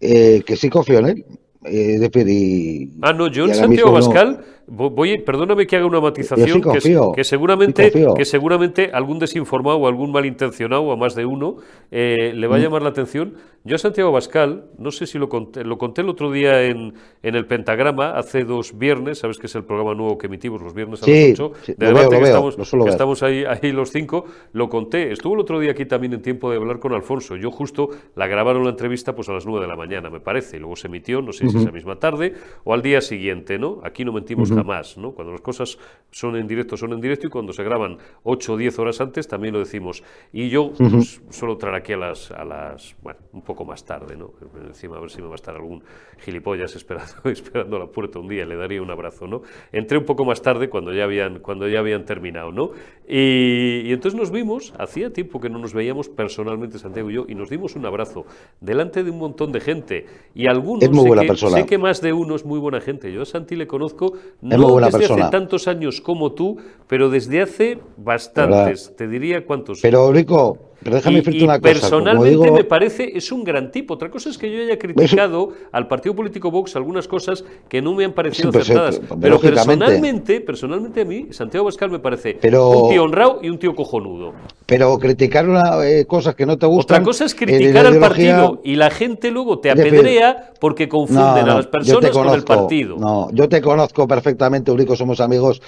eh, 0.00 0.42
que 0.46 0.56
sí 0.56 0.70
confío 0.70 1.00
en 1.00 1.06
él. 1.06 1.24
Eh, 1.62 1.98
decir, 1.98 2.26
y, 2.26 2.90
ah, 3.02 3.12
no, 3.12 3.28
yo 3.28 3.44
en 3.44 3.54
Santiago 3.54 3.92
Bascal 3.92 4.42
Voy, 4.72 5.18
perdóname 5.18 5.66
que 5.66 5.74
haga 5.74 5.84
una 5.84 6.00
matización 6.00 6.62
que, 6.62 7.24
seguramente 7.24 7.90
que 8.16 8.24
seguramente 8.24 8.90
algún 8.92 9.18
desinformado 9.18 9.78
o 9.78 9.88
algún 9.88 10.12
malintencionado 10.12 10.92
a 10.92 10.96
más 10.96 11.16
de 11.16 11.26
uno 11.26 11.56
eh, 11.90 12.32
le 12.32 12.46
va 12.46 12.54
a 12.54 12.58
mm. 12.60 12.62
llamar 12.62 12.82
la 12.82 12.90
atención. 12.90 13.34
Yo 13.62 13.74
a 13.74 13.78
Santiago 13.78 14.10
Bascal, 14.10 14.64
no 14.78 14.90
sé 14.90 15.06
si 15.06 15.18
lo 15.18 15.28
conté, 15.28 15.64
lo 15.64 15.76
conté 15.76 16.00
el 16.00 16.08
otro 16.08 16.30
día 16.30 16.62
en, 16.62 16.94
en 17.22 17.34
el 17.34 17.46
Pentagrama, 17.46 18.12
hace 18.12 18.44
dos 18.44 18.78
viernes, 18.78 19.18
sabes 19.18 19.38
que 19.38 19.48
es 19.48 19.54
el 19.54 19.64
programa 19.64 19.92
nuevo 19.94 20.16
que 20.16 20.28
emitimos 20.28 20.62
los 20.62 20.72
viernes 20.72 21.02
a 21.02 21.06
las 21.06 21.32
8, 21.32 21.52
de 21.76 21.86
debate 21.86 22.18
que, 22.18 22.22
estamos, 22.22 22.56
estamos, 22.86 23.22
ahí, 23.22 23.44
ahí 23.44 23.72
los 23.72 23.90
cinco, 23.90 24.24
lo 24.52 24.70
conté. 24.70 25.12
Estuvo 25.12 25.34
el 25.34 25.40
otro 25.40 25.58
día 25.58 25.72
aquí 25.72 25.84
también 25.84 26.14
en 26.14 26.22
tiempo 26.22 26.50
de 26.50 26.56
hablar 26.56 26.78
con 26.78 26.94
Alfonso. 26.94 27.36
Yo 27.36 27.50
justo 27.50 27.90
la 28.14 28.26
grabaron 28.28 28.64
la 28.64 28.70
entrevista 28.70 29.14
pues 29.14 29.28
a 29.28 29.32
las 29.32 29.44
9 29.44 29.60
de 29.60 29.68
la 29.68 29.76
mañana, 29.76 30.08
me 30.08 30.20
parece, 30.20 30.56
y 30.56 30.60
luego 30.60 30.76
se 30.76 30.86
emitió, 30.86 31.20
no 31.20 31.32
sé 31.32 31.46
si 31.50 31.58
esa 31.58 31.70
misma 31.72 31.96
tarde 31.96 32.32
o 32.64 32.72
al 32.72 32.80
día 32.80 33.02
siguiente, 33.02 33.58
¿no? 33.58 33.80
Aquí 33.82 34.06
no 34.06 34.12
mentimos 34.12 34.50
más, 34.64 34.98
¿no? 34.98 35.12
Cuando 35.12 35.32
las 35.32 35.40
cosas 35.40 35.78
son 36.10 36.36
en 36.36 36.46
directo, 36.46 36.76
son 36.76 36.92
en 36.92 37.00
directo 37.00 37.26
y 37.26 37.30
cuando 37.30 37.52
se 37.52 37.62
graban 37.62 37.98
8 38.24 38.52
o 38.52 38.56
10 38.56 38.78
horas 38.78 39.00
antes 39.00 39.28
también 39.28 39.54
lo 39.54 39.60
decimos. 39.60 40.02
Y 40.32 40.48
yo 40.48 40.72
pues, 40.72 41.22
suelo 41.30 41.58
aquí 41.74 41.92
a 41.92 41.96
las, 41.96 42.30
a 42.30 42.44
las, 42.44 42.96
bueno, 43.02 43.20
un 43.32 43.42
poco 43.42 43.64
más 43.64 43.84
tarde, 43.84 44.16
¿no? 44.16 44.32
Encima 44.66 44.96
a 44.96 45.00
ver 45.00 45.10
si 45.10 45.20
me 45.20 45.28
va 45.28 45.32
a 45.32 45.36
estar 45.36 45.54
algún 45.54 45.82
gilipollas 46.18 46.74
esperando, 46.74 47.12
esperando 47.24 47.76
a 47.76 47.80
la 47.80 47.86
puerta 47.86 48.18
un 48.18 48.28
día, 48.28 48.44
le 48.44 48.56
daría 48.56 48.82
un 48.82 48.90
abrazo, 48.90 49.26
¿no? 49.26 49.42
Entré 49.72 49.98
un 49.98 50.04
poco 50.04 50.24
más 50.24 50.42
tarde 50.42 50.68
cuando 50.68 50.92
ya 50.92 51.04
habían, 51.04 51.40
cuando 51.40 51.68
ya 51.68 51.80
habían 51.80 52.04
terminado, 52.04 52.52
¿no? 52.52 52.70
Y, 53.08 53.92
entonces 53.92 54.18
nos 54.18 54.30
vimos, 54.30 54.72
hacía 54.78 55.12
tiempo 55.12 55.40
que 55.40 55.48
no 55.48 55.58
nos 55.58 55.74
veíamos 55.74 56.08
personalmente 56.08 56.78
Santiago 56.78 57.10
y 57.10 57.14
yo, 57.14 57.24
y 57.28 57.34
nos 57.34 57.50
dimos 57.50 57.76
un 57.76 57.86
abrazo 57.86 58.24
delante 58.60 59.02
de 59.02 59.10
un 59.10 59.18
montón 59.18 59.52
de 59.52 59.60
gente. 59.60 60.06
Y 60.34 60.46
algunos, 60.46 60.84
sé, 60.84 60.90
que, 60.90 61.36
sé, 61.36 61.66
que, 61.66 61.78
más 61.78 62.00
de 62.00 62.12
uno 62.12 62.36
es 62.36 62.44
muy 62.44 62.58
buena 62.58 62.80
gente. 62.80 63.12
Yo 63.12 63.22
a 63.22 63.26
Santi 63.26 63.56
le 63.56 63.66
conozco, 63.66 64.14
no 64.40 64.49
desde 64.50 65.04
hace 65.04 65.30
tantos 65.30 65.68
años 65.68 66.00
como 66.00 66.32
tú, 66.32 66.58
pero 66.86 67.10
desde 67.10 67.42
hace 67.42 67.78
bastantes. 67.96 68.94
Te 68.96 69.08
diría 69.08 69.46
cuántos. 69.46 69.80
Pero, 69.80 70.12
Rico, 70.12 70.69
pero 70.82 70.96
déjame 70.96 71.16
decirte 71.16 71.44
una 71.44 71.60
cosa. 71.60 71.72
Personalmente 71.72 72.50
me 72.50 72.64
parece, 72.64 73.16
es 73.16 73.30
un 73.32 73.44
gran 73.44 73.70
tipo. 73.70 73.94
Otra 73.94 74.10
cosa 74.10 74.30
es 74.30 74.38
que 74.38 74.50
yo 74.50 74.62
haya 74.62 74.78
criticado 74.78 75.50
al 75.72 75.88
partido 75.88 76.14
político 76.14 76.50
Vox 76.50 76.76
algunas 76.76 77.06
cosas 77.06 77.44
que 77.68 77.82
no 77.82 77.94
me 77.94 78.04
han 78.04 78.12
parecido 78.12 78.50
pues, 78.50 78.64
acertadas. 78.64 78.96
Eh, 78.96 79.16
pero 79.20 79.38
personalmente, 79.40 80.40
personalmente 80.40 81.02
a 81.02 81.04
mí, 81.04 81.28
Santiago 81.30 81.66
Bascal 81.66 81.90
me 81.90 81.98
parece 81.98 82.38
un 82.42 82.90
tío 82.90 83.04
honrado 83.04 83.40
y 83.42 83.50
un 83.50 83.58
tío 83.58 83.74
cojonudo. 83.74 84.32
Pero 84.66 84.98
criticar 84.98 85.48
una, 85.48 85.84
eh, 85.86 86.06
cosas 86.06 86.34
que 86.34 86.46
no 86.46 86.56
te 86.56 86.66
gustan. 86.66 86.96
Otra 86.96 87.04
cosa 87.04 87.24
es 87.24 87.34
criticar 87.34 87.86
al 87.86 87.98
partido 87.98 88.60
y 88.64 88.76
la 88.76 88.90
gente 88.90 89.30
luego 89.30 89.58
te 89.58 89.70
apedrea 89.70 90.52
porque 90.60 90.88
confunden 90.88 91.48
a 91.48 91.54
las 91.56 91.66
personas 91.66 92.10
con 92.10 92.28
el 92.28 92.44
partido. 92.44 92.96
No, 92.96 93.30
yo 93.32 93.48
te 93.48 93.60
conozco 93.60 94.06
perfectamente, 94.06 94.70
Urico, 94.70 94.96
somos 94.96 95.20
amigos. 95.20 95.60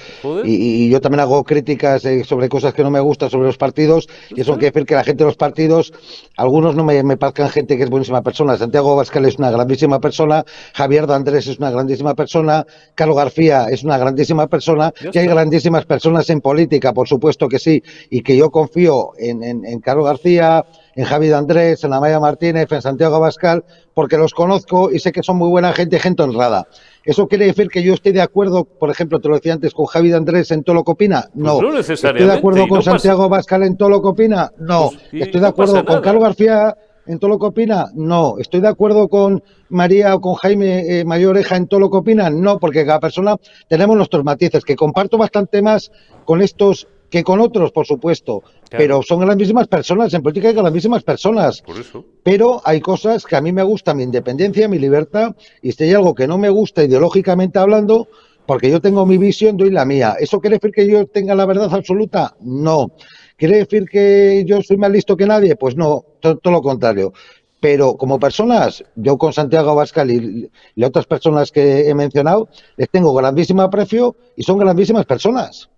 Y, 0.44 0.90
yo 0.92 1.00
también 1.00 1.20
hago 1.20 1.44
críticas 1.44 2.04
eh, 2.04 2.24
sobre 2.24 2.48
cosas 2.48 2.74
que 2.74 2.82
no 2.82 2.90
me 2.90 3.00
gustan 3.00 3.30
sobre 3.30 3.46
los 3.46 3.56
partidos. 3.56 4.08
Y 4.30 4.40
eso 4.40 4.52
quiere 4.54 4.70
decir 4.70 4.86
que 4.86 4.94
la 4.94 5.01
gente 5.04 5.24
de 5.24 5.28
los 5.28 5.36
partidos, 5.36 5.92
algunos 6.36 6.74
no 6.74 6.84
me, 6.84 7.02
me 7.02 7.16
parezcan 7.16 7.48
gente 7.48 7.76
que 7.76 7.84
es 7.84 7.90
buenísima 7.90 8.22
persona. 8.22 8.56
Santiago 8.56 8.96
Bascal 8.96 9.24
es 9.24 9.38
una 9.38 9.50
grandísima 9.50 10.00
persona, 10.00 10.44
Javier 10.74 11.06
de 11.06 11.14
Andrés 11.14 11.46
es 11.46 11.58
una 11.58 11.70
grandísima 11.70 12.14
persona, 12.14 12.66
Carlos 12.94 13.16
García 13.16 13.66
es 13.70 13.82
una 13.82 13.98
grandísima 13.98 14.46
persona, 14.46 14.92
y 15.12 15.18
hay 15.18 15.26
grandísimas 15.26 15.84
personas 15.84 16.28
en 16.30 16.40
política, 16.40 16.92
por 16.92 17.08
supuesto 17.08 17.48
que 17.48 17.58
sí, 17.58 17.82
y 18.10 18.22
que 18.22 18.36
yo 18.36 18.50
confío 18.50 19.12
en, 19.18 19.42
en, 19.42 19.64
en 19.64 19.80
Carlos 19.80 20.06
García, 20.06 20.64
en 20.94 21.04
Javi 21.04 21.28
de 21.28 21.34
Andrés, 21.34 21.84
en 21.84 21.92
Amaya 21.92 22.20
Martínez, 22.20 22.70
en 22.70 22.82
Santiago 22.82 23.18
Bascal, 23.20 23.64
porque 23.94 24.18
los 24.18 24.34
conozco 24.34 24.90
y 24.90 24.98
sé 24.98 25.12
que 25.12 25.22
son 25.22 25.36
muy 25.36 25.48
buena 25.48 25.72
gente, 25.72 25.98
gente 25.98 26.22
honrada. 26.22 26.66
¿Eso 27.04 27.26
quiere 27.26 27.46
decir 27.46 27.68
que 27.68 27.82
yo 27.82 27.94
estoy 27.94 28.12
de 28.12 28.20
acuerdo, 28.20 28.64
por 28.64 28.90
ejemplo, 28.90 29.18
te 29.20 29.28
lo 29.28 29.34
decía 29.34 29.54
antes, 29.54 29.74
con 29.74 29.86
Javi 29.86 30.10
de 30.10 30.16
Andrés 30.16 30.50
en 30.50 30.62
todo 30.62 30.74
lo 30.74 30.84
que 30.84 30.92
opina? 30.92 31.28
Pues 31.32 31.44
no. 31.44 31.60
no 31.60 31.78
¿Estoy 31.78 32.12
de 32.12 32.32
acuerdo 32.32 32.68
con 32.68 32.82
Santiago 32.82 33.28
Bascal 33.28 33.64
en 33.64 33.76
todo 33.76 33.88
lo 33.88 34.00
que 34.00 34.08
opina? 34.08 34.52
No. 34.58 34.90
Pues 35.10 35.24
¿Estoy 35.24 35.40
de 35.40 35.46
acuerdo 35.46 35.84
con 35.84 36.00
Carlos 36.00 36.22
García 36.22 36.76
en 37.06 37.18
todo 37.18 37.30
lo 37.30 37.38
que 37.38 37.46
opina? 37.46 37.86
No. 37.94 38.38
¿Estoy 38.38 38.60
de 38.60 38.68
acuerdo 38.68 39.08
con 39.08 39.42
María 39.68 40.14
o 40.14 40.20
con 40.20 40.34
Jaime 40.34 41.00
eh, 41.00 41.04
Mayoreja 41.04 41.56
en 41.56 41.66
todo 41.66 41.80
lo 41.80 41.90
que 41.90 41.96
opina? 41.96 42.30
No, 42.30 42.58
porque 42.58 42.86
cada 42.86 43.00
persona 43.00 43.36
tenemos 43.68 43.96
nuestros 43.96 44.22
matices, 44.22 44.64
que 44.64 44.76
comparto 44.76 45.18
bastante 45.18 45.60
más 45.60 45.90
con 46.24 46.40
estos 46.40 46.86
que 47.12 47.22
con 47.22 47.40
otros, 47.40 47.72
por 47.72 47.86
supuesto. 47.86 48.42
Pero 48.70 49.02
son 49.02 49.20
grandísimas 49.20 49.68
personas, 49.68 50.14
en 50.14 50.22
política 50.22 50.48
hay 50.48 50.54
grandísimas 50.54 51.02
personas. 51.02 51.60
Por 51.60 51.78
eso. 51.78 52.06
Pero 52.22 52.62
hay 52.64 52.80
cosas 52.80 53.26
que 53.26 53.36
a 53.36 53.42
mí 53.42 53.52
me 53.52 53.62
gustan, 53.62 53.98
mi 53.98 54.02
independencia, 54.02 54.66
mi 54.66 54.78
libertad, 54.78 55.36
y 55.60 55.72
si 55.72 55.84
hay 55.84 55.92
algo 55.92 56.14
que 56.14 56.26
no 56.26 56.38
me 56.38 56.48
gusta 56.48 56.82
ideológicamente 56.82 57.58
hablando, 57.58 58.08
porque 58.46 58.70
yo 58.70 58.80
tengo 58.80 59.04
mi 59.04 59.18
visión, 59.18 59.58
doy 59.58 59.70
la 59.70 59.84
mía. 59.84 60.16
¿Eso 60.18 60.40
quiere 60.40 60.56
decir 60.56 60.72
que 60.72 60.86
yo 60.86 61.06
tenga 61.06 61.34
la 61.34 61.44
verdad 61.44 61.72
absoluta? 61.74 62.34
No. 62.40 62.92
¿Quiere 63.36 63.58
decir 63.58 63.84
que 63.90 64.44
yo 64.46 64.62
soy 64.62 64.78
más 64.78 64.90
listo 64.90 65.14
que 65.14 65.26
nadie? 65.26 65.54
Pues 65.54 65.76
no, 65.76 66.06
todo, 66.18 66.40
lo 66.44 66.62
contrario. 66.62 67.12
Pero 67.60 67.98
como 67.98 68.18
personas, 68.18 68.82
yo 68.96 69.18
con 69.18 69.34
Santiago 69.34 69.70
Abascal 69.72 70.10
y, 70.10 70.50
y 70.74 70.84
otras 70.84 71.04
personas 71.04 71.52
que 71.52 71.90
he 71.90 71.94
mencionado, 71.94 72.48
les 72.78 72.88
tengo 72.88 73.12
grandísimo 73.12 73.60
aprecio 73.60 74.16
y 74.34 74.44
son 74.44 74.56
grandísimas 74.56 75.04
personas. 75.04 75.68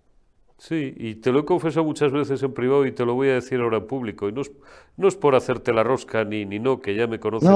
Sí, 0.57 0.93
y 0.95 1.15
te 1.15 1.33
lo 1.33 1.39
he 1.39 1.45
confesado 1.45 1.85
muchas 1.85 2.13
veces 2.13 2.41
en 2.41 2.53
privado 2.53 2.85
y 2.85 2.93
te 2.93 3.05
lo 3.05 3.13
voy 3.13 3.27
a 3.27 3.33
decir 3.33 3.59
ahora 3.59 3.77
en 3.77 3.87
público. 3.87 4.29
Y 4.29 4.31
no 4.31 4.39
es, 4.39 4.51
no 4.95 5.09
es 5.09 5.15
por 5.15 5.35
hacerte 5.35 5.73
la 5.73 5.83
rosca 5.83 6.23
ni, 6.23 6.45
ni 6.45 6.59
no, 6.59 6.79
que 6.79 6.95
ya 6.95 7.07
me 7.07 7.19
conoces. 7.19 7.49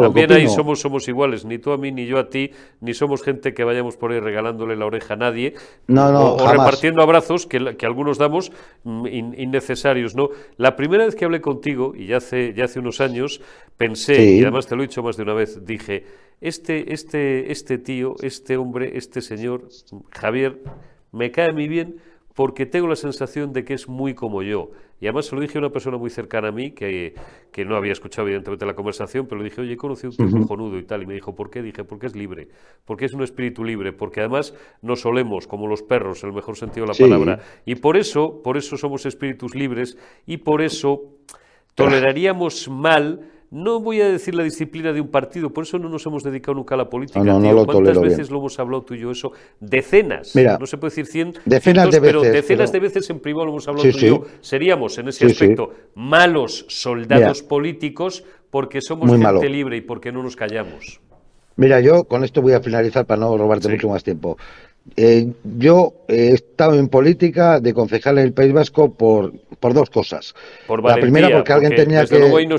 también 0.00 0.30
ahí 0.30 0.46
somos, 0.48 0.78
somos 0.78 1.08
iguales, 1.08 1.46
ni 1.46 1.58
tú 1.58 1.72
a 1.72 1.78
mí, 1.78 1.90
ni 1.90 2.04
yo 2.04 2.18
a 2.18 2.28
ti, 2.28 2.50
ni 2.82 2.92
somos 2.92 3.22
gente 3.22 3.54
que 3.54 3.64
vayamos 3.64 3.96
por 3.96 4.12
ahí 4.12 4.20
regalándole 4.20 4.76
la 4.76 4.84
oreja 4.84 5.14
a 5.14 5.16
nadie. 5.16 5.54
No, 5.86 6.12
no, 6.12 6.34
o, 6.34 6.52
repartiendo 6.52 7.02
abrazos 7.02 7.46
que, 7.46 7.78
que, 7.78 7.86
algunos 7.86 8.18
damos 8.18 8.52
mm, 8.84 9.06
innecesarios. 9.38 10.14
¿no? 10.14 10.28
La 10.58 10.76
primera 10.76 11.06
vez 11.06 11.14
que 11.14 11.24
hablé 11.24 11.40
contigo, 11.40 11.94
y 11.96 12.08
ya 12.08 12.18
hace, 12.18 12.52
ya 12.52 12.66
hace 12.66 12.78
unos 12.78 13.00
años, 13.00 13.40
pensé, 13.78 14.22
y 14.22 14.42
además 14.42 14.66
te 14.66 14.76
lo 14.76 14.82
he 14.82 14.86
dicho 14.86 15.02
más 15.02 15.16
de 15.16 15.22
una 15.22 15.32
vez, 15.32 15.64
dije, 15.64 16.04
este, 16.42 16.92
este, 16.92 17.50
este 17.50 17.78
tío, 17.78 18.16
este 18.20 18.58
hombre, 18.58 18.98
este 18.98 19.22
señor, 19.22 19.62
Javier, 20.10 20.58
me 21.10 21.30
cae 21.30 21.52
muy 21.52 21.68
bien 21.68 21.96
porque 22.34 22.66
tengo 22.66 22.88
la 22.88 22.96
sensación 22.96 23.52
de 23.52 23.64
que 23.64 23.74
es 23.74 23.88
muy 23.88 24.14
como 24.14 24.42
yo. 24.42 24.70
Y 25.00 25.06
además 25.06 25.26
se 25.26 25.36
lo 25.36 25.40
dije 25.40 25.56
a 25.58 25.60
una 25.60 25.70
persona 25.70 25.98
muy 25.98 26.10
cercana 26.10 26.48
a 26.48 26.52
mí, 26.52 26.72
que, 26.72 27.14
que 27.52 27.64
no 27.64 27.76
había 27.76 27.92
escuchado 27.92 28.26
evidentemente 28.26 28.66
la 28.66 28.74
conversación, 28.74 29.26
pero 29.26 29.40
le 29.40 29.50
dije, 29.50 29.60
oye, 29.60 29.74
he 29.74 29.76
conocido 29.76 30.10
un 30.10 30.16
tío 30.16 30.40
cojonudo 30.40 30.78
y 30.78 30.84
tal. 30.84 31.02
Y 31.02 31.06
me 31.06 31.14
dijo, 31.14 31.34
¿por 31.34 31.48
qué? 31.48 31.62
Dije, 31.62 31.84
porque 31.84 32.06
es 32.06 32.16
libre, 32.16 32.48
porque 32.84 33.04
es 33.04 33.12
un 33.12 33.22
espíritu 33.22 33.62
libre, 33.62 33.92
porque 33.92 34.20
además 34.20 34.52
nos 34.82 35.00
solemos 35.02 35.46
como 35.46 35.68
los 35.68 35.82
perros, 35.82 36.24
en 36.24 36.30
el 36.30 36.34
mejor 36.34 36.56
sentido 36.56 36.86
de 36.86 36.92
la 36.92 36.98
palabra. 36.98 37.40
Y 37.64 37.76
por 37.76 37.96
eso, 37.96 38.40
por 38.42 38.56
eso 38.56 38.76
somos 38.76 39.06
espíritus 39.06 39.54
libres 39.54 39.96
y 40.26 40.38
por 40.38 40.60
eso 40.60 41.02
toleraríamos 41.76 42.68
mal 42.68 43.30
no 43.50 43.80
voy 43.80 44.00
a 44.00 44.08
decir 44.08 44.34
la 44.34 44.42
disciplina 44.42 44.92
de 44.92 45.00
un 45.00 45.08
partido, 45.08 45.50
por 45.50 45.64
eso 45.64 45.78
no 45.78 45.88
nos 45.88 46.04
hemos 46.06 46.22
dedicado 46.22 46.54
nunca 46.54 46.74
a 46.74 46.78
la 46.78 46.90
política. 46.90 47.20
¿Cuántas 47.20 48.00
veces 48.00 48.30
lo 48.30 48.38
hemos 48.38 48.58
hablado 48.58 48.82
tú 48.82 48.94
y 48.94 49.00
yo 49.00 49.10
eso? 49.10 49.32
Decenas. 49.60 50.34
no 50.34 50.66
se 50.66 50.76
puede 50.76 50.90
decir 50.90 51.06
cien, 51.06 51.34
decenas 51.44 51.90
de 51.90 52.00
pero 52.00 52.22
decenas 52.22 52.72
de 52.72 52.80
veces 52.80 53.08
en 53.10 53.20
privado 53.20 53.46
lo 53.46 53.52
hemos 53.52 53.68
hablado 53.68 53.88
tú 53.90 53.98
y 53.98 54.08
yo. 54.08 54.24
Seríamos, 54.40 54.98
en 54.98 55.08
ese 55.08 55.26
aspecto, 55.26 55.72
malos 55.94 56.66
soldados 56.68 57.42
políticos 57.42 58.24
porque 58.50 58.80
somos 58.80 59.10
gente 59.10 59.48
libre 59.48 59.76
y 59.76 59.80
porque 59.80 60.12
no 60.12 60.22
nos 60.22 60.36
callamos. 60.36 61.00
Mira, 61.56 61.80
yo 61.80 62.04
con 62.04 62.24
esto 62.24 62.42
voy 62.42 62.52
a 62.52 62.60
finalizar 62.60 63.06
para 63.06 63.20
no 63.20 63.36
robarte 63.38 63.68
mucho 63.68 63.88
más 63.88 64.02
tiempo. 64.02 64.36
Eh, 64.96 65.32
yo 65.58 65.94
he 66.08 66.28
estado 66.34 66.74
en 66.74 66.88
política 66.88 67.58
de 67.58 67.72
concejal 67.72 68.18
en 68.18 68.24
el 68.24 68.32
País 68.32 68.52
Vasco 68.52 68.92
por, 68.92 69.32
por 69.58 69.74
dos 69.74 69.90
cosas. 69.90 70.34
la 70.68 70.96
primera 70.96 71.30
porque 71.30 71.52
alguien 71.52 71.74
tenía 71.74 72.04
que 72.04 72.16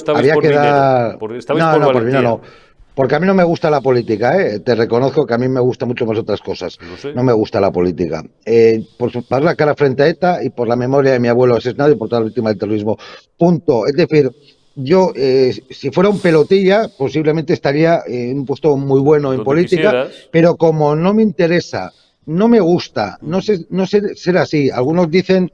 había 0.08 0.36
que 0.36 0.50
dar 0.50 1.18
no, 1.20 1.78
no, 1.78 1.92
por 1.92 2.04
no. 2.04 2.42
Porque 2.96 3.16
a 3.16 3.20
mí 3.20 3.28
no 3.28 3.34
me 3.34 3.44
gusta 3.44 3.70
la 3.70 3.82
política, 3.82 4.42
¿eh? 4.42 4.60
te 4.62 4.74
reconozco 4.74 5.28
que 5.28 5.34
a 5.34 5.38
mí 5.38 5.50
me 5.50 5.60
gusta 5.60 5.86
mucho 5.86 6.06
más 6.06 6.18
otras 6.18 6.40
cosas. 6.40 6.80
No, 7.14 7.24
me 7.24 7.34
gusta 7.34 7.60
la 7.60 7.70
política. 7.70 8.24
Eh, 8.46 8.86
por 8.98 9.12
dar 9.28 9.44
la 9.44 9.56
cara 9.56 9.76
frente 9.76 10.04
a 10.04 10.08
ETA 10.08 10.44
y 10.44 10.50
por 10.50 10.68
la 10.70 10.78
memoria 10.78 11.12
de 11.12 11.20
mi 11.20 11.28
abuelo 11.28 11.56
asesinado 11.56 11.92
y 11.92 11.96
por 11.96 12.08
toda 12.08 12.22
la 12.22 12.28
víctima 12.28 12.50
del 12.50 12.58
terrorismo. 12.58 12.98
Punto. 13.38 13.86
Es 13.86 13.96
decir, 13.96 14.32
yo, 14.76 15.12
eh, 15.14 15.54
si 15.70 15.92
fuera 15.92 16.10
un 16.10 16.20
pelotilla, 16.20 16.90
posiblemente 16.98 17.52
estaría 17.52 18.00
en 18.08 18.40
un 18.40 18.46
puesto 18.46 18.78
muy 18.78 19.02
bueno 19.02 19.34
en 19.34 19.44
política, 19.44 20.08
pero 20.32 20.56
como 20.56 20.96
no 20.96 21.14
me 21.14 21.22
interesa 21.22 21.92
no 22.26 22.48
me 22.48 22.60
gusta, 22.60 23.18
no 23.22 23.42
sé, 23.42 23.66
no 23.70 23.86
sé 23.86 24.16
ser 24.16 24.38
así. 24.38 24.70
Algunos 24.70 25.10
dicen 25.10 25.52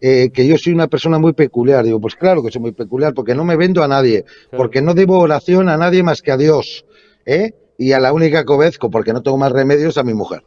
eh, 0.00 0.30
que 0.32 0.46
yo 0.46 0.58
soy 0.58 0.72
una 0.72 0.88
persona 0.88 1.18
muy 1.18 1.32
peculiar. 1.32 1.84
Digo, 1.84 2.00
pues 2.00 2.16
claro 2.16 2.42
que 2.42 2.50
soy 2.50 2.60
muy 2.60 2.72
peculiar, 2.72 3.14
porque 3.14 3.34
no 3.34 3.44
me 3.44 3.56
vendo 3.56 3.82
a 3.82 3.88
nadie, 3.88 4.24
porque 4.50 4.82
no 4.82 4.94
debo 4.94 5.18
oración 5.18 5.68
a 5.68 5.76
nadie 5.76 6.02
más 6.02 6.22
que 6.22 6.32
a 6.32 6.36
Dios, 6.36 6.84
¿eh? 7.24 7.54
Y 7.78 7.92
a 7.92 8.00
la 8.00 8.12
única 8.12 8.44
que 8.44 8.52
obedezco, 8.52 8.90
porque 8.90 9.12
no 9.12 9.22
tengo 9.22 9.38
más 9.38 9.52
remedios, 9.52 9.98
a 9.98 10.02
mi 10.02 10.14
mujer, 10.14 10.42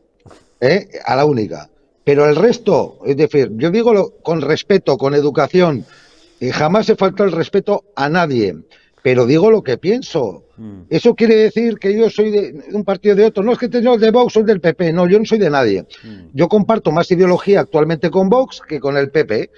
¿eh? 0.60 0.88
A 1.06 1.16
la 1.16 1.26
única. 1.26 1.70
Pero 2.04 2.30
el 2.30 2.36
resto, 2.36 3.00
es 3.06 3.18
decir, 3.18 3.52
yo 3.56 3.72
digo 3.72 4.14
con 4.22 4.42
respeto, 4.42 4.98
con 4.98 5.16
educación, 5.16 5.86
y 6.40 6.52
jamás 6.52 6.86
se 6.86 6.96
falta 6.96 7.24
el 7.24 7.32
respeto 7.32 7.86
a 7.96 8.10
nadie 8.10 8.56
pero 9.06 9.28
digo 9.28 9.52
lo 9.52 9.62
que 9.62 9.78
pienso. 9.78 10.46
Mm. 10.58 10.86
Eso 10.90 11.14
quiere 11.14 11.36
decir 11.36 11.78
que 11.78 11.96
yo 11.96 12.10
soy 12.10 12.32
de 12.32 12.64
un 12.74 12.84
partido 12.84 13.16
de 13.16 13.26
otro. 13.26 13.44
No 13.44 13.52
es 13.52 13.60
que 13.60 13.70
tengo 13.70 14.00
de 14.00 14.10
Vox 14.10 14.36
o 14.36 14.42
del 14.42 14.60
PP, 14.60 14.94
no, 14.94 15.08
yo 15.08 15.20
no 15.20 15.26
soy 15.26 15.38
de 15.38 15.52
nadie. 15.52 15.84
Mm. 16.04 16.30
Yo 16.34 16.48
comparto 16.48 16.92
más 16.92 17.12
ideología 17.12 17.60
actualmente 17.60 18.10
con 18.10 18.30
Vox 18.30 18.64
que 18.68 18.80
con 18.80 18.98
el 18.98 19.12
PP. 19.12 19.52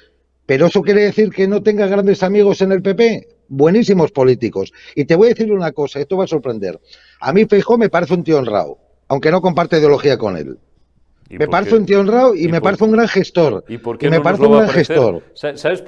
Pero 0.46 0.66
eso 0.66 0.82
quiere 0.82 1.04
decir 1.04 1.30
que 1.30 1.48
no 1.48 1.64
tenga 1.64 1.88
grandes 1.88 2.24
amigos 2.24 2.62
en 2.62 2.74
el 2.74 2.82
PP. 2.82 3.26
Buenísimos 3.48 4.12
políticos. 4.12 4.74
Y 4.96 5.06
te 5.06 5.16
voy 5.16 5.28
a 5.28 5.30
decir 5.30 5.50
una 5.54 5.72
cosa, 5.72 6.02
esto 6.02 6.18
va 6.18 6.26
a 6.26 6.28
sorprender. 6.28 6.82
A 7.22 7.32
mí 7.32 7.46
Feijó 7.46 7.78
me 7.78 7.88
parece 7.88 8.16
un 8.16 8.26
tío 8.26 8.40
honrado, 8.40 8.80
aunque 9.08 9.32
no 9.32 9.40
comparte 9.40 9.78
ideología 9.78 10.18
con 10.18 10.36
él 10.36 10.58
me 11.30 11.48
parece 11.48 11.76
un 11.76 11.86
tío 11.86 12.00
honrado 12.00 12.36
y, 12.36 12.48
me 12.48 12.62
parece 12.62 12.84
un 12.84 12.92
gran 12.92 13.08
gestor. 13.08 13.64
¿Y 13.68 13.78
por 13.78 13.98
qué 13.98 14.10
me 14.10 14.22
parece 14.22 14.46
un 14.46 14.58
gran 14.58 14.70
gestor. 14.70 15.24
¿Sabes, 15.34 15.84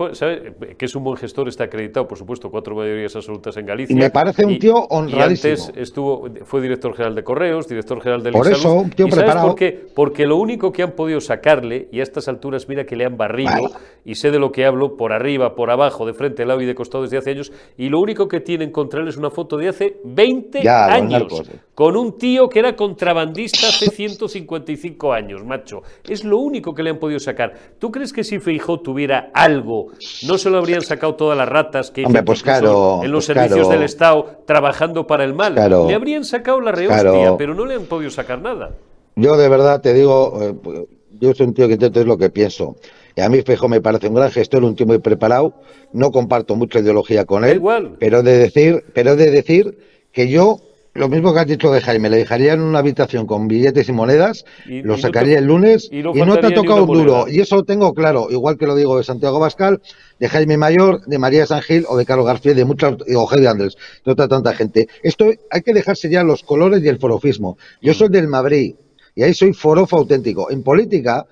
que 0.77 0.85
es 0.85 0.95
un 0.95 1.03
buen 1.03 1.17
gestor? 1.17 1.47
Está 1.47 1.65
acreditado, 1.65 2.07
por 2.07 2.17
supuesto, 2.17 2.49
cuatro 2.49 2.75
mayorías 2.75 3.15
absolutas 3.15 3.55
en 3.57 3.65
Galicia. 3.65 3.93
Y 3.93 3.99
me 3.99 4.09
parece 4.09 4.45
un 4.45 4.59
tío 4.59 4.75
honradísimo. 4.89 5.53
antes 5.53 5.71
estuvo, 5.75 6.27
fue 6.45 6.61
director 6.61 6.93
general 6.93 7.15
de 7.15 7.23
Correos, 7.23 7.67
director 7.67 8.01
general 8.01 8.23
del 8.23 8.33
Por 8.33 8.47
eso, 8.51 8.73
un 8.73 8.89
tío 8.89 9.07
preparado. 9.07 9.47
por 9.47 9.55
qué? 9.55 9.87
Porque 9.93 10.25
lo 10.25 10.37
único 10.37 10.71
que 10.71 10.83
han 10.83 10.91
podido 10.91 11.21
sacarle, 11.21 11.87
y 11.91 11.99
a 11.99 12.03
estas 12.03 12.27
alturas 12.27 12.67
mira 12.67 12.85
que 12.85 12.95
le 12.95 13.05
han 13.05 13.17
barrido, 13.17 13.71
y 14.05 14.15
sé 14.15 14.31
de 14.31 14.39
lo 14.39 14.51
que 14.51 14.65
hablo, 14.65 14.97
por 14.97 15.13
arriba, 15.13 15.55
por 15.55 15.71
abajo, 15.71 16.05
de 16.05 16.13
frente, 16.13 16.43
al 16.43 16.49
lado 16.49 16.61
y 16.61 16.65
de 16.65 16.75
costado 16.75 17.03
desde 17.03 17.17
hace 17.17 17.31
años, 17.31 17.51
y 17.77 17.89
lo 17.89 17.99
único 17.99 18.27
que 18.27 18.39
tienen 18.39 18.71
contra 18.71 19.01
él 19.01 19.07
es 19.07 19.17
una 19.17 19.29
foto 19.29 19.57
de 19.57 19.69
hace 19.69 19.97
20 20.03 20.67
años, 20.69 21.43
con 21.75 21.95
un 21.95 22.17
tío 22.17 22.49
que 22.49 22.59
era 22.59 22.75
contrabandista 22.75 23.67
hace 23.67 23.89
155 23.89 25.13
años, 25.13 25.28
macho. 25.37 25.81
Es 26.07 26.23
lo 26.23 26.37
único 26.39 26.73
que 26.73 26.83
le 26.83 26.89
han 26.89 26.97
podido 26.97 27.19
sacar. 27.19 27.53
¿Tú 27.79 27.91
crees 27.91 28.13
que 28.13 28.23
si 28.23 28.39
Feijó 28.39 28.79
tuviera 28.79 29.31
algo, 29.33 29.87
no 30.27 30.37
se 30.37 30.49
lo 30.49 30.57
habrían 30.57 30.81
sacado 30.81 31.15
todas 31.15 31.37
las 31.37 31.47
ratas 31.47 31.91
que 31.91 32.03
pues 32.03 32.43
en 32.45 33.11
los 33.11 33.25
pues 33.25 33.25
servicios 33.25 33.69
del 33.69 33.83
Estado 33.83 34.43
trabajando 34.45 35.07
para 35.07 35.23
el 35.23 35.33
mal? 35.33 35.55
Le 35.55 35.93
habrían 35.93 36.25
sacado 36.25 36.61
la 36.61 36.71
rehostia, 36.71 37.35
pero 37.37 37.53
no 37.53 37.65
le 37.65 37.75
han 37.75 37.85
podido 37.85 38.11
sacar 38.11 38.41
nada. 38.41 38.71
Yo 39.15 39.35
de 39.37 39.49
verdad 39.49 39.81
te 39.81 39.93
digo, 39.93 40.39
eh, 40.41 40.85
yo 41.19 41.33
soy 41.33 41.47
un 41.47 41.53
tío 41.53 41.67
que 41.67 41.73
intento 41.73 41.99
es 41.99 42.05
lo 42.05 42.17
que 42.17 42.29
pienso. 42.29 42.77
Y 43.15 43.21
a 43.21 43.29
mí 43.29 43.41
Feijó 43.41 43.67
me 43.67 43.81
parece 43.81 44.07
un 44.07 44.15
gran 44.15 44.31
gestor, 44.31 44.63
un 44.63 44.75
tío 44.75 44.85
muy 44.85 44.99
preparado. 44.99 45.55
No 45.91 46.11
comparto 46.11 46.55
mucha 46.55 46.79
ideología 46.79 47.25
con 47.25 47.43
él, 47.43 47.57
igual. 47.57 47.97
pero 47.99 48.23
de 48.23 48.37
decir, 48.37 48.85
pero 48.93 49.15
de 49.15 49.29
decir 49.29 49.77
que 50.11 50.29
yo 50.29 50.59
lo 50.93 51.07
mismo 51.07 51.33
que 51.33 51.39
has 51.39 51.47
dicho 51.47 51.71
de 51.71 51.81
Jaime, 51.81 52.09
le 52.09 52.17
dejaría 52.17 52.53
en 52.53 52.61
una 52.61 52.79
habitación 52.79 53.25
con 53.25 53.47
billetes 53.47 53.87
y 53.89 53.91
monedas, 53.91 54.45
lo 54.65 54.97
sacaría 54.97 55.37
el 55.37 55.45
lunes 55.45 55.87
y, 55.91 56.01
no, 56.01 56.37
te 56.37 56.47
ha 56.47 56.53
tocado 56.53 56.85
un 56.85 56.93
duro. 56.93 57.25
Y 57.27 57.39
eso 57.39 57.57
lo 57.57 57.63
tengo 57.63 57.93
claro, 57.93 58.27
igual 58.29 58.57
que 58.57 58.65
lo 58.65 58.75
digo 58.75 58.97
de 58.97 59.03
Santiago 59.03 59.39
Bascal, 59.39 59.81
de 60.19 60.27
Jaime 60.29 60.57
Mayor, 60.57 61.05
de 61.05 61.19
María 61.19 61.45
San 61.45 61.61
Gil 61.61 61.85
o 61.87 61.95
de 61.95 62.05
Carlos 62.05 62.25
García, 62.25 62.53
de 62.53 62.65
muchas, 62.65 62.95
o 63.15 63.29
de 63.29 63.47
Andrés, 63.47 63.77
de 64.03 64.11
otra 64.11 64.27
tanta 64.27 64.53
gente. 64.53 64.87
Esto 65.03 65.31
hay 65.51 65.61
que 65.61 65.73
dejarse 65.73 66.09
ya 66.09 66.23
los 66.23 66.43
colores 66.43 66.83
y 66.83 66.87
el 66.87 66.97
forofismo. 66.97 67.57
Yo 67.81 67.93
soy 67.93 68.09
del 68.09 68.27
Madrid 68.27 68.75
y 69.15 69.23
ahí 69.23 69.33
soy 69.33 69.53
forofo 69.53 69.97
auténtico. 69.97 70.49
En 70.49 70.63
política, 70.63 71.25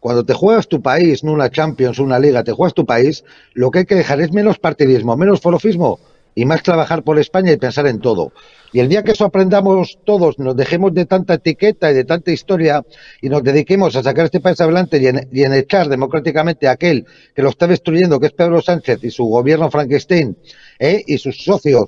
cuando 0.00 0.24
te 0.24 0.34
juegas 0.34 0.68
tu 0.68 0.82
país, 0.82 1.24
no 1.24 1.32
una 1.32 1.50
Champions, 1.50 1.98
una 1.98 2.18
Liga, 2.18 2.42
te 2.42 2.52
juegas 2.52 2.74
tu 2.74 2.84
país, 2.84 3.24
lo 3.52 3.70
que 3.70 3.80
hay 3.80 3.84
que 3.86 3.94
dejar 3.94 4.20
es 4.20 4.32
menos 4.32 4.58
partidismo, 4.58 5.16
menos 5.16 5.40
forofismo 5.40 5.98
y 6.34 6.44
más 6.44 6.62
trabajar 6.62 7.02
por 7.02 7.18
España 7.18 7.52
y 7.52 7.56
pensar 7.56 7.86
en 7.86 8.00
todo. 8.00 8.32
Y 8.74 8.80
el 8.80 8.88
día 8.88 9.04
que 9.04 9.12
eso 9.12 9.24
aprendamos 9.24 10.00
todos, 10.04 10.40
nos 10.40 10.56
dejemos 10.56 10.92
de 10.92 11.06
tanta 11.06 11.34
etiqueta 11.34 11.92
y 11.92 11.94
de 11.94 12.02
tanta 12.02 12.32
historia 12.32 12.84
y 13.22 13.28
nos 13.28 13.44
dediquemos 13.44 13.94
a 13.94 14.02
sacar 14.02 14.24
este 14.24 14.40
país 14.40 14.60
adelante 14.60 15.00
y 15.00 15.06
en, 15.06 15.52
echar 15.52 15.88
democráticamente 15.88 16.66
a 16.66 16.72
aquel 16.72 17.06
que 17.36 17.42
lo 17.42 17.50
está 17.50 17.68
destruyendo, 17.68 18.18
que 18.18 18.26
es 18.26 18.32
Pedro 18.32 18.60
Sánchez 18.60 19.04
y 19.04 19.12
su 19.12 19.26
gobierno 19.26 19.70
Frankenstein 19.70 20.36
¿eh? 20.80 21.04
y 21.06 21.18
sus 21.18 21.44
socios 21.44 21.84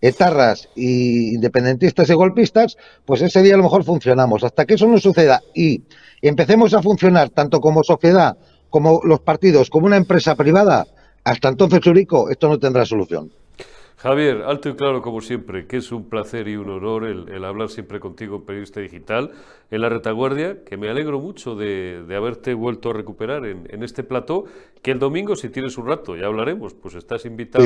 etarras 0.00 0.70
y 0.74 1.34
independentistas 1.34 2.08
y 2.08 2.14
golpistas, 2.14 2.78
pues 3.04 3.20
ese 3.20 3.42
día 3.42 3.52
a 3.52 3.58
lo 3.58 3.64
mejor 3.64 3.84
funcionamos. 3.84 4.42
Hasta 4.42 4.64
que 4.64 4.76
eso 4.76 4.86
no 4.86 4.96
suceda 4.96 5.42
y 5.54 5.82
empecemos 6.22 6.72
a 6.72 6.80
funcionar 6.80 7.28
tanto 7.28 7.60
como 7.60 7.84
sociedad, 7.84 8.38
como 8.70 9.02
los 9.04 9.20
partidos, 9.20 9.68
como 9.68 9.84
una 9.84 9.98
empresa 9.98 10.34
privada, 10.36 10.86
hasta 11.22 11.50
entonces, 11.50 11.86
Urico, 11.86 12.30
esto 12.30 12.48
no 12.48 12.58
tendrá 12.58 12.86
solución. 12.86 13.30
Javier, 14.02 14.44
alto 14.46 14.70
y 14.70 14.76
claro 14.76 15.02
como 15.02 15.20
siempre, 15.20 15.66
que 15.66 15.76
es 15.76 15.92
un 15.92 16.08
placer 16.08 16.48
y 16.48 16.56
un 16.56 16.70
honor 16.70 17.04
el, 17.04 17.44
hablar 17.44 17.68
siempre 17.68 18.00
contigo, 18.00 18.46
periodista 18.46 18.80
digital, 18.80 19.32
en 19.70 19.80
la 19.80 19.88
retaguardia, 19.88 20.64
que 20.64 20.76
me 20.76 20.88
alegro 20.88 21.20
mucho 21.20 21.54
de, 21.54 22.04
haberte 22.16 22.54
vuelto 22.54 22.90
a 22.90 22.92
recuperar 22.92 23.46
en, 23.46 23.82
este 23.82 24.02
plató, 24.02 24.44
que 24.82 24.90
el 24.90 24.98
domingo, 24.98 25.36
si 25.36 25.48
tienes 25.48 25.78
un 25.78 25.86
rato, 25.86 26.16
ya 26.16 26.26
hablaremos, 26.26 26.74
pues 26.74 26.94
estás 26.94 27.24
invitado 27.24 27.64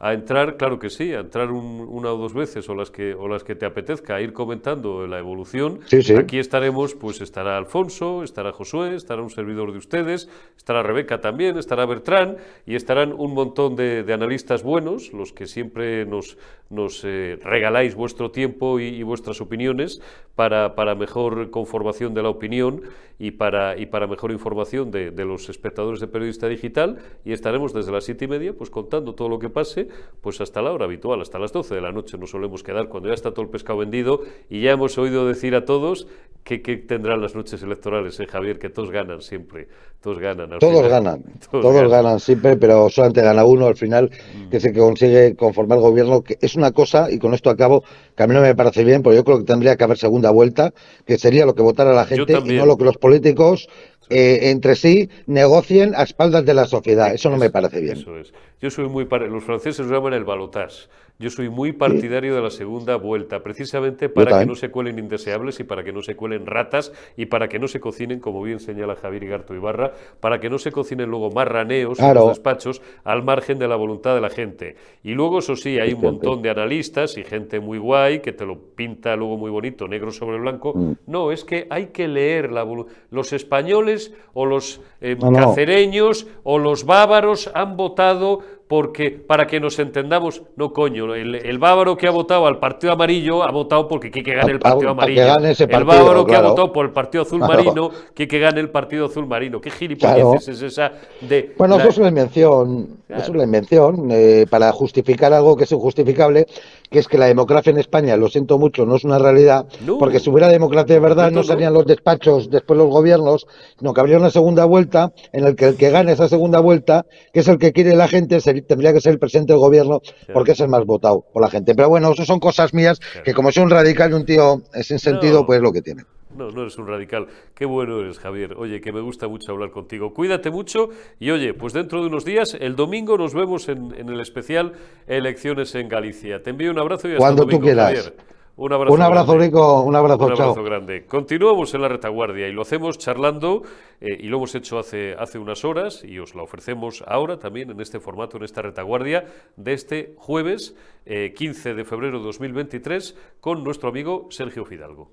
a, 0.00 0.12
entrar, 0.14 0.56
claro 0.56 0.78
que 0.78 0.88
sí, 0.88 1.12
a 1.12 1.20
entrar 1.20 1.50
una 1.50 2.12
o 2.12 2.16
dos 2.16 2.32
veces 2.32 2.68
o 2.68 2.74
las 2.74 2.90
que, 2.90 3.14
o 3.14 3.28
las 3.28 3.44
que 3.44 3.54
te 3.54 3.66
apetezca, 3.66 4.16
a 4.16 4.20
ir 4.20 4.32
comentando 4.32 5.06
la 5.06 5.18
evolución. 5.18 5.80
Aquí 6.18 6.38
estaremos, 6.38 6.94
pues 6.94 7.20
estará 7.20 7.56
Alfonso, 7.56 8.22
estará 8.22 8.52
Josué, 8.52 8.94
estará 8.94 9.22
un 9.22 9.30
servidor 9.30 9.72
de 9.72 9.78
ustedes, 9.78 10.28
estará 10.56 10.82
Rebeca 10.82 11.20
también, 11.20 11.58
estará 11.58 11.84
Bertrán 11.86 12.36
y 12.66 12.74
estarán 12.74 13.12
un 13.12 13.34
montón 13.34 13.76
de, 13.76 14.02
de 14.02 14.12
analistas 14.12 14.62
buenos, 14.62 15.12
los 15.12 15.32
que 15.32 15.46
siempre 15.46 16.06
nos, 16.06 16.38
nos 16.70 17.02
eh, 17.04 17.38
regaláis 17.42 17.94
vuestro 17.94 18.30
tiempo 18.30 18.78
y, 18.80 19.02
vuestras 19.02 19.40
opiniones 19.40 20.00
para, 20.34 20.74
para, 20.74 20.94
mejor 21.18 21.50
conformación 21.50 22.14
de 22.14 22.22
la 22.22 22.28
opinión 22.28 22.82
y 23.18 23.32
para, 23.32 23.76
y 23.76 23.86
para 23.86 24.06
mejor 24.06 24.30
información 24.30 24.90
de, 24.90 25.10
de, 25.10 25.24
los 25.24 25.48
espectadores 25.48 26.00
de 26.00 26.06
Periodista 26.06 26.48
Digital 26.48 26.98
y 27.24 27.32
estaremos 27.32 27.72
desde 27.72 27.90
las 27.90 28.04
siete 28.04 28.26
y 28.26 28.28
media 28.28 28.52
pues 28.52 28.70
contando 28.70 29.14
todo 29.14 29.28
lo 29.28 29.38
que 29.38 29.50
pase 29.50 29.88
pues 30.20 30.40
hasta 30.40 30.62
la 30.62 30.72
hora 30.72 30.84
habitual, 30.84 31.20
hasta 31.20 31.38
las 31.38 31.52
12 31.52 31.74
de 31.74 31.80
la 31.80 31.90
noche 31.90 32.16
nos 32.16 32.30
solemos 32.30 32.62
quedar 32.62 32.88
cuando 32.88 33.08
ya 33.08 33.14
está 33.14 33.32
todo 33.32 33.42
el 33.42 33.50
pescado 33.50 33.80
vendido 33.80 34.22
y 34.48 34.62
ya 34.62 34.72
hemos 34.72 34.96
oído 34.98 35.26
decir 35.26 35.56
a 35.56 35.64
todos 35.64 36.06
que, 36.48 36.62
que 36.62 36.78
tendrán 36.78 37.20
las 37.20 37.34
noches 37.34 37.62
electorales, 37.62 38.18
¿eh, 38.20 38.26
Javier? 38.26 38.58
Que 38.58 38.70
todos 38.70 38.90
ganan 38.90 39.20
siempre, 39.20 39.68
todos 40.00 40.18
ganan. 40.18 40.48
Todos 40.58 40.88
ganan, 40.88 41.22
todos, 41.50 41.90
ganan. 41.90 42.20
siempre, 42.20 42.56
pero 42.56 42.88
solamente 42.88 43.20
gana 43.20 43.44
uno 43.44 43.66
al 43.66 43.76
final, 43.76 44.10
que 44.50 44.56
es 44.56 44.64
el 44.64 44.72
que 44.72 44.80
consigue 44.80 45.36
conformar 45.36 45.76
el 45.78 45.82
gobierno, 45.82 46.22
que 46.22 46.38
es 46.40 46.56
una 46.56 46.72
cosa, 46.72 47.10
y 47.10 47.18
con 47.18 47.34
esto 47.34 47.50
acabo, 47.50 47.84
que 48.16 48.22
a 48.22 48.26
mí 48.26 48.34
no 48.34 48.40
me 48.40 48.54
parece 48.54 48.82
bien, 48.82 49.02
porque 49.02 49.16
yo 49.16 49.24
creo 49.24 49.38
que 49.38 49.44
tendría 49.44 49.76
que 49.76 49.84
haber 49.84 49.98
segunda 49.98 50.30
vuelta, 50.30 50.72
que 51.08 51.16
sería 51.16 51.46
lo 51.46 51.54
que 51.54 51.62
votara 51.62 51.94
la 51.94 52.04
gente 52.04 52.34
y 52.34 52.52
no 52.52 52.66
lo 52.66 52.76
que 52.76 52.84
los 52.84 52.98
políticos 52.98 53.66
eh, 54.10 54.50
entre 54.50 54.76
sí 54.76 55.08
negocien 55.26 55.94
a 55.96 56.02
espaldas 56.02 56.44
de 56.44 56.52
la 56.52 56.66
sociedad. 56.66 57.14
Eso 57.14 57.30
no 57.30 57.38
me 57.38 57.48
parece 57.48 57.80
bien. 57.80 57.96
Eso 57.96 58.18
es. 58.18 58.30
Yo 58.60 58.70
soy 58.70 58.88
muy... 58.88 59.06
Los 59.06 59.44
franceses 59.44 59.86
lo 59.86 59.96
llaman 59.96 60.14
el 60.14 60.24
balotage. 60.24 60.88
Yo 61.20 61.30
soy 61.30 61.48
muy 61.48 61.72
partidario 61.72 62.36
de 62.36 62.40
la 62.40 62.50
segunda 62.50 62.94
vuelta, 62.94 63.40
precisamente 63.42 64.08
para 64.08 64.38
que 64.38 64.46
no 64.46 64.54
se 64.54 64.70
cuelen 64.70 65.00
indeseables 65.00 65.58
y 65.58 65.64
para 65.64 65.82
que 65.82 65.92
no 65.92 66.00
se 66.00 66.14
cuelen 66.14 66.46
ratas 66.46 66.92
y 67.16 67.26
para 67.26 67.48
que 67.48 67.58
no 67.58 67.66
se 67.66 67.80
cocinen, 67.80 68.20
como 68.20 68.40
bien 68.40 68.60
señala 68.60 68.94
Javier 68.94 69.24
Igarto 69.24 69.52
Ibarra, 69.52 69.94
para 70.20 70.38
que 70.38 70.48
no 70.48 70.58
se 70.58 70.70
cocinen 70.70 71.10
luego 71.10 71.32
marraneos 71.32 71.98
en 71.98 72.14
los 72.14 72.28
despachos 72.28 72.82
al 73.02 73.24
margen 73.24 73.58
de 73.58 73.66
la 73.66 73.74
voluntad 73.74 74.14
de 74.14 74.20
la 74.20 74.30
gente. 74.30 74.76
Y 75.02 75.14
luego, 75.14 75.40
eso 75.40 75.56
sí, 75.56 75.80
hay 75.80 75.92
un 75.92 76.02
montón 76.02 76.40
de 76.40 76.50
analistas 76.50 77.18
y 77.18 77.24
gente 77.24 77.58
muy 77.58 77.78
guay 77.78 78.20
que 78.20 78.32
te 78.32 78.46
lo 78.46 78.56
pinta 78.56 79.16
luego 79.16 79.36
muy 79.36 79.50
bonito, 79.50 79.88
negro 79.88 80.12
sobre 80.12 80.38
blanco. 80.38 80.72
Mm. 80.72 80.92
No, 81.08 81.32
es 81.32 81.44
que 81.44 81.66
hay 81.68 81.86
que 81.86 82.06
leer 82.06 82.52
la 82.52 82.64
Los 83.10 83.32
españoles 83.32 84.14
o 84.34 84.46
los 84.46 84.80
eh, 85.00 85.16
cacereños 85.34 86.28
o 86.44 86.58
los 86.58 86.84
bávaros 86.84 87.50
han 87.54 87.76
votado 87.76 88.40
porque, 88.68 89.10
para 89.10 89.46
que 89.46 89.60
nos 89.60 89.78
entendamos, 89.78 90.42
no 90.56 90.74
coño, 90.74 91.14
el, 91.14 91.58
bávaro 91.58 91.96
que 91.96 92.06
ha 92.06 92.10
votado 92.10 92.46
al 92.46 92.58
partido 92.58 92.92
amarillo 92.92 93.42
ha 93.42 93.50
votado 93.50 93.88
porque 93.88 94.10
quiere 94.10 94.30
que 94.30 94.36
gane 94.36 94.52
el 94.52 94.58
partido 94.58 94.90
amarillo. 94.90 95.22
el 95.22 95.84
bávaro 95.84 96.26
que 96.26 96.36
ha 96.36 96.42
votado 96.42 96.70
por 96.70 96.84
el 96.84 96.92
partido 96.92 97.22
azul 97.22 97.40
marino 97.40 97.90
quiere 98.14 98.28
que 98.28 98.38
gane 98.38 98.60
el 98.60 98.68
partido 98.68 99.06
azul 99.06 99.26
marino. 99.26 99.58
¿Qué 99.58 99.70
gilipolleces 99.70 100.48
es 100.48 100.62
esa 100.62 100.92
de... 101.22 101.54
Bueno, 101.56 101.78
eso 101.78 101.88
es 101.88 101.98
una 101.98 102.08
invención, 102.08 102.98
es 103.08 103.28
una 103.30 103.44
invención 103.44 104.10
eh, 104.10 104.44
para 104.50 104.70
justificar 104.72 105.32
algo 105.32 105.56
que 105.56 105.64
es 105.64 105.72
injustificable, 105.72 106.46
que 106.90 106.98
es 106.98 107.08
que 107.08 107.16
la 107.16 107.26
democracia 107.26 107.70
en 107.70 107.78
España, 107.78 108.18
lo 108.18 108.28
siento 108.28 108.58
mucho, 108.58 108.84
no 108.84 108.96
es 108.96 109.04
una 109.04 109.18
realidad, 109.18 109.66
porque 109.98 110.20
si 110.20 110.28
hubiera 110.28 110.48
democracia 110.48 110.94
de 110.94 111.00
verdad 111.00 111.30
no 111.30 111.42
serían 111.42 111.72
los 111.72 111.86
despachos, 111.86 112.50
después 112.50 112.76
los 112.76 112.88
gobiernos, 112.88 113.46
no, 113.80 113.94
que 113.94 114.00
habría 114.00 114.18
una 114.18 114.30
segunda 114.30 114.66
vuelta 114.66 115.12
en 115.32 115.44
la 115.44 115.54
que 115.54 115.68
el 115.68 115.76
que 115.76 115.88
gane 115.90 116.12
esa 116.12 116.28
segunda 116.28 116.60
vuelta, 116.60 117.06
que 117.32 117.40
es 117.40 117.48
el 117.48 117.58
que 117.58 117.72
quiere 117.72 117.96
la 117.96 118.08
gente, 118.08 118.40
sería 118.40 118.57
tendría 118.62 118.92
que 118.92 119.00
ser 119.00 119.12
el 119.12 119.18
presidente 119.18 119.52
del 119.52 119.60
gobierno 119.60 120.00
porque 120.32 120.52
es 120.52 120.60
el 120.60 120.68
más 120.68 120.84
votado 120.84 121.24
por 121.32 121.42
la 121.42 121.50
gente. 121.50 121.74
Pero 121.74 121.88
bueno, 121.88 122.12
eso 122.12 122.24
son 122.24 122.40
cosas 122.40 122.74
mías 122.74 123.00
que 123.24 123.34
como 123.34 123.52
soy 123.52 123.64
un 123.64 123.70
radical 123.70 124.10
y 124.10 124.14
un 124.14 124.24
tío 124.24 124.62
sin 124.82 124.98
sentido, 124.98 125.46
pues 125.46 125.58
es 125.58 125.62
lo 125.62 125.72
que 125.72 125.82
tiene. 125.82 126.04
No, 126.36 126.50
no 126.50 126.62
eres 126.62 126.78
un 126.78 126.86
radical. 126.86 127.26
Qué 127.54 127.64
bueno 127.64 128.00
eres, 128.00 128.18
Javier. 128.18 128.54
Oye, 128.56 128.80
que 128.80 128.92
me 128.92 129.00
gusta 129.00 129.26
mucho 129.26 129.52
hablar 129.52 129.70
contigo. 129.70 130.12
Cuídate 130.12 130.50
mucho 130.50 130.90
y 131.18 131.30
oye, 131.30 131.54
pues 131.54 131.72
dentro 131.72 132.00
de 132.00 132.08
unos 132.08 132.24
días, 132.24 132.56
el 132.60 132.76
domingo 132.76 133.16
nos 133.16 133.34
vemos 133.34 133.68
en, 133.68 133.92
el 133.92 134.20
especial 134.20 134.72
Elecciones 135.06 135.74
en 135.74 135.88
Galicia. 135.88 136.42
Te 136.42 136.50
envío 136.50 136.70
un 136.70 136.78
abrazo 136.78 137.08
y 137.08 137.12
hasta 137.12 137.18
Cuando 137.20 137.46
tú 137.46 137.60
quieras. 137.60 138.12
Un 138.60 138.72
abrazo, 138.72 138.92
un 138.92 139.02
abrazo 139.02 139.38
Rico, 139.38 139.82
un 139.82 139.94
abrazo, 139.94 140.26
un 140.26 140.32
abrazo 140.32 140.64
grande. 140.64 141.06
Continuamos 141.06 141.72
en 141.74 141.80
la 141.80 141.86
retaguardia 141.86 142.48
y 142.48 142.52
lo 142.52 142.62
hacemos 142.62 142.98
charlando 142.98 143.62
eh, 144.00 144.18
y 144.18 144.26
lo 144.26 144.38
hemos 144.38 144.52
hecho 144.56 144.80
hace, 144.80 145.14
hace 145.16 145.38
unas 145.38 145.64
horas 145.64 146.02
y 146.02 146.18
os 146.18 146.34
la 146.34 146.42
ofrecemos 146.42 147.04
ahora 147.06 147.38
también 147.38 147.70
en 147.70 147.80
este 147.80 148.00
formato, 148.00 148.36
en 148.36 148.42
esta 148.42 148.60
retaguardia 148.60 149.26
de 149.54 149.72
este 149.74 150.14
jueves 150.16 150.74
15 151.06 151.70
eh, 151.70 151.74
de 151.74 151.84
febrero 151.84 152.18
de 152.18 152.24
2023 152.24 153.16
con 153.40 153.62
nuestro 153.62 153.90
amigo 153.90 154.26
Sergio 154.30 154.64
Fidalgo. 154.64 155.08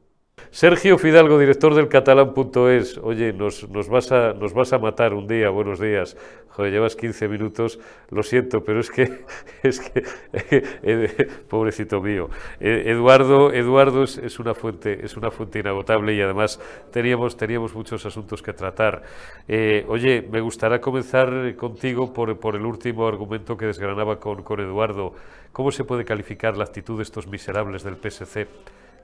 Sergio 0.56 0.98
Fidalgo, 0.98 1.38
director 1.38 1.76
del 1.76 1.90
catalán.es. 1.90 2.98
Oye, 3.00 3.34
nos, 3.34 3.68
nos, 3.68 3.90
vas 3.90 4.14
a, 4.14 4.32
nos 4.32 4.54
vas 4.54 4.72
a 4.72 4.80
matar 4.80 5.14
un 5.14 5.28
día, 5.28 5.50
buenos 5.50 5.82
días. 5.82 6.16
Joder, 6.48 6.72
llevas 6.72 6.96
15 6.96 7.28
minutos, 7.28 7.78
lo 8.10 8.24
siento, 8.24 8.64
pero 8.64 8.80
es 8.80 8.90
que, 8.90 9.26
es 9.64 9.82
que, 9.82 10.04
eh, 10.42 11.28
pobrecito 11.50 12.00
mío. 12.00 12.30
Eh, 12.62 12.84
Eduardo, 12.86 13.52
Eduardo 13.52 14.04
es, 14.04 14.40
una 14.40 14.54
fuente, 14.54 15.06
es 15.06 15.18
una 15.18 15.30
fuente 15.30 15.60
inagotable 15.60 16.16
y 16.16 16.22
además 16.22 16.62
teníamos, 16.90 17.36
teníamos 17.36 17.76
muchos 17.76 18.06
asuntos 18.06 18.42
que 18.42 18.54
tratar. 18.54 19.04
Eh, 19.50 19.84
oye, 19.90 20.26
me 20.32 20.40
gustaría 20.40 20.80
comenzar 20.80 21.54
contigo 21.58 22.14
por, 22.14 22.40
por 22.40 22.56
el 22.56 22.66
último 22.66 23.10
argumento 23.10 23.58
que 23.58 23.66
desgranaba 23.66 24.22
con, 24.22 24.42
con 24.42 24.62
Eduardo. 24.62 25.14
¿Cómo 25.52 25.70
se 25.70 25.84
puede 25.84 26.06
calificar 26.06 26.56
la 26.56 26.64
actitud 26.64 26.96
de 26.96 27.04
estos 27.04 27.28
miserables 27.28 27.84
del 27.84 27.98
PSC? 27.98 28.48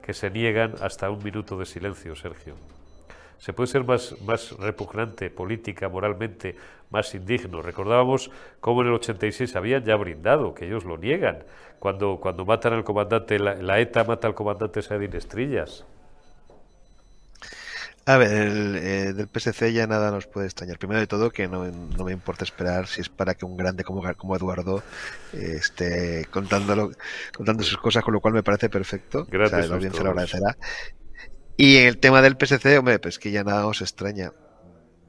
Que 0.01 0.13
se 0.13 0.29
niegan 0.29 0.75
hasta 0.81 1.09
un 1.09 1.23
minuto 1.23 1.57
de 1.57 1.65
silencio, 1.65 2.15
Sergio. 2.15 2.55
Se 3.37 3.53
puede 3.53 3.67
ser 3.67 3.83
más, 3.83 4.15
más 4.21 4.51
repugnante 4.59 5.31
política, 5.31 5.89
moralmente, 5.89 6.55
más 6.91 7.15
indigno. 7.15 7.63
Recordábamos 7.63 8.29
cómo 8.59 8.81
en 8.81 8.89
el 8.89 8.93
86 8.93 9.55
habían 9.55 9.83
ya 9.83 9.95
brindado, 9.95 10.53
que 10.53 10.67
ellos 10.67 10.85
lo 10.85 10.97
niegan, 10.97 11.43
cuando, 11.79 12.19
cuando 12.21 12.45
matan 12.45 12.73
al 12.73 12.83
comandante, 12.83 13.39
la, 13.39 13.79
ETA 13.79 14.03
mata 14.03 14.27
al 14.27 14.35
comandante 14.35 14.83
Sadin 14.83 15.15
Estrillas. 15.15 15.85
A 18.05 18.17
ver, 18.17 18.31
el, 18.31 18.75
eh, 18.77 19.13
del 19.13 19.27
PSC 19.27 19.71
ya 19.73 19.85
nada 19.85 20.09
nos 20.09 20.25
puede 20.25 20.47
extrañar. 20.47 20.79
Primero 20.79 20.99
de 20.99 21.07
todo, 21.07 21.29
que 21.29 21.47
no, 21.47 21.65
me 22.03 22.11
importa 22.11 22.43
esperar 22.43 22.87
si 22.87 23.01
es 23.01 23.09
para 23.09 23.35
que 23.35 23.45
un 23.45 23.55
grande 23.55 23.83
como, 23.83 24.01
como 24.15 24.35
Eduardo 24.35 24.83
eh, 25.33 25.55
esté 25.57 26.25
contándolo, 26.31 26.91
contando 27.35 27.63
sus 27.63 27.77
cosas, 27.77 28.03
con 28.03 28.13
lo 28.13 28.19
cual 28.19 28.33
me 28.33 28.41
parece 28.43 28.69
perfecto. 28.69 29.27
Gracias. 29.29 29.69
la 29.69 29.75
audiencia 29.75 30.03
lo 30.03 30.09
agradecerá. 30.09 30.57
Y 31.57 31.77
en 31.77 31.87
el 31.87 31.99
tema 31.99 32.23
del 32.23 32.37
PSC, 32.39 32.79
hombre, 32.79 32.97
pues 32.97 33.19
que 33.19 33.29
ya 33.29 33.43
nada 33.43 33.61
nos 33.61 33.81
extraña. 33.81 34.33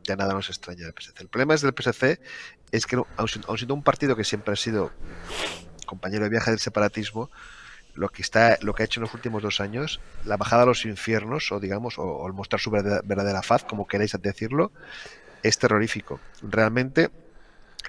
Ya 0.04 0.16
nada 0.16 0.34
nos 0.34 0.50
extraña 0.50 0.84
del 0.84 0.92
PSC. 0.92 1.20
El 1.20 1.28
problema 1.28 1.54
es 1.54 1.62
del 1.62 1.72
PSC 1.72 2.20
es 2.72 2.86
que, 2.86 2.96
aun 2.96 3.28
siendo 3.58 3.74
un 3.74 3.82
partido 3.82 4.16
que 4.16 4.24
siempre 4.24 4.52
ha 4.52 4.56
sido 4.56 4.92
compañero 5.86 6.24
de 6.24 6.30
viaje 6.30 6.50
del 6.50 6.58
separatismo, 6.58 7.30
lo 7.94 8.08
que 8.08 8.22
está 8.22 8.58
lo 8.62 8.74
que 8.74 8.82
ha 8.82 8.86
hecho 8.86 9.00
en 9.00 9.02
los 9.02 9.14
últimos 9.14 9.42
dos 9.42 9.60
años 9.60 10.00
la 10.24 10.36
bajada 10.36 10.62
a 10.62 10.66
los 10.66 10.84
infiernos 10.84 11.52
o 11.52 11.60
digamos 11.60 11.98
o, 11.98 12.26
el 12.26 12.32
mostrar 12.32 12.60
su 12.60 12.70
verdadera, 12.70 13.42
faz 13.42 13.64
como 13.64 13.86
queréis 13.86 14.16
decirlo 14.20 14.72
es 15.42 15.58
terrorífico. 15.58 16.20
Realmente 16.42 17.10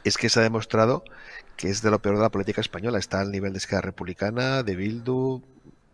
es 0.04 0.18
que 0.18 0.30
se 0.30 0.40
ha 0.40 0.44
demostrado 0.44 1.04
que 1.56 1.70
es 1.70 1.82
de 1.82 1.92
lo 1.92 2.00
peor 2.00 2.16
de 2.16 2.24
la 2.24 2.30
política 2.30 2.62
española. 2.62 2.98
Está 2.98 3.22
al 3.22 3.32
nivel 3.32 3.54
de 3.54 3.60
Esquerra 3.60 3.82
Republicana 3.82 4.64
de 4.64 4.76
Bildu 4.76 5.44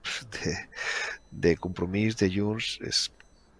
de, 0.44 0.70
de 1.32 1.58
Compromís 1.58 2.18
de 2.18 2.34
Junts 2.34 2.80
es 2.82 3.12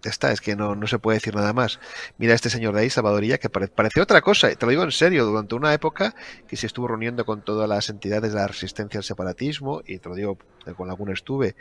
está, 0.08 0.32
es 0.32 0.40
que 0.40 0.56
no, 0.56 0.74
no 0.74 0.86
se 0.86 0.98
puede 0.98 1.16
decir 1.18 1.34
nada 1.34 1.52
más. 1.52 1.80
Mira 2.18 2.34
este 2.34 2.50
señor 2.50 2.74
de 2.74 2.82
ahí, 2.82 2.90
Salvadorilla, 2.90 3.38
que 3.38 3.48
parece 3.50 4.00
otra 4.00 4.20
cosa, 4.22 4.54
te 4.54 4.66
lo 4.66 4.70
digo 4.70 4.82
en 4.82 4.92
serio, 4.92 5.26
durante 5.26 5.54
una 5.54 5.74
época 5.74 6.14
que 6.48 6.56
se 6.56 6.66
estuvo 6.66 6.88
reuniendo 6.88 7.24
con 7.24 7.42
todas 7.42 7.68
las 7.68 7.88
entidades 7.90 8.32
de 8.32 8.38
la 8.38 8.46
resistencia 8.46 8.98
al 8.98 9.04
separatismo, 9.04 9.82
y 9.86 9.98
te 9.98 10.08
lo 10.08 10.14
digo, 10.14 10.38
con 10.76 10.90
alguna 10.90 11.12
estuve, 11.12 11.56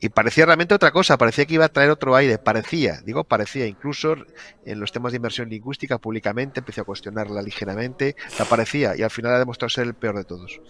y 0.00 0.08
parecía 0.10 0.44
realmente 0.44 0.74
otra 0.74 0.90
cosa, 0.90 1.16
parecía 1.16 1.46
que 1.46 1.54
iba 1.54 1.64
a 1.64 1.68
traer 1.68 1.90
otro 1.90 2.14
aire, 2.14 2.38
parecía, 2.38 3.00
digo 3.04 3.24
parecía, 3.24 3.66
incluso 3.66 4.16
en 4.64 4.80
los 4.80 4.92
temas 4.92 5.12
de 5.12 5.16
inversión 5.16 5.48
lingüística 5.48 5.98
públicamente 5.98 6.60
empecé 6.60 6.80
a 6.82 6.84
cuestionarla 6.84 7.40
ligeramente, 7.40 8.16
la 8.38 8.44
parecía, 8.44 8.96
y 8.96 9.02
al 9.02 9.10
final 9.10 9.32
ha 9.32 9.38
demostrado 9.38 9.70
ser 9.70 9.86
el 9.86 9.94
peor 9.94 10.16
de 10.16 10.24
todos. 10.24 10.60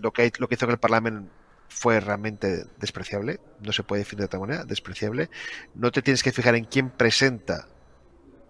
Lo 0.00 0.12
que, 0.12 0.32
lo 0.38 0.48
que 0.48 0.54
hizo 0.54 0.66
que 0.66 0.72
el 0.72 0.78
Parlamento 0.78 1.30
fue 1.68 2.00
realmente 2.00 2.64
despreciable, 2.78 3.40
no 3.60 3.72
se 3.72 3.82
puede 3.82 4.00
definir 4.00 4.20
de 4.20 4.26
otra 4.26 4.40
manera, 4.40 4.64
despreciable. 4.64 5.30
No 5.74 5.90
te 5.92 6.02
tienes 6.02 6.22
que 6.22 6.32
fijar 6.32 6.54
en 6.54 6.64
quién 6.64 6.90
presenta 6.90 7.68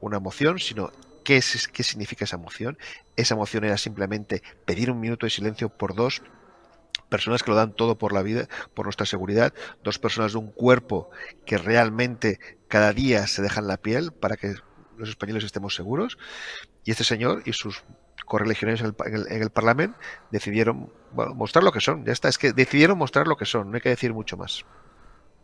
una 0.00 0.20
moción, 0.20 0.58
sino 0.58 0.92
qué, 1.24 1.36
es, 1.36 1.68
qué 1.68 1.82
significa 1.82 2.24
esa 2.24 2.38
moción. 2.38 2.78
Esa 3.16 3.36
moción 3.36 3.64
era 3.64 3.76
simplemente 3.76 4.42
pedir 4.64 4.90
un 4.90 5.00
minuto 5.00 5.26
de 5.26 5.30
silencio 5.30 5.68
por 5.68 5.94
dos 5.94 6.22
personas 7.08 7.42
que 7.42 7.50
lo 7.50 7.56
dan 7.56 7.72
todo 7.72 7.98
por 7.98 8.12
la 8.12 8.22
vida, 8.22 8.48
por 8.74 8.86
nuestra 8.86 9.06
seguridad, 9.06 9.54
dos 9.82 9.98
personas 9.98 10.32
de 10.32 10.38
un 10.38 10.50
cuerpo 10.52 11.10
que 11.46 11.58
realmente 11.58 12.38
cada 12.68 12.92
día 12.92 13.26
se 13.26 13.42
dejan 13.42 13.66
la 13.66 13.78
piel 13.78 14.12
para 14.12 14.36
que 14.36 14.54
los 14.96 15.08
españoles 15.08 15.44
estemos 15.44 15.74
seguros. 15.74 16.18
Y 16.84 16.90
este 16.90 17.04
señor 17.04 17.42
y 17.44 17.52
sus 17.52 17.82
correligionarios 18.28 18.80
en 18.80 18.94
el, 19.12 19.26
en 19.32 19.42
el, 19.42 19.50
Parlamento 19.50 19.98
decidieron 20.30 20.90
mostrar 21.12 21.64
lo 21.64 21.72
que 21.72 21.80
son. 21.80 22.04
Ya 22.04 22.12
está, 22.12 22.28
es 22.28 22.38
que 22.38 22.52
decidieron 22.52 22.98
mostrar 22.98 23.26
lo 23.26 23.36
que 23.36 23.44
son, 23.44 23.70
no 23.70 23.76
hay 23.76 23.80
que 23.80 23.88
decir 23.88 24.12
mucho 24.12 24.36
más. 24.36 24.64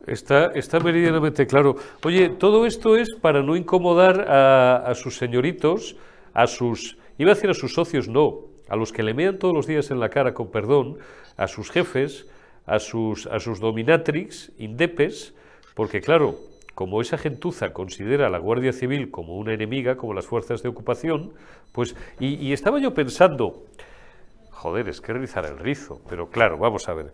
Está, 0.06 0.46
está 0.54 0.80
meridianamente 0.80 1.46
claro. 1.46 1.76
Oye, 2.02 2.28
todo 2.28 2.66
esto 2.66 2.96
es 2.96 3.08
para 3.20 3.42
no 3.42 3.56
incomodar 3.56 4.26
a, 4.28 4.94
sus 4.94 5.16
señoritos, 5.16 5.96
a 6.34 6.46
sus, 6.46 6.98
iba 7.16 7.32
a 7.32 7.34
decir 7.34 7.48
a 7.48 7.54
sus 7.54 7.72
socios, 7.72 8.08
no, 8.08 8.42
a 8.68 8.76
los 8.76 8.92
que 8.92 9.02
le 9.02 9.14
mean 9.14 9.38
todos 9.38 9.54
los 9.54 9.66
días 9.66 9.90
en 9.90 10.00
la 10.00 10.10
cara, 10.10 10.34
con 10.34 10.50
perdón, 10.50 10.98
a 11.36 11.48
sus 11.48 11.70
jefes, 11.70 12.26
a 12.66 12.78
sus, 12.78 13.26
a 13.26 13.40
sus 13.40 13.60
dominatrix, 13.60 14.52
indepes, 14.58 15.34
porque 15.74 16.00
claro, 16.02 16.36
como 16.74 17.00
esa 17.00 17.18
gentuza 17.18 17.72
considera 17.72 18.26
a 18.26 18.30
la 18.30 18.38
Guardia 18.38 18.72
Civil 18.72 19.10
como 19.10 19.36
una 19.36 19.52
enemiga, 19.52 19.96
como 19.96 20.14
las 20.14 20.26
fuerzas 20.26 20.62
de 20.62 20.68
ocupación, 20.68 21.32
pues, 21.72 21.94
y, 22.20 22.52
estaba 22.52 22.78
yo 22.78 22.94
pensando, 22.94 23.64
joder, 24.50 24.88
es 24.88 25.00
que 25.00 25.12
rizar 25.12 25.44
el 25.46 25.58
rizo, 25.58 26.00
pero 26.08 26.30
claro, 26.30 26.58
vamos 26.58 26.88
a 26.88 26.94
ver. 26.94 27.12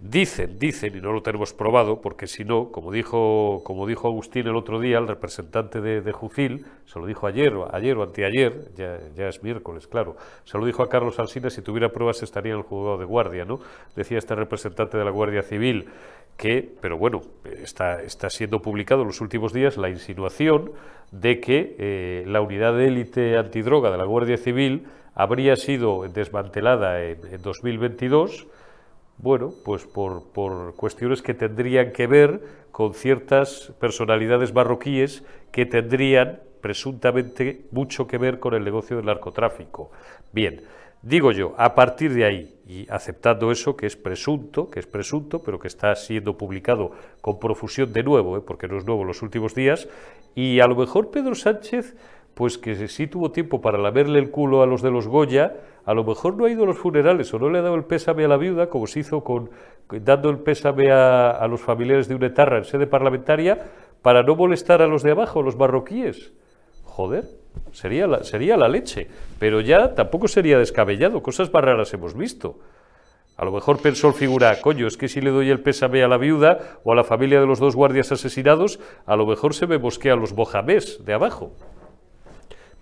Dicen, 0.00 0.58
dicen, 0.58 0.96
y 0.96 1.00
no 1.00 1.12
lo 1.12 1.22
tenemos 1.22 1.52
probado, 1.54 2.00
porque 2.00 2.26
si 2.26 2.44
no, 2.44 2.72
como 2.72 2.90
dijo, 2.90 3.62
como 3.64 3.86
dijo 3.86 4.08
Agustín 4.08 4.46
el 4.46 4.56
otro 4.56 4.80
día, 4.80 4.98
el 4.98 5.06
representante 5.06 5.80
de, 5.80 6.02
de 6.02 6.12
Jucil, 6.12 6.66
se 6.84 6.98
lo 6.98 7.06
dijo 7.06 7.26
ayer, 7.28 7.54
ayer 7.70 7.96
o 7.96 8.02
anteayer, 8.02 8.72
ya, 8.76 9.28
es 9.28 9.42
miércoles, 9.42 9.86
claro, 9.86 10.16
se 10.44 10.58
lo 10.58 10.66
dijo 10.66 10.82
a 10.82 10.88
Carlos 10.88 11.18
Alsina, 11.20 11.48
si 11.48 11.62
tuviera 11.62 11.90
pruebas 11.90 12.22
estaría 12.22 12.52
en 12.52 12.58
el 12.58 12.64
juzgado 12.64 12.98
de 12.98 13.04
guardia, 13.04 13.44
¿no? 13.44 13.60
Decía 13.94 14.18
este 14.18 14.34
representante 14.34 14.98
de 14.98 15.04
la 15.04 15.10
Guardia 15.10 15.42
Civil 15.42 15.88
que, 16.36 16.68
pero 16.80 16.98
bueno, 16.98 17.22
está, 17.44 18.02
está 18.02 18.28
siendo 18.30 18.60
publicado 18.60 19.02
en 19.02 19.08
los 19.08 19.20
últimos 19.20 19.52
días 19.52 19.76
la 19.76 19.88
insinuación 19.88 20.72
de 21.12 21.38
que 21.40 21.76
eh, 21.78 22.24
la 22.26 22.40
unidad 22.40 22.76
de 22.76 22.88
élite 22.88 23.38
antidroga 23.38 23.92
de 23.92 23.98
la 23.98 24.04
Guardia 24.04 24.36
Civil 24.36 24.86
habría 25.14 25.54
sido 25.54 26.08
desmantelada 26.08 27.04
en, 27.04 27.18
en 27.30 27.40
2022 27.40 28.48
bueno, 29.18 29.52
pues 29.64 29.84
por, 29.84 30.24
por, 30.32 30.74
cuestiones 30.74 31.22
que 31.22 31.34
tendrían 31.34 31.92
que 31.92 32.06
ver 32.06 32.40
con 32.72 32.94
ciertas 32.94 33.72
personalidades 33.80 34.52
marroquíes 34.52 35.24
que 35.52 35.66
tendrían 35.66 36.40
presuntamente 36.60 37.66
mucho 37.70 38.06
que 38.06 38.18
ver 38.18 38.38
con 38.40 38.54
el 38.54 38.64
negocio 38.64 38.96
del 38.96 39.06
narcotráfico. 39.06 39.90
Bien, 40.32 40.62
digo 41.02 41.30
yo, 41.30 41.54
a 41.58 41.74
partir 41.74 42.12
de 42.14 42.24
ahí, 42.24 42.54
y 42.66 42.86
aceptando 42.90 43.52
eso, 43.52 43.76
que 43.76 43.86
es 43.86 43.96
presunto, 43.96 44.70
que 44.70 44.80
es 44.80 44.86
presunto, 44.86 45.42
pero 45.42 45.58
que 45.58 45.68
está 45.68 45.94
siendo 45.94 46.36
publicado 46.38 46.92
con 47.20 47.38
profusión 47.38 47.92
de 47.92 48.02
nuevo, 48.02 48.38
¿eh? 48.38 48.40
porque 48.40 48.66
no 48.66 48.78
es 48.78 48.86
nuevo 48.86 49.04
los 49.04 49.22
últimos 49.22 49.54
días, 49.54 49.88
y 50.34 50.60
a 50.60 50.66
lo 50.66 50.74
mejor 50.74 51.10
Pedro 51.10 51.34
Sánchez, 51.34 51.94
pues 52.34 52.58
que 52.58 52.88
sí 52.88 53.06
tuvo 53.06 53.30
tiempo 53.30 53.60
para 53.60 53.78
lamerle 53.78 54.18
el 54.18 54.30
culo 54.30 54.62
a 54.62 54.66
los 54.66 54.82
de 54.82 54.90
los 54.90 55.06
Goya, 55.06 55.54
a 55.86 55.94
lo 55.94 56.04
mejor 56.04 56.36
no 56.36 56.46
ha 56.46 56.50
ido 56.50 56.64
a 56.64 56.66
los 56.66 56.78
funerales 56.78 57.32
o 57.34 57.38
no 57.38 57.50
le 57.50 57.58
ha 57.58 57.62
dado 57.62 57.74
el 57.74 57.84
pésame 57.84 58.24
a 58.24 58.28
la 58.28 58.36
viuda, 58.36 58.68
como 58.68 58.86
se 58.86 59.00
hizo 59.00 59.22
con 59.22 59.50
dando 59.90 60.30
el 60.30 60.38
pésame 60.38 60.90
a, 60.90 61.46
los 61.48 61.60
familiares 61.60 62.08
de 62.08 62.14
una 62.14 62.26
etarra 62.28 62.58
en 62.58 62.64
sede 62.64 62.86
parlamentaria, 62.86 63.66
para 64.00 64.22
no 64.22 64.34
molestar 64.34 64.82
a 64.82 64.86
los 64.86 65.02
de 65.02 65.10
abajo, 65.10 65.42
los 65.42 65.56
marroquíes. 65.56 66.32
Joder, 66.84 67.24
sería 67.72 68.06
la, 68.06 68.24
sería 68.24 68.56
la 68.56 68.68
leche. 68.68 69.08
Pero 69.38 69.60
ya 69.60 69.94
tampoco 69.94 70.28
sería 70.28 70.58
descabellado, 70.58 71.22
cosas 71.22 71.52
más 71.52 71.64
raras 71.64 71.92
hemos 71.92 72.14
visto. 72.14 72.58
A 73.36 73.44
lo 73.44 73.52
mejor 73.52 73.80
pensó 73.82 74.08
el 74.08 74.14
figura, 74.14 74.60
coño, 74.60 74.86
es 74.86 74.96
que 74.96 75.08
si 75.08 75.20
le 75.20 75.30
doy 75.30 75.50
el 75.50 75.60
pésame 75.60 76.04
a 76.04 76.08
la 76.08 76.18
viuda 76.18 76.78
o 76.84 76.92
a 76.92 76.94
la 76.94 77.02
familia 77.02 77.40
de 77.40 77.46
los 77.46 77.58
dos 77.58 77.74
guardias 77.74 78.12
asesinados, 78.12 78.78
a 79.06 79.16
lo 79.16 79.26
mejor 79.26 79.54
se 79.54 79.66
me 79.66 79.76
bosquean 79.76 80.20
los 80.20 80.34
mojamés 80.34 81.04
de 81.04 81.14
abajo. 81.14 81.52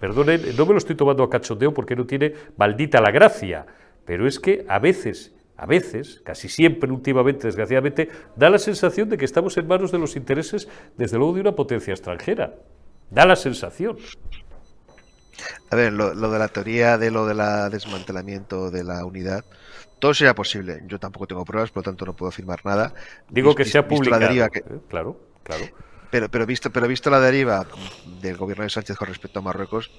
Perdonen, 0.03 0.57
no 0.57 0.67
me 0.67 0.73
lo 0.73 0.79
estoy 0.79 0.97
tomando 0.97 1.23
a 1.23 1.31
cachondeo 1.31 1.73
porque 1.73 1.95
no 1.95 2.05
tiene 2.05 2.35
maldita 2.57 3.01
la 3.01 3.13
gracia, 3.13 3.65
pero 4.05 4.27
es 4.27 4.41
que 4.41 4.67
a 4.69 4.81
veces, 4.81 5.33
a 5.57 5.65
veces, 5.65 6.21
casi 6.25 6.49
siempre 6.49 6.91
últimamente, 6.91 7.47
desgraciadamente, 7.47 8.09
da 8.35 8.51
la 8.51 8.59
sensación 8.59 9.09
de 9.09 9.17
que 9.17 9.25
estamos 9.25 9.57
en 9.59 9.69
manos 9.69 9.93
de 9.93 10.01
los 10.01 10.17
intereses, 10.17 10.67
desde 10.97 11.19
luego, 11.19 11.35
de 11.35 11.43
una 11.43 11.53
potencia 11.53 11.93
extranjera. 11.93 12.53
Da 13.11 13.25
la 13.27 13.37
sensación. 13.37 13.97
A 15.71 15.77
ver, 15.77 15.93
lo, 15.93 16.15
lo 16.15 16.33
de 16.33 16.39
la 16.41 16.49
teoría 16.49 16.99
de 16.99 17.13
lo 17.13 17.25
del 17.25 17.71
desmantelamiento 17.71 18.73
de 18.73 18.83
la 18.83 19.05
unidad, 19.05 19.45
todo 20.01 20.15
sería 20.15 20.35
posible. 20.35 20.83
Yo 20.89 20.99
tampoco 20.99 21.29
tengo 21.29 21.45
pruebas, 21.45 21.71
por 21.71 21.83
lo 21.87 21.93
tanto 21.93 22.07
no 22.07 22.17
puedo 22.17 22.31
afirmar 22.31 22.67
nada. 22.67 22.93
Digo 23.31 23.55
que 23.55 23.65
se 23.65 23.79
ha 23.79 23.87
publicado. 23.87 24.51
Que... 24.51 24.59
¿eh? 24.59 24.81
Claro, 24.89 25.17
claro. 25.45 25.65
Pero, 26.13 26.31
pero, 26.31 26.45
visto, 26.45 26.71
pero 26.71 26.87
visto 26.87 27.09
la 27.09 27.21
deriva 27.21 27.67
del 28.21 28.37
gobierno 28.37 28.65
de 28.65 28.69
Sánchez 28.69 28.99
con 28.99 29.09
respecto 29.09 29.39
a 29.39 29.43
Marruecos, 29.43 29.91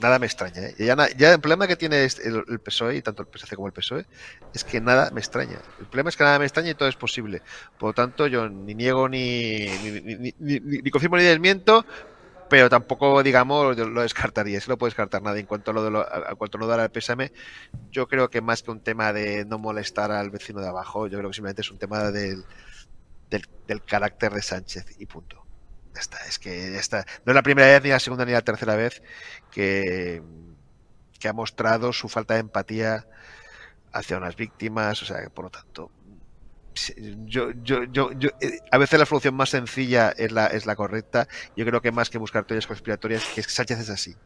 nada 0.00 0.20
me 0.20 0.26
extraña. 0.26 0.68
¿eh? 0.68 0.74
Ya, 0.78 1.32
el 1.32 1.40
problema 1.40 1.66
que 1.66 1.74
tiene 1.74 2.04
el, 2.04 2.44
el, 2.48 2.60
PSOE, 2.60 2.98
y 2.98 3.02
tanto 3.02 3.22
el 3.22 3.28
PSC 3.28 3.56
como 3.56 3.66
el 3.66 3.72
PSOE, 3.72 4.06
es 4.54 4.62
que 4.62 4.80
nada 4.80 5.10
me 5.10 5.18
extraña. 5.18 5.58
El 5.80 5.86
problema 5.86 6.10
es 6.10 6.16
que 6.16 6.22
nada 6.22 6.38
me 6.38 6.44
extraña 6.44 6.70
y 6.70 6.74
todo 6.74 6.88
es 6.88 6.94
posible. 6.94 7.42
Por 7.76 7.88
lo 7.88 7.92
tanto, 7.92 8.28
yo 8.28 8.48
ni 8.48 8.76
niego 8.76 9.08
ni, 9.08 9.66
ni, 9.82 10.32
ni, 10.38 10.60
ni, 10.60 10.90
confirmo 10.92 11.16
ni 11.16 11.24
desmiento, 11.24 11.84
pero 12.48 12.70
tampoco, 12.70 13.20
digamos, 13.24 13.76
lo 13.76 14.02
descartaría. 14.02 14.60
Si 14.60 14.70
lo 14.70 14.78
puedo 14.78 14.90
descartar 14.90 15.22
nada. 15.22 15.40
En 15.40 15.46
cuanto 15.46 15.72
a 15.72 15.74
lo 15.74 15.82
de 15.82 15.90
lo, 15.90 16.02
a 16.02 16.36
cuanto 16.36 16.56
no 16.56 16.68
dar 16.68 16.78
al 16.78 16.92
pésame, 16.92 17.32
yo 17.90 18.06
creo 18.06 18.30
que 18.30 18.40
más 18.40 18.62
que 18.62 18.70
un 18.70 18.78
tema 18.78 19.12
de 19.12 19.44
no 19.44 19.58
molestar 19.58 20.12
al 20.12 20.30
vecino 20.30 20.60
de 20.60 20.68
abajo, 20.68 21.08
yo 21.08 21.18
creo 21.18 21.30
que 21.30 21.34
simplemente 21.34 21.62
es 21.62 21.70
un 21.72 21.78
tema 21.78 22.12
del 22.12 22.44
del, 23.66 23.82
carácter 23.84 24.32
de 24.32 24.42
Sánchez 24.42 24.86
y 24.98 25.06
punto. 25.06 25.44
Ya 25.94 26.00
es 26.26 26.38
que 26.38 26.72
ya 26.72 26.78
está. 26.78 27.04
No 27.24 27.32
es 27.32 27.34
la 27.34 27.42
primera 27.42 27.68
vez, 27.68 27.82
ni 27.82 27.90
la 27.90 28.00
segunda, 28.00 28.24
ni 28.24 28.32
la 28.32 28.42
tercera 28.42 28.76
vez 28.76 29.02
que, 29.50 30.22
ha 31.24 31.32
mostrado 31.32 31.92
su 31.92 32.08
falta 32.08 32.34
de 32.34 32.40
empatía 32.40 33.06
hacia 33.92 34.16
unas 34.16 34.34
víctimas, 34.34 35.00
o 35.02 35.04
sea, 35.04 35.28
por 35.30 35.44
lo 35.44 35.50
tanto, 35.50 35.92
yo, 37.26 37.52
yo, 37.62 37.84
yo, 37.84 38.12
yo, 38.12 38.30
a 38.70 38.78
veces 38.78 38.98
la 38.98 39.06
solución 39.06 39.34
más 39.34 39.50
sencilla 39.50 40.10
es 40.16 40.32
la, 40.32 40.46
es 40.46 40.66
la 40.66 40.74
correcta. 40.74 41.28
Yo 41.56 41.64
creo 41.64 41.80
que 41.80 41.92
más 41.92 42.10
que 42.10 42.18
buscar 42.18 42.44
teorías 42.44 42.66
conspiratorias, 42.66 43.24
que 43.34 43.42
Sánchez 43.42 43.80
es 43.80 43.90
así. 43.90 44.16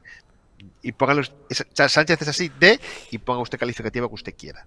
Y 0.81 0.93
póngalo, 0.93 1.23
Sánchez 1.51 2.23
es 2.23 2.29
así 2.29 2.51
de, 2.61 2.81
y 3.11 3.19
ponga 3.19 3.43
usted 3.43 3.59
calificativo 3.59 4.09
que 4.09 4.15
usted 4.15 4.35
quiera. 4.35 4.67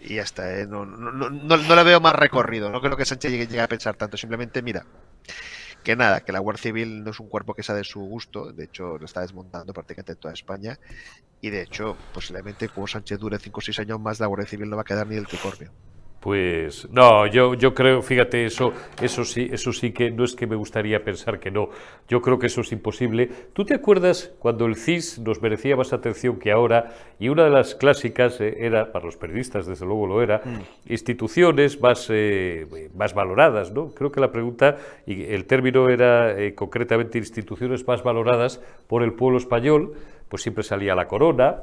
Y 0.00 0.16
ya 0.16 0.22
está, 0.22 0.58
¿eh? 0.58 0.66
no, 0.66 0.84
no, 0.84 1.10
no, 1.12 1.30
no, 1.30 1.56
le 1.56 1.84
veo 1.84 2.00
más 2.00 2.14
recorrido. 2.14 2.70
No 2.70 2.80
creo 2.80 2.96
que 2.96 3.04
Sánchez 3.04 3.30
llegue, 3.30 3.60
a 3.60 3.68
pensar 3.68 3.96
tanto. 3.96 4.16
Simplemente, 4.16 4.62
mira, 4.62 4.84
que 5.82 5.96
nada, 5.96 6.20
que 6.20 6.32
la 6.32 6.38
Guardia 6.38 6.62
Civil 6.62 7.04
no 7.04 7.10
es 7.10 7.20
un 7.20 7.28
cuerpo 7.28 7.54
que 7.54 7.62
sea 7.62 7.74
de 7.74 7.84
su 7.84 8.00
gusto. 8.00 8.52
De 8.52 8.64
hecho, 8.64 8.98
lo 8.98 9.04
está 9.04 9.20
desmontando 9.20 9.72
prácticamente 9.72 10.12
en 10.12 10.18
toda 10.18 10.34
España. 10.34 10.78
Y 11.40 11.50
de 11.50 11.62
hecho, 11.62 11.96
posiblemente, 12.12 12.68
como 12.68 12.86
Sánchez 12.86 13.18
dure 13.18 13.38
5 13.38 13.58
o 13.58 13.62
6 13.62 13.78
años 13.80 14.00
más, 14.00 14.20
la 14.20 14.26
Guardia 14.26 14.48
Civil 14.48 14.70
no 14.70 14.76
va 14.76 14.82
a 14.82 14.84
quedar 14.84 15.06
ni 15.06 15.14
del 15.14 15.26
tricornio. 15.26 15.72
Pues 16.20 16.88
no, 16.90 17.26
yo, 17.28 17.54
yo 17.54 17.74
creo, 17.74 18.02
fíjate, 18.02 18.44
eso, 18.44 18.72
eso 19.00 19.24
sí, 19.24 19.48
eso 19.52 19.72
sí 19.72 19.92
que 19.92 20.10
no 20.10 20.24
es 20.24 20.34
que 20.34 20.48
me 20.48 20.56
gustaría 20.56 21.04
pensar 21.04 21.38
que 21.38 21.52
no. 21.52 21.68
Yo 22.08 22.20
creo 22.20 22.40
que 22.40 22.48
eso 22.48 22.62
es 22.62 22.72
imposible. 22.72 23.28
¿Tú 23.52 23.64
te 23.64 23.74
acuerdas 23.74 24.34
cuando 24.40 24.66
el 24.66 24.74
CIS 24.74 25.20
nos 25.20 25.40
merecía 25.40 25.76
más 25.76 25.92
atención 25.92 26.40
que 26.40 26.50
ahora? 26.50 26.90
Y 27.20 27.28
una 27.28 27.44
de 27.44 27.50
las 27.50 27.76
clásicas 27.76 28.40
eh, 28.40 28.56
era, 28.58 28.90
para 28.90 29.04
los 29.04 29.16
periodistas 29.16 29.66
desde 29.66 29.86
luego 29.86 30.08
lo 30.08 30.20
era, 30.20 30.42
mm. 30.44 30.92
instituciones 30.92 31.80
más, 31.80 32.08
eh, 32.10 32.90
más 32.96 33.14
valoradas, 33.14 33.70
¿no? 33.70 33.94
Creo 33.94 34.10
que 34.10 34.20
la 34.20 34.32
pregunta, 34.32 34.76
y 35.06 35.22
el 35.22 35.44
término 35.44 35.88
era 35.88 36.36
eh, 36.36 36.52
concretamente 36.52 37.18
instituciones 37.18 37.86
más 37.86 38.02
valoradas 38.02 38.60
por 38.88 39.04
el 39.04 39.12
pueblo 39.12 39.38
español, 39.38 39.94
pues 40.28 40.42
siempre 40.42 40.64
salía 40.64 40.96
la 40.96 41.06
corona, 41.06 41.62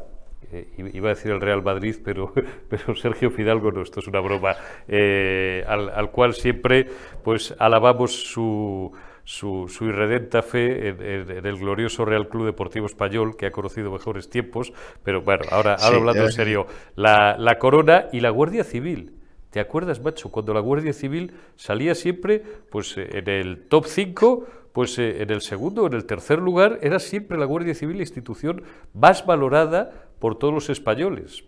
eh, 0.51 0.91
iba 0.93 1.09
a 1.09 1.13
decir 1.13 1.31
el 1.31 1.41
Real 1.41 1.63
Madrid, 1.63 1.95
pero, 2.03 2.33
pero 2.69 2.95
Sergio 2.95 3.31
Fidalgo 3.31 3.71
no, 3.71 3.81
esto 3.81 3.99
es 3.99 4.07
una 4.07 4.19
broma, 4.19 4.55
eh, 4.87 5.63
al, 5.67 5.89
al, 5.89 6.11
cual 6.11 6.33
siempre 6.33 6.87
pues 7.23 7.55
alabamos 7.59 8.13
su, 8.13 8.91
su, 9.23 9.67
su 9.67 9.85
irredenta 9.85 10.41
fe 10.41 10.89
en, 10.89 11.01
en, 11.01 11.31
en, 11.37 11.45
el 11.45 11.57
glorioso 11.57 12.05
Real 12.05 12.27
Club 12.29 12.45
Deportivo 12.45 12.85
Español, 12.85 13.35
que 13.37 13.47
ha 13.47 13.51
conocido 13.51 13.91
mejores 13.91 14.29
tiempos, 14.29 14.73
pero 15.03 15.21
bueno, 15.21 15.43
ahora, 15.51 15.75
ahora 15.75 15.89
sí, 15.89 15.95
hablando 15.95 16.23
en 16.23 16.31
serio, 16.31 16.67
la, 16.95 17.35
la 17.37 17.57
Corona 17.57 18.07
y 18.11 18.19
la 18.19 18.29
Guardia 18.29 18.63
Civil. 18.63 19.13
¿Te 19.55 19.61
acuerdas, 19.61 20.01
macho, 20.01 20.31
cuando 20.31 20.53
la 20.53 20.59
Guardia 20.59 20.91
Civil 20.91 21.33
salía 21.55 21.95
siempre 21.95 22.43
pues 22.69 22.97
en 22.97 23.29
el 23.29 23.69
top 23.69 23.85
5 23.85 24.45
pues 24.75 24.99
eh, 24.99 25.21
en 25.21 25.29
el 25.29 25.39
segundo 25.39 25.83
o 25.83 25.87
en 25.87 25.93
el 25.93 26.05
tercer 26.05 26.39
lugar 26.39 26.79
era 26.81 26.99
siempre 26.99 27.37
la 27.37 27.45
Guardia 27.45 27.73
Civil 27.73 27.95
la 27.95 28.03
institución 28.03 28.63
más 28.93 29.25
valorada 29.25 30.04
por 30.25 30.39
todos 30.39 30.55
los 30.55 30.71
españoles. 30.71 31.43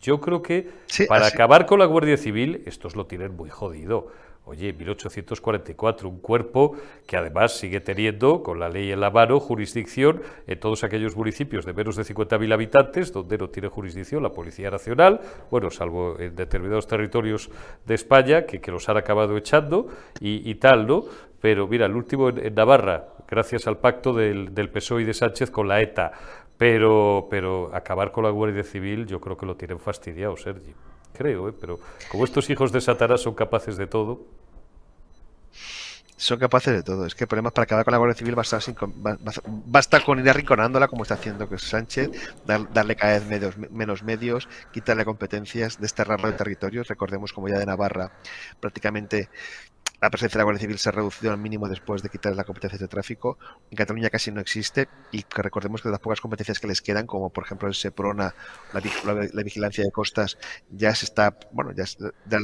Yo 0.00 0.20
creo 0.20 0.42
que 0.42 0.68
sí, 0.86 1.06
para 1.06 1.26
así. 1.26 1.36
acabar 1.36 1.64
con 1.64 1.78
la 1.78 1.84
Guardia 1.84 2.16
Civil, 2.16 2.64
estos 2.66 2.96
lo 2.96 3.06
tienen 3.06 3.36
muy 3.36 3.50
jodido. 3.50 4.08
Oye, 4.46 4.72
1844, 4.72 6.08
un 6.08 6.18
cuerpo 6.18 6.76
que 7.06 7.16
además 7.16 7.56
sigue 7.56 7.78
teniendo, 7.78 8.42
con 8.42 8.58
la 8.58 8.68
ley 8.68 8.90
en 8.90 8.98
la 8.98 9.12
mano, 9.12 9.38
jurisdicción 9.38 10.22
en 10.48 10.58
todos 10.58 10.82
aquellos 10.82 11.14
municipios 11.14 11.64
de 11.64 11.72
menos 11.72 11.94
de 11.94 12.02
50.000 12.02 12.52
habitantes, 12.52 13.12
donde 13.12 13.38
no 13.38 13.48
tiene 13.48 13.68
jurisdicción 13.68 14.24
la 14.24 14.32
Policía 14.32 14.72
Nacional, 14.72 15.20
bueno, 15.48 15.70
salvo 15.70 16.18
en 16.18 16.34
determinados 16.34 16.88
territorios 16.88 17.48
de 17.86 17.94
España, 17.94 18.44
que, 18.44 18.60
que 18.60 18.72
los 18.72 18.88
han 18.88 18.96
acabado 18.96 19.36
echando 19.36 19.86
y, 20.18 20.50
y 20.50 20.56
tal, 20.56 20.88
¿no? 20.88 21.04
Pero 21.40 21.68
mira, 21.68 21.86
el 21.86 21.94
último 21.94 22.28
en, 22.28 22.44
en 22.44 22.54
Navarra, 22.56 23.04
gracias 23.28 23.66
al 23.66 23.78
pacto 23.78 24.12
del, 24.12 24.54
del, 24.54 24.70
PSOE 24.70 25.02
y 25.02 25.04
de 25.04 25.14
Sánchez 25.14 25.50
con 25.50 25.68
la 25.68 25.80
ETA. 25.80 26.12
Pero, 26.56 27.26
pero 27.30 27.74
acabar 27.74 28.12
con 28.12 28.24
la 28.24 28.30
Guardia 28.30 28.62
Civil 28.62 29.06
yo 29.06 29.20
creo 29.20 29.36
que 29.36 29.46
lo 29.46 29.56
tienen 29.56 29.80
fastidiado, 29.80 30.36
Sergi. 30.36 30.74
Creo, 31.12 31.48
¿eh? 31.48 31.54
pero 31.58 31.78
como 32.10 32.24
estos 32.24 32.48
hijos 32.50 32.72
de 32.72 32.80
Satanás 32.80 33.22
son 33.22 33.34
capaces 33.34 33.76
de 33.76 33.86
todo. 33.86 34.20
Son 36.16 36.38
capaces 36.38 36.72
de 36.72 36.82
todo. 36.82 37.06
Es 37.06 37.14
que 37.14 37.24
el 37.24 37.28
problema 37.28 37.48
es 37.48 37.52
para 37.52 37.64
acabar 37.64 37.84
con 37.84 37.92
la 37.92 37.98
Guardia 37.98 38.16
Civil 38.16 38.34
basta, 38.34 38.60
sin, 38.60 38.76
basta 39.66 40.00
con 40.00 40.18
ir 40.20 40.30
arrinconándola 40.30 40.88
como 40.88 41.02
está 41.02 41.14
haciendo 41.14 41.48
Sánchez, 41.58 42.10
dar, 42.46 42.72
darle 42.72 42.96
cada 42.96 43.18
vez 43.18 43.70
menos 43.70 44.02
medios, 44.02 44.48
quitarle 44.72 45.04
competencias, 45.04 45.80
desterrarlo 45.80 46.28
de 46.28 46.34
territorios. 46.34 46.88
Recordemos 46.88 47.32
como 47.32 47.48
ya 47.48 47.58
de 47.58 47.66
Navarra 47.66 48.12
prácticamente 48.60 49.28
la 50.04 50.10
presencia 50.10 50.36
de 50.36 50.40
la 50.40 50.44
Guardia 50.44 50.60
Civil 50.60 50.78
se 50.78 50.90
ha 50.90 50.92
reducido 50.92 51.32
al 51.32 51.38
mínimo 51.38 51.66
después 51.66 52.02
de 52.02 52.10
quitar 52.10 52.36
la 52.36 52.44
competencia 52.44 52.78
de 52.78 52.88
tráfico. 52.88 53.38
En 53.70 53.76
Cataluña 53.78 54.10
casi 54.10 54.30
no 54.30 54.38
existe 54.38 54.86
y 55.10 55.22
que 55.22 55.40
recordemos 55.40 55.80
que 55.80 55.88
las 55.88 55.98
pocas 55.98 56.20
competencias 56.20 56.60
que 56.60 56.66
les 56.66 56.82
quedan, 56.82 57.06
como 57.06 57.30
por 57.30 57.44
ejemplo 57.44 57.68
el 57.68 57.74
SEPRONA, 57.74 58.34
la, 58.74 59.42
vigilancia 59.42 59.82
de 59.82 59.90
costas, 59.90 60.36
ya 60.70 60.94
se 60.94 61.06
está, 61.06 61.38
bueno, 61.52 61.72
ya, 61.72 61.84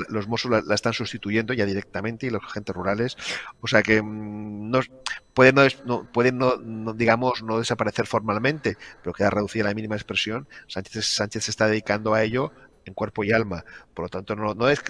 los 0.08 0.26
Mossos 0.26 0.50
la, 0.50 0.74
están 0.74 0.94
sustituyendo 0.94 1.52
ya 1.52 1.66
directamente 1.66 2.26
y 2.26 2.30
los 2.30 2.42
agentes 2.42 2.74
rurales. 2.74 3.18
O 3.61 3.66
sea 3.66 3.82
que 3.82 4.00
mm, 4.00 4.70
no, 4.70 4.80
pueden, 5.34 5.56
no, 5.84 6.11
pueden 6.11 6.38
no, 6.38 6.94
digamos, 6.94 7.42
no 7.42 7.58
desaparecer 7.58 8.06
formalmente, 8.06 8.78
pero 9.02 9.12
queda 9.12 9.28
reducida 9.28 9.64
la 9.64 9.74
mínima 9.74 9.96
expresión. 9.96 10.48
Sánchez, 10.66 11.04
Sánchez 11.04 11.44
se 11.44 11.50
está 11.50 11.66
dedicando 11.66 12.14
a 12.14 12.22
ello 12.22 12.52
en 12.84 12.94
cuerpo 12.94 13.24
y 13.24 13.32
alma. 13.32 13.64
Por 13.94 14.06
lo 14.06 14.08
tanto, 14.08 14.34
no, 14.36 14.68
es, 14.68 14.82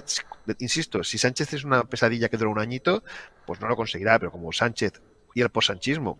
insisto, 0.58 1.02
si 1.04 1.18
Sánchez 1.18 1.54
es 1.54 1.64
una 1.64 1.84
pesadilla 1.84 2.28
que 2.28 2.36
dura 2.36 2.50
un 2.50 2.58
añito, 2.58 3.02
pues 3.46 3.60
no 3.60 3.68
lo 3.68 3.76
conseguirá, 3.76 4.18
pero 4.18 4.30
como 4.30 4.52
Sánchez 4.52 5.00
y 5.34 5.42
el 5.42 5.50
posanchismo, 5.50 6.18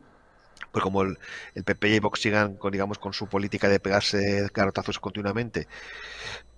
pues 0.72 0.82
como 0.82 1.02
el, 1.02 1.18
PP 1.64 1.88
y 1.88 1.98
Vox 1.98 2.20
sigan 2.20 2.56
con, 2.56 2.72
digamos, 2.72 2.98
con 2.98 3.12
su 3.12 3.26
política 3.26 3.68
de 3.68 3.80
pegarse 3.80 4.48
carotazos 4.52 4.98
continuamente, 4.98 5.66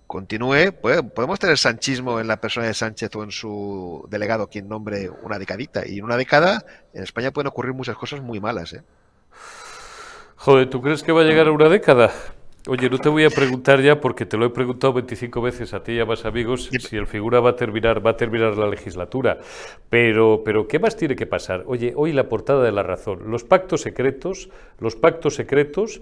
continúe, 0.07 0.71
pues, 0.79 1.01
podemos 1.01 1.39
tener 1.39 1.57
sanchismo 1.57 2.19
en 2.19 2.27
la 2.27 2.39
persona 2.39 2.67
de 2.67 2.73
Sánchez 2.73 3.15
o 3.15 3.23
en 3.23 3.31
su 3.31 4.05
delegado, 4.09 4.47
quien 4.47 4.67
nombre 4.67 5.09
una 5.09 5.39
decadita. 5.39 5.87
Y 5.87 5.99
en 5.99 6.05
una 6.05 6.17
década, 6.17 6.65
en 6.93 7.03
España 7.03 7.31
pueden 7.31 7.47
ocurrir 7.47 7.73
muchas 7.73 7.97
cosas 7.97 8.21
muy 8.21 8.39
malas, 8.39 8.73
¿eh? 8.73 8.83
Joder, 10.35 10.69
¿tú 10.69 10.81
crees 10.81 11.03
que 11.03 11.13
va 11.13 11.21
a 11.21 11.23
llegar 11.23 11.49
una 11.49 11.69
década? 11.69 12.11
Oye, 12.65 12.89
no 12.89 12.97
te 12.97 13.09
voy 13.09 13.25
a 13.25 13.29
preguntar 13.29 13.81
ya 13.81 13.99
porque 13.99 14.25
te 14.25 14.37
lo 14.37 14.45
he 14.45 14.49
preguntado 14.49 14.93
25 14.93 15.41
veces 15.41 15.73
a 15.73 15.83
ti 15.83 15.93
y 15.93 15.99
a 15.99 16.05
más 16.05 16.23
amigos 16.23 16.69
si 16.79 16.95
el 16.95 17.07
figura 17.07 17.41
va 17.41 17.49
a 17.49 17.55
terminar, 17.57 18.05
va 18.05 18.11
a 18.11 18.15
terminar 18.15 18.55
la 18.57 18.67
legislatura. 18.67 19.37
Pero, 19.89 20.43
pero 20.45 20.65
¿qué 20.65 20.79
más 20.79 20.95
tiene 20.95 21.17
que 21.17 21.25
pasar? 21.25 21.65
Oye, 21.67 21.91
hoy 21.93 22.13
la 22.13 22.29
portada 22.29 22.63
de 22.63 22.71
la 22.71 22.81
razón. 22.81 23.29
Los 23.29 23.43
pactos 23.43 23.81
secretos, 23.81 24.49
los 24.79 24.95
pactos 24.95 25.35
secretos 25.35 26.01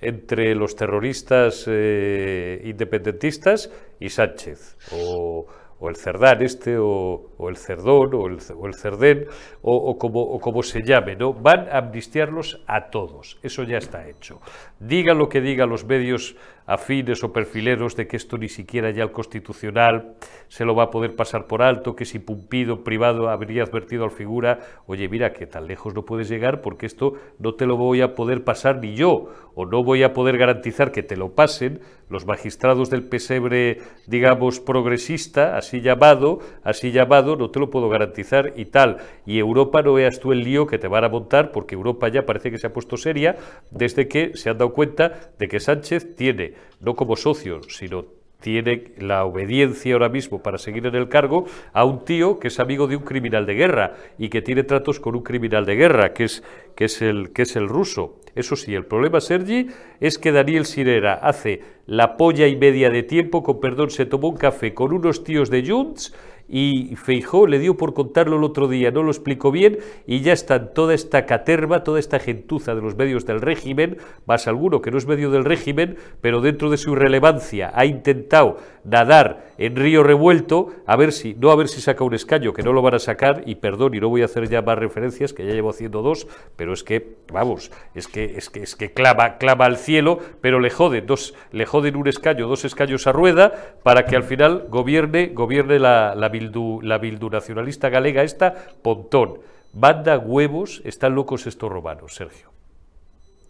entre 0.00 0.56
los 0.56 0.74
terroristas 0.74 1.66
eh, 1.68 2.60
independentistas 2.64 3.70
y 4.00 4.08
Sánchez. 4.08 4.78
O, 4.90 5.46
o 5.80 5.88
el 5.88 5.96
cerdán 5.96 6.42
este, 6.42 6.76
o, 6.78 7.48
el 7.48 7.56
cerdón, 7.56 8.14
o 8.14 8.26
el, 8.26 8.38
o 8.54 8.66
el 8.66 8.74
cerdén, 8.74 9.26
o, 9.62 9.96
como, 9.98 10.20
o 10.20 10.38
como 10.38 10.62
se 10.62 10.82
llame, 10.82 11.16
¿no? 11.16 11.32
Van 11.32 11.68
a 11.70 11.78
amnistiarlos 11.78 12.62
a 12.66 12.90
todos, 12.90 13.38
eso 13.42 13.62
ya 13.62 13.78
está 13.78 14.06
hecho. 14.06 14.40
Diga 14.80 15.12
lo 15.12 15.28
que 15.28 15.42
digan 15.42 15.68
los 15.68 15.84
medios 15.84 16.36
afines 16.64 17.22
o 17.24 17.32
perfileros 17.32 17.96
de 17.96 18.06
que 18.06 18.16
esto 18.16 18.38
ni 18.38 18.48
siquiera 18.48 18.90
ya 18.90 19.02
el 19.02 19.10
constitucional 19.10 20.14
se 20.48 20.64
lo 20.64 20.74
va 20.74 20.84
a 20.84 20.90
poder 20.90 21.16
pasar 21.16 21.46
por 21.46 21.62
alto, 21.62 21.96
que 21.96 22.04
si 22.04 22.18
Pumpido 22.18 22.84
privado 22.84 23.28
habría 23.28 23.64
advertido 23.64 24.04
al 24.04 24.10
figura, 24.10 24.60
oye, 24.86 25.08
mira 25.08 25.32
que 25.32 25.46
tan 25.46 25.66
lejos 25.66 25.94
no 25.94 26.04
puedes 26.04 26.28
llegar 26.28 26.60
porque 26.62 26.86
esto 26.86 27.14
no 27.38 27.54
te 27.54 27.66
lo 27.66 27.76
voy 27.76 28.02
a 28.02 28.14
poder 28.14 28.44
pasar 28.44 28.78
ni 28.78 28.94
yo, 28.94 29.28
o 29.54 29.66
no 29.66 29.82
voy 29.82 30.02
a 30.02 30.12
poder 30.12 30.38
garantizar 30.38 30.92
que 30.92 31.02
te 31.02 31.16
lo 31.16 31.34
pasen 31.34 31.80
los 32.08 32.26
magistrados 32.26 32.90
del 32.90 33.04
pesebre, 33.04 33.78
digamos, 34.06 34.58
progresista, 34.58 35.56
así 35.56 35.80
llamado, 35.80 36.40
así 36.64 36.90
llamado, 36.90 37.36
no 37.36 37.50
te 37.50 37.60
lo 37.60 37.70
puedo 37.70 37.88
garantizar 37.88 38.52
y 38.56 38.64
tal. 38.66 38.96
Y 39.26 39.38
Europa 39.38 39.80
no 39.82 39.92
veas 39.92 40.18
tú 40.18 40.32
el 40.32 40.42
lío 40.42 40.66
que 40.66 40.78
te 40.78 40.88
van 40.88 41.04
a 41.04 41.08
montar, 41.08 41.52
porque 41.52 41.76
Europa 41.76 42.08
ya 42.08 42.26
parece 42.26 42.50
que 42.50 42.58
se 42.58 42.66
ha 42.66 42.72
puesto 42.72 42.96
seria 42.96 43.36
desde 43.70 44.08
que 44.08 44.32
se 44.34 44.50
han 44.50 44.58
dado 44.58 44.69
cuenta 44.70 45.32
de 45.38 45.48
que 45.48 45.60
Sánchez 45.60 46.16
tiene, 46.16 46.54
no 46.80 46.94
como 46.94 47.16
socio, 47.16 47.60
sino 47.68 48.20
tiene 48.40 48.92
la 48.98 49.24
obediencia 49.24 49.92
ahora 49.92 50.08
mismo 50.08 50.42
para 50.42 50.58
seguir 50.58 50.86
en 50.86 50.94
el 50.94 51.08
cargo 51.08 51.44
a 51.72 51.84
un 51.84 52.04
tío 52.04 52.38
que 52.38 52.48
es 52.48 52.58
amigo 52.58 52.86
de 52.86 52.96
un 52.96 53.02
criminal 53.02 53.46
de 53.46 53.54
guerra 53.54 53.96
y 54.18 54.28
que 54.28 54.42
tiene 54.42 54.64
tratos 54.64 54.98
con 54.98 55.14
un 55.14 55.22
criminal 55.22 55.66
de 55.66 55.76
guerra, 55.76 56.12
que 56.12 56.24
es, 56.24 56.42
que 56.74 56.86
es, 56.86 57.02
el, 57.02 57.32
que 57.32 57.42
es 57.42 57.56
el 57.56 57.68
ruso. 57.68 58.16
Eso 58.34 58.56
sí, 58.56 58.74
el 58.74 58.86
problema, 58.86 59.20
Sergi, 59.20 59.66
es 60.00 60.18
que 60.18 60.32
Daniel 60.32 60.64
Sirera 60.64 61.14
hace 61.14 61.62
la 61.86 62.16
polla 62.16 62.46
y 62.46 62.56
media 62.56 62.88
de 62.88 63.02
tiempo, 63.02 63.42
con 63.42 63.60
perdón, 63.60 63.90
se 63.90 64.06
tomó 64.06 64.28
un 64.28 64.36
café 64.36 64.72
con 64.72 64.92
unos 64.92 65.24
tíos 65.24 65.50
de 65.50 65.68
Junts 65.68 66.14
y 66.50 66.96
Feijó 66.96 67.46
le 67.46 67.58
dio 67.58 67.76
por 67.76 67.94
contarlo 67.94 68.36
el 68.36 68.44
otro 68.44 68.68
día, 68.68 68.90
no 68.90 69.02
lo 69.02 69.10
explicó 69.10 69.50
bien 69.52 69.78
y 70.06 70.20
ya 70.20 70.32
está 70.32 70.72
toda 70.72 70.94
esta 70.94 71.24
caterva, 71.24 71.84
toda 71.84 72.00
esta 72.00 72.18
gentuza 72.18 72.74
de 72.74 72.82
los 72.82 72.96
medios 72.96 73.24
del 73.24 73.40
régimen, 73.40 73.98
más 74.26 74.48
alguno 74.48 74.82
que 74.82 74.90
no 74.90 74.98
es 74.98 75.06
medio 75.06 75.30
del 75.30 75.44
régimen, 75.44 75.96
pero 76.20 76.40
dentro 76.40 76.70
de 76.70 76.76
su 76.76 76.92
irrelevancia 76.92 77.70
ha 77.74 77.84
intentado 77.86 78.56
nadar 78.84 79.50
en 79.58 79.76
río 79.76 80.02
revuelto, 80.02 80.68
a 80.86 80.96
ver 80.96 81.12
si, 81.12 81.34
no 81.34 81.50
a 81.50 81.56
ver 81.56 81.68
si 81.68 81.80
saca 81.80 82.02
un 82.02 82.14
escaño, 82.14 82.52
que 82.52 82.62
no 82.62 82.72
lo 82.72 82.82
van 82.82 82.94
a 82.94 82.98
sacar, 82.98 83.42
y 83.46 83.56
perdón, 83.56 83.94
y 83.94 84.00
no 84.00 84.08
voy 84.08 84.22
a 84.22 84.24
hacer 84.24 84.48
ya 84.48 84.62
más 84.62 84.78
referencias, 84.78 85.32
que 85.32 85.46
ya 85.46 85.52
llevo 85.52 85.70
haciendo 85.70 86.02
dos, 86.02 86.26
pero 86.56 86.72
es 86.72 86.82
que, 86.82 87.16
vamos, 87.32 87.70
es 87.94 88.08
que, 88.08 88.24
es 88.36 88.48
que, 88.48 88.62
es 88.62 88.74
que 88.74 88.92
clama, 88.92 89.36
clama 89.36 89.66
al 89.66 89.76
cielo, 89.76 90.18
pero 90.40 90.60
le 90.60 90.70
joden, 90.70 91.06
dos, 91.06 91.34
le 91.52 91.66
joden 91.66 91.96
un 91.96 92.08
escaño, 92.08 92.48
dos 92.48 92.64
escaños 92.64 93.06
a 93.06 93.12
rueda, 93.12 93.76
para 93.82 94.06
que 94.06 94.16
al 94.16 94.24
final 94.24 94.66
gobierne, 94.70 95.26
gobierne 95.34 95.78
la, 95.78 96.14
la 96.14 96.28
la 96.82 96.98
bildu 96.98 97.30
nacionalista 97.30 97.88
galega 97.88 98.22
esta, 98.22 98.54
Pontón. 98.82 99.40
Banda 99.72 100.18
huevos, 100.18 100.82
están 100.84 101.14
locos 101.14 101.46
estos 101.46 101.70
romanos, 101.70 102.14
Sergio. 102.14 102.50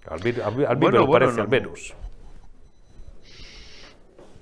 Al, 0.07 0.23
menos, 0.23 1.07
me 1.07 1.13
parece, 1.13 1.41
al 1.41 1.49
menos. 1.49 1.95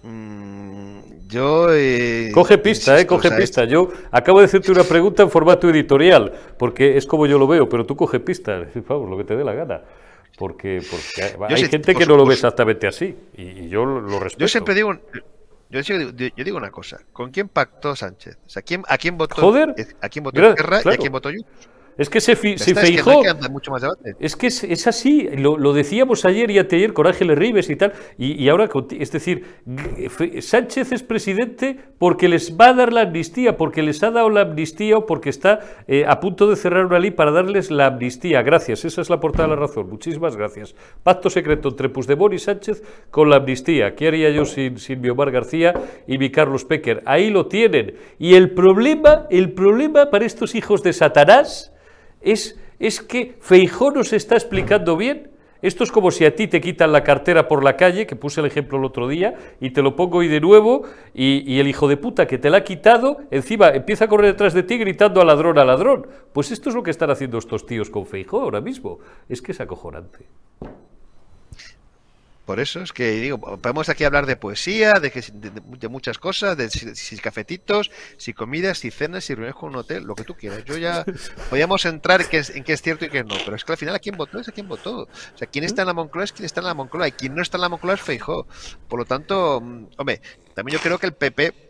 Mm, 0.03 1.29
yo. 1.29 1.69
Eh, 1.73 2.31
coge 2.33 2.59
pista, 2.59 2.99
eh, 3.01 3.07
coge 3.07 3.31
pista. 3.33 3.65
Yo 3.65 3.91
acabo 4.11 4.39
de 4.39 4.47
hacerte 4.47 4.73
una 4.73 4.85
pregunta 4.85 5.23
en 5.23 5.31
formato 5.31 5.69
editorial, 5.69 6.33
porque 6.57 6.97
es 6.97 7.07
como 7.07 7.27
yo 7.27 7.39
lo 7.39 7.47
veo, 7.47 7.69
pero 7.69 7.85
tú 7.85 7.97
coge 7.97 8.21
pista, 8.21 8.67
vamos, 8.89 9.11
lo 9.11 9.17
que 9.19 9.25
te 9.25 9.37
dé 9.37 9.45
la 9.45 9.55
gana. 9.55 9.83
Porque, 10.39 10.81
porque 10.89 11.45
hay 11.53 11.65
gente 11.65 11.97
que 11.97 12.07
no 12.07 12.17
lo 12.17 12.25
ve 12.25 12.35
exactamente 12.35 12.87
así, 12.87 13.17
y, 13.37 13.69
yo 13.69 13.85
lo 13.85 14.21
respeto. 14.21 14.41
Yo 14.41 14.49
siempre 14.49 14.75
digo. 14.75 14.97
Yo 15.71 15.83
digo, 16.45 16.57
una 16.57 16.71
cosa, 16.71 16.99
¿con 17.13 17.31
quién 17.31 17.49
pactó 17.49 17.95
Sánchez? 17.95 18.39
¿a, 18.57 18.63
quién, 18.63 18.83
¿A 18.89 18.97
quién 18.97 19.19
votó? 19.19 19.37
Joder, 19.37 19.75
¿A 20.01 20.09
quién 20.09 20.25
votó 20.25 20.41
Guerra 20.41 20.81
y 20.85 20.89
a 20.89 20.97
quién 20.97 21.13
votó 21.13 21.31
yo? 21.31 21.41
Es 21.99 22.09
que 22.09 22.21
se, 22.21 22.37
se 22.37 22.75
feijó. 22.77 23.23
Es 24.21 24.37
que, 24.37 24.47
es, 24.47 24.87
así, 24.87 25.29
lo, 25.37 25.73
decíamos 25.73 26.25
ayer 26.25 26.49
y 26.53 26.59
anteayer 26.59 26.93
con 26.93 27.09
Ángeles 27.09 27.37
Ribes 27.37 27.69
y 27.71 27.75
tal, 27.75 27.93
y, 28.17 28.49
ahora, 28.49 28.69
es 28.93 29.11
decir, 29.11 29.45
Sánchez 30.41 30.93
es 30.93 31.03
presidente 31.03 31.77
porque 31.99 32.29
les 32.29 32.57
va 32.57 32.69
a 32.69 32.75
dar 32.75 32.93
la 32.93 33.03
amnistía, 33.03 33.57
porque 33.57 33.83
les 33.83 34.01
ha 34.05 34.13
dado 34.13 34.31
la 34.31 34.43
amnistía 34.43 34.97
o 34.97 35.07
porque 35.07 35.29
está 35.29 35.59
eh, 35.89 36.05
a 36.07 36.21
punto 36.21 36.49
de 36.49 36.55
cerrar 36.55 36.87
una 36.87 37.01
ley 37.01 37.11
para 37.11 37.33
darles 37.33 37.73
la 37.73 37.87
amnistía. 37.87 38.43
Gracias, 38.43 38.85
esa 38.85 39.01
es 39.01 39.11
la 39.11 39.19
portada 39.19 39.49
de 39.49 39.57
la 39.57 39.61
razón. 39.61 39.91
Muchísimas 39.91 40.37
gracias. 40.37 40.77
Pacto 41.03 41.29
secreto 41.29 41.71
entre 41.71 41.89
Puigdemont 41.89 42.33
y 42.33 42.39
Sánchez 42.39 42.81
con 43.11 43.29
la 43.29 43.37
amnistía. 43.37 43.97
¿Qué 43.97 44.07
haría 44.07 44.31
yo 44.31 44.45
sin, 44.45 44.79
sin 44.79 45.01
mi 45.01 45.09
Omar 45.09 45.33
García 45.33 45.75
y 46.07 46.17
mi 46.19 46.31
Carlos 46.31 46.65
Pecker? 46.65 47.03
Ahí 47.07 47.31
lo 47.31 47.47
tienen. 47.47 47.97
Y 48.21 48.35
el 48.35 48.53
problema, 48.53 49.27
el 49.31 49.53
problema 49.53 50.11
para 50.11 50.25
estos 50.25 50.55
hijos 50.55 50.85
de 50.85 50.93
Satanás 50.93 51.73
es, 52.21 52.59
es 52.79 53.01
que 53.01 53.37
Feijó 53.41 53.91
nos 53.91 54.13
está 54.13 54.35
explicando 54.35 54.97
bien. 54.97 55.31
Esto 55.61 55.83
es 55.83 55.91
como 55.91 56.13
si 56.13 56.25
a 56.25 56.37
ti 56.37 56.47
te 56.47 56.61
quitan 56.61 56.93
la 56.93 57.03
cartera 57.03 57.49
por 57.49 57.65
la 57.65 57.77
calle, 57.77 58.07
que 58.07 58.15
puse 58.15 58.41
el 58.41 58.47
ejemplo 58.47 58.79
el 58.79 58.85
otro 58.85 59.09
día, 59.09 59.35
y 59.61 59.71
te 59.71 59.83
lo 59.83 59.97
pongo 59.97 60.19
hoy 60.19 60.29
de 60.29 60.41
nuevo, 60.41 60.85
y, 61.15 61.59
el 61.59 61.67
hijo 61.67 61.89
de 61.89 61.97
puta 61.97 62.29
que 62.29 62.39
te 62.39 62.49
la 62.49 62.59
ha 62.59 62.65
quitado, 62.65 63.19
encima 63.33 63.71
empieza 63.71 64.05
a 64.05 64.09
correr 64.09 64.33
detrás 64.33 64.55
de 64.55 64.63
ti 64.63 64.79
gritando 64.79 65.21
a 65.21 65.25
ladrón, 65.25 65.59
a 65.59 65.65
ladrón. 65.65 66.07
Pues 66.33 66.53
esto 66.53 66.69
es 66.69 66.77
lo 66.77 66.85
que 66.85 66.93
están 66.93 67.11
haciendo 67.11 67.39
estos 67.39 67.67
tíos 67.67 67.91
con 67.91 68.07
Feijó 68.07 68.41
ahora 68.41 68.61
mismo. 68.61 69.01
Es 69.29 69.43
que 69.43 69.51
es 69.51 69.61
acojonante. 69.61 70.27
Por 72.49 72.61
eso 72.61 72.81
es 72.81 72.95
que 72.95 73.11
digo, 73.11 73.39
podemos 73.39 73.91
aquí 73.91 74.05
hablar 74.05 74.25
de 74.25 74.35
poesía, 74.35 74.95
de, 74.95 75.11
que, 75.11 75.23
de, 75.35 75.89
muchas 75.89 76.17
cosas, 76.17 76.57
de 76.57 76.71
si, 76.71 77.19
cafetitos, 77.19 77.91
si 78.17 78.33
comidas, 78.33 78.79
si 78.79 78.91
cenas, 78.91 79.25
si 79.25 79.35
reuniones 79.35 79.61
con 79.61 79.69
un 79.69 79.77
hotel, 79.77 80.05
lo 80.05 80.15
que 80.15 80.25
tú 80.25 80.35
quieras. 80.35 80.65
Yo 80.65 80.79
ya 80.79 81.05
podíamos 81.51 81.85
entrar 81.85 82.23
en 82.23 82.29
qué 82.29 82.39
es, 82.39 82.49
en 82.49 82.65
qué 82.65 82.73
es 82.73 82.81
cierto 82.81 83.05
y 83.05 83.11
qué 83.11 83.23
no, 83.23 83.35
pero 83.45 83.55
es 83.55 83.67
que 83.67 83.73
al 83.73 83.77
final 83.77 83.95
a 83.97 83.99
quién 83.99 84.17
votó 84.17 84.41
es 84.41 84.49
a 84.49 84.53
quién 84.53 84.67
votó. 84.67 85.01
O 85.03 85.09
sea, 85.35 85.47
quién 85.47 85.63
está 85.63 85.83
en 85.83 85.89
la 85.89 85.93
Moncloa 85.93 86.25
es 86.25 86.33
quien 86.33 86.47
está 86.47 86.63
en 86.63 86.69
la 86.69 86.73
Moncloa 86.73 87.09
y 87.09 87.13
quien 87.13 87.35
no 87.35 87.43
está 87.43 87.59
en 87.59 87.61
la 87.61 87.69
Moncloa 87.69 87.97
es 87.97 88.01
Feijó. 88.01 88.47
Por 88.89 88.99
lo 88.99 89.05
tanto, 89.05 89.61
mm, 89.61 89.89
hombre, 89.99 90.23
también 90.55 90.79
yo 90.79 90.83
creo 90.83 90.99
que 90.99 91.05
el 91.05 91.13
PP 91.13 91.68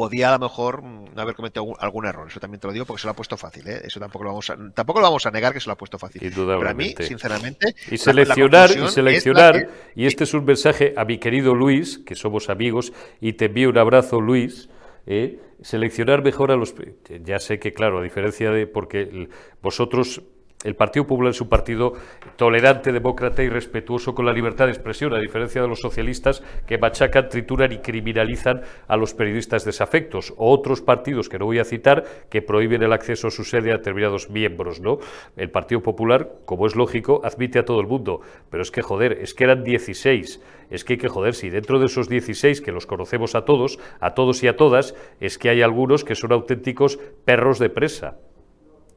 podía 0.00 0.30
a 0.30 0.32
lo 0.32 0.38
mejor 0.38 0.82
no 0.82 1.12
mm, 1.12 1.18
haber 1.18 1.34
cometido 1.34 1.66
algún, 1.78 2.06
error. 2.06 2.26
Eso 2.26 2.40
también 2.40 2.58
te 2.58 2.66
lo 2.66 2.72
digo 2.72 2.86
porque 2.86 3.02
se 3.02 3.06
lo 3.06 3.10
ha 3.10 3.14
puesto 3.14 3.36
fácil. 3.36 3.68
¿eh? 3.68 3.82
Eso 3.84 4.00
tampoco 4.00 4.24
lo 4.24 4.30
vamos 4.30 4.48
a, 4.48 4.56
tampoco 4.72 5.00
lo 5.00 5.08
vamos 5.08 5.26
a 5.26 5.30
negar 5.30 5.52
que 5.52 5.60
se 5.60 5.66
lo 5.66 5.74
ha 5.74 5.76
puesto 5.76 5.98
fácil. 5.98 6.22
Pero 6.34 6.66
a 6.66 6.72
mí, 6.72 6.94
sinceramente. 6.98 7.74
Y 7.90 7.98
seleccionar, 7.98 8.70
y 8.70 8.88
seleccionar, 8.88 9.68
y 9.94 10.06
este 10.06 10.24
es 10.24 10.32
un 10.32 10.46
mensaje 10.46 10.94
a 10.96 11.04
mi 11.04 11.18
querido 11.18 11.54
Luis, 11.54 11.98
que 11.98 12.14
somos 12.14 12.48
amigos, 12.48 12.94
y 13.20 13.34
te 13.34 13.44
envío 13.44 13.68
un 13.68 13.76
abrazo, 13.76 14.22
Luis. 14.22 14.70
¿eh? 15.06 15.38
seleccionar 15.60 16.22
mejor 16.22 16.50
a 16.50 16.56
los. 16.56 16.74
Ya 17.22 17.38
sé 17.38 17.58
que, 17.58 17.74
claro, 17.74 17.98
a 17.98 18.02
diferencia 18.02 18.50
de. 18.52 18.66
Porque 18.66 19.28
vosotros 19.60 20.22
El 20.62 20.76
Partido 20.76 21.06
Popular 21.06 21.30
es 21.30 21.40
un 21.40 21.48
partido 21.48 21.94
tolerante, 22.36 22.92
demócrata 22.92 23.42
y 23.42 23.48
respetuoso 23.48 24.14
con 24.14 24.26
la 24.26 24.32
libertad 24.32 24.66
de 24.66 24.72
expresión, 24.72 25.14
a 25.14 25.18
diferencia 25.18 25.62
de 25.62 25.68
los 25.68 25.80
socialistas 25.80 26.42
que 26.66 26.76
machacan, 26.76 27.30
trituran 27.30 27.72
y 27.72 27.78
criminalizan 27.78 28.60
a 28.86 28.98
los 28.98 29.14
periodistas 29.14 29.64
desafectos, 29.64 30.34
o 30.36 30.52
otros 30.52 30.82
partidos 30.82 31.30
que 31.30 31.38
no 31.38 31.46
voy 31.46 31.60
a 31.60 31.64
citar 31.64 32.04
que 32.28 32.42
prohíben 32.42 32.82
el 32.82 32.92
acceso 32.92 33.28
a 33.28 33.30
su 33.30 33.44
sede 33.44 33.70
a 33.70 33.78
determinados 33.78 34.28
miembros. 34.28 34.80
¿no? 34.80 34.98
El 35.34 35.50
Partido 35.50 35.82
Popular, 35.82 36.30
como 36.44 36.66
es 36.66 36.76
lógico, 36.76 37.22
admite 37.24 37.58
a 37.58 37.64
todo 37.64 37.80
el 37.80 37.86
mundo, 37.86 38.20
pero 38.50 38.62
es 38.62 38.70
que 38.70 38.82
joder, 38.82 39.12
es 39.12 39.32
que 39.32 39.44
eran 39.44 39.64
16, 39.64 40.42
es 40.68 40.84
que 40.84 40.92
hay 40.92 40.98
que 40.98 41.08
joder, 41.08 41.34
si 41.34 41.48
dentro 41.48 41.78
de 41.78 41.86
esos 41.86 42.06
16 42.10 42.60
que 42.60 42.70
los 42.70 42.84
conocemos 42.84 43.34
a 43.34 43.46
todos, 43.46 43.78
a 43.98 44.12
todos 44.12 44.42
y 44.42 44.48
a 44.48 44.56
todas, 44.56 44.94
es 45.20 45.38
que 45.38 45.48
hay 45.48 45.62
algunos 45.62 46.04
que 46.04 46.14
son 46.14 46.32
auténticos 46.32 46.98
perros 47.24 47.58
de 47.58 47.70
presa. 47.70 48.18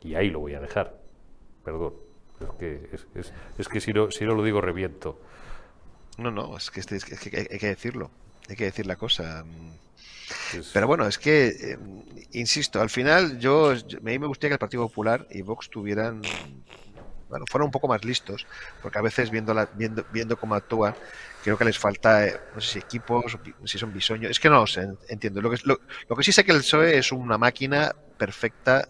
Y 0.02 0.16
ahí 0.16 0.30
lo 0.30 0.42
voy 0.42 0.56
a 0.56 0.60
dejar. 0.60 1.03
Perdón. 1.64 1.94
Es 2.42 2.50
que, 2.60 2.90
es, 2.92 3.34
es, 3.58 3.68
que 3.70 3.80
si, 3.80 3.94
no, 3.94 4.12
si 4.12 4.26
no 4.26 4.36
lo 4.36 4.44
digo, 4.44 4.60
reviento. 4.60 5.20
No, 6.18 6.32
no, 6.32 6.58
es 6.58 6.70
que, 6.72 6.82
es 6.82 7.06
que 7.06 7.48
hay 7.52 7.60
que 7.60 7.68
decirlo. 7.68 8.12
Hay 8.50 8.56
que 8.56 8.66
decir 8.66 8.86
la 8.86 8.96
cosa. 8.96 9.46
Pero 10.74 10.88
bueno, 10.88 11.08
es 11.08 11.18
que, 11.18 11.48
eh, 11.48 11.78
insisto, 12.34 12.82
al 12.82 12.90
final 12.90 13.40
yo, 13.40 13.72
a 13.72 13.76
mí 14.02 14.20
me 14.20 14.28
gustaría 14.28 14.50
que 14.50 14.56
el 14.56 14.60
Partido 14.60 14.88
Popular 14.88 15.28
y 15.30 15.42
Vox 15.42 15.70
tuvieran, 15.70 16.22
bueno, 17.30 17.46
fueran 17.50 17.66
un 17.66 17.72
poco 17.72 17.88
más 17.88 18.04
listos, 18.04 18.46
porque 18.82 18.98
a 19.00 19.02
veces 19.02 19.30
viendo, 19.30 19.54
la, 19.54 19.66
viendo, 19.74 20.06
viendo 20.12 20.38
cómo 20.38 20.56
actúan, 20.56 20.96
creo 21.44 21.58
que 21.58 21.66
les 21.66 21.78
falta, 21.78 22.26
eh, 22.28 22.40
no 22.54 22.62
sé 22.62 22.74
si 22.74 22.80
equipos, 22.80 23.38
si 23.66 23.78
son 23.78 23.94
bisoños, 23.94 24.32
es 24.32 24.40
que 24.40 24.50
no 24.50 24.62
lo 24.62 24.68
sé, 24.68 24.88
entiendo. 25.08 25.42
Lo 25.42 25.50
que, 25.50 25.58
lo, 25.64 25.80
lo 26.08 26.16
que 26.16 26.24
sí 26.24 26.32
sé 26.32 26.44
que 26.44 26.52
el 26.52 26.60
PSOE 26.60 26.98
es 26.98 27.12
una 27.12 27.38
máquina 27.38 27.96
perfecta 28.18 28.88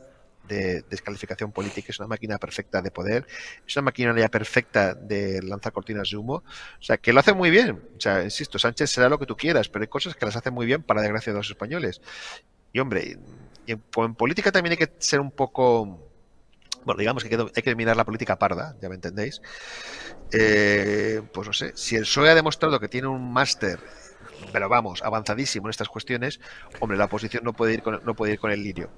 de 0.47 0.83
descalificación 0.89 1.51
política, 1.51 1.87
es 1.89 1.99
una 1.99 2.07
máquina 2.07 2.37
perfecta 2.37 2.81
de 2.81 2.91
poder, 2.91 3.25
es 3.65 3.75
una 3.75 3.85
maquinaria 3.85 4.29
perfecta 4.29 4.93
de 4.93 5.41
lanzar 5.41 5.71
cortinas 5.71 6.09
de 6.09 6.17
humo, 6.17 6.35
o 6.35 6.81
sea, 6.81 6.97
que 6.97 7.13
lo 7.13 7.19
hace 7.19 7.33
muy 7.33 7.49
bien, 7.49 7.81
o 7.97 7.99
sea, 7.99 8.23
insisto, 8.23 8.59
Sánchez 8.59 8.89
será 8.91 9.09
lo 9.09 9.19
que 9.19 9.25
tú 9.25 9.35
quieras, 9.35 9.69
pero 9.69 9.83
hay 9.83 9.87
cosas 9.87 10.15
que 10.15 10.25
las 10.25 10.35
hace 10.35 10.51
muy 10.51 10.65
bien 10.65 10.83
para 10.83 11.01
desgracia 11.01 11.33
de 11.33 11.39
los 11.39 11.49
españoles. 11.49 12.01
Y 12.71 12.79
hombre, 12.79 13.17
en, 13.67 13.79
política 14.15 14.51
también 14.51 14.71
hay 14.71 14.77
que 14.77 14.91
ser 14.97 15.19
un 15.19 15.31
poco, 15.31 16.09
bueno, 16.85 16.99
digamos 16.99 17.23
que 17.23 17.35
hay 17.55 17.61
que 17.63 17.75
mirar 17.75 17.95
la 17.95 18.05
política 18.05 18.37
parda, 18.37 18.75
ya 18.81 18.89
me 18.89 18.95
entendéis. 18.95 19.41
Eh, 20.31 21.21
pues 21.31 21.47
no 21.47 21.53
sé, 21.53 21.71
si 21.75 21.95
el 21.95 22.03
PSOE 22.03 22.29
ha 22.29 22.35
demostrado 22.35 22.79
que 22.79 22.87
tiene 22.87 23.07
un 23.07 23.31
máster 23.31 23.79
pero 24.51 24.69
vamos, 24.69 25.01
avanzadísimo 25.03 25.67
en 25.67 25.71
estas 25.71 25.89
cuestiones, 25.89 26.39
hombre, 26.79 26.97
la 26.97 27.05
oposición 27.05 27.43
no 27.43 27.53
puede 27.53 27.73
ir 27.75 27.81
con, 27.81 28.01
no 28.03 28.15
puede 28.15 28.33
ir 28.33 28.39
con 28.39 28.51
el 28.51 28.63
lirio. 28.63 28.89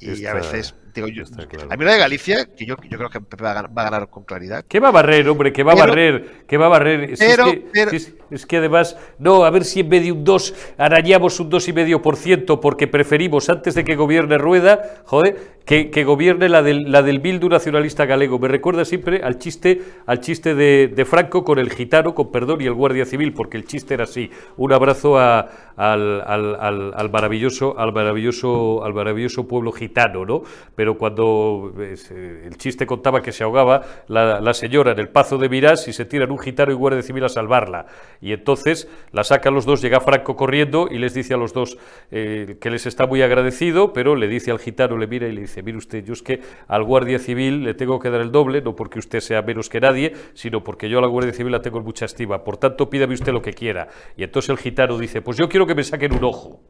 Y 0.00 0.26
a 0.26 0.34
veces, 0.34 0.74
digo 0.94 1.08
yo, 1.08 1.24
a 1.70 1.76
mí 1.76 1.84
la 1.84 1.92
de 1.92 1.98
Galicia, 1.98 2.46
que 2.56 2.66
yo, 2.66 2.76
yo 2.90 2.98
creo 2.98 3.10
que 3.10 3.20
va 3.42 3.52
a, 3.52 3.62
ganar, 3.62 4.08
con 4.10 4.24
claridad. 4.24 4.64
¿Qué 4.68 4.80
va 4.80 4.88
a 4.88 4.92
barrer, 4.92 5.28
hombre? 5.28 5.52
¿Qué 5.52 5.62
va 5.62 5.72
a 5.72 5.76
barrer? 5.76 6.44
¿Qué 6.46 6.56
va 6.56 6.66
a 6.66 6.68
barrer? 6.68 7.12
es, 7.12 7.20
que, 7.20 8.16
es, 8.30 8.46
que, 8.46 8.56
además, 8.58 8.96
no, 9.18 9.44
a 9.44 9.50
ver 9.50 9.64
si 9.64 9.80
en 9.80 9.88
vez 9.88 10.04
de 10.04 10.12
un 10.12 10.24
2 10.24 10.54
arañamos 10.76 11.40
un 11.40 11.50
2,5% 11.50 12.60
porque 12.60 12.86
preferimos, 12.86 13.48
antes 13.48 13.74
de 13.74 13.84
que 13.84 13.96
gobierne 13.96 14.36
Rueda, 14.36 15.02
joder, 15.04 15.54
que, 15.64 16.04
gobierne 16.04 16.48
la 16.50 16.62
del, 16.62 16.92
la 16.92 17.02
del 17.02 17.20
Bildu 17.20 17.48
nacionalista 17.48 18.04
galego. 18.04 18.38
Me 18.38 18.48
recuerda 18.48 18.84
siempre 18.84 19.22
al 19.22 19.38
chiste, 19.38 19.80
al 20.06 20.20
chiste 20.20 20.54
de, 20.54 21.04
Franco 21.06 21.42
con 21.42 21.58
el 21.58 21.70
gitano, 21.70 22.14
con 22.14 22.30
perdón, 22.30 22.60
y 22.60 22.66
el 22.66 22.74
guardia 22.74 23.06
civil, 23.06 23.32
porque 23.32 23.56
el 23.56 23.64
chiste 23.64 23.94
era 23.94 24.04
así. 24.04 24.30
Un 24.58 24.72
abrazo 24.72 25.18
a, 25.18 25.48
al, 25.76 26.20
al, 26.26 26.92
al, 26.94 27.10
maravilloso, 27.10 27.78
al 27.78 27.92
maravilloso, 27.92 28.84
al 28.84 28.92
maravilloso 28.92 29.48
pueblo 29.48 29.72
gitano, 29.72 30.26
¿no? 30.26 30.42
Pero 30.74 30.98
cuando 30.98 31.72
eh, 31.78 32.44
el 32.46 32.56
chiste 32.58 32.86
contaba 32.86 33.22
que 33.22 33.32
se 33.32 33.44
ahogaba 33.44 33.82
la, 34.08 34.40
la, 34.40 34.54
señora 34.54 34.92
en 34.92 34.98
el 34.98 35.08
pazo 35.08 35.38
de 35.38 35.48
Mirás 35.48 35.88
y 35.88 35.92
se 35.92 36.04
tiran 36.04 36.30
un 36.30 36.38
gitano 36.38 36.72
y 36.72 36.74
guardia 36.74 37.02
civil 37.02 37.24
a 37.24 37.28
salvarla. 37.30 37.86
Y 38.20 38.32
entonces 38.32 38.88
la 39.12 39.24
sacan 39.24 39.54
los 39.54 39.64
dos, 39.64 39.80
llega 39.80 40.00
Franco 40.00 40.36
corriendo 40.36 40.88
y 40.90 40.98
les 40.98 41.14
dice 41.14 41.34
a 41.34 41.36
los 41.38 41.54
dos 41.54 41.78
eh, 42.10 42.58
que 42.60 42.70
les 42.70 42.86
está 42.86 43.06
muy 43.06 43.22
agradecido, 43.22 43.92
pero 43.92 44.14
le 44.14 44.28
dice 44.28 44.50
al 44.50 44.58
gitano, 44.58 44.98
le 44.98 45.06
mira 45.06 45.26
y 45.26 45.32
le 45.32 45.42
dice 45.42 45.53
mire 45.62 45.78
usted, 45.78 46.04
yo 46.04 46.12
es 46.12 46.22
que 46.22 46.40
al 46.68 46.84
Guardia 46.84 47.18
Civil 47.18 47.64
le 47.64 47.74
tengo 47.74 47.98
que 47.98 48.10
dar 48.10 48.20
el 48.20 48.32
doble, 48.32 48.62
no 48.62 48.74
porque 48.74 48.98
usted 48.98 49.20
sea 49.20 49.42
menos 49.42 49.68
que 49.68 49.80
nadie, 49.80 50.12
sino 50.34 50.64
porque 50.64 50.88
yo 50.88 50.98
a 50.98 51.02
la 51.02 51.08
Guardia 51.08 51.32
Civil 51.32 51.52
la 51.52 51.62
tengo 51.62 51.78
en 51.78 51.84
mucha 51.84 52.04
estima. 52.04 52.44
Por 52.44 52.56
tanto, 52.56 52.90
pídame 52.90 53.14
usted 53.14 53.32
lo 53.32 53.42
que 53.42 53.52
quiera. 53.52 53.88
Y 54.16 54.24
entonces 54.24 54.50
el 54.50 54.58
gitano 54.58 54.98
dice, 54.98 55.22
pues 55.22 55.36
yo 55.36 55.48
quiero 55.48 55.66
que 55.66 55.74
me 55.74 55.84
saquen 55.84 56.12
un 56.12 56.24
ojo. 56.24 56.60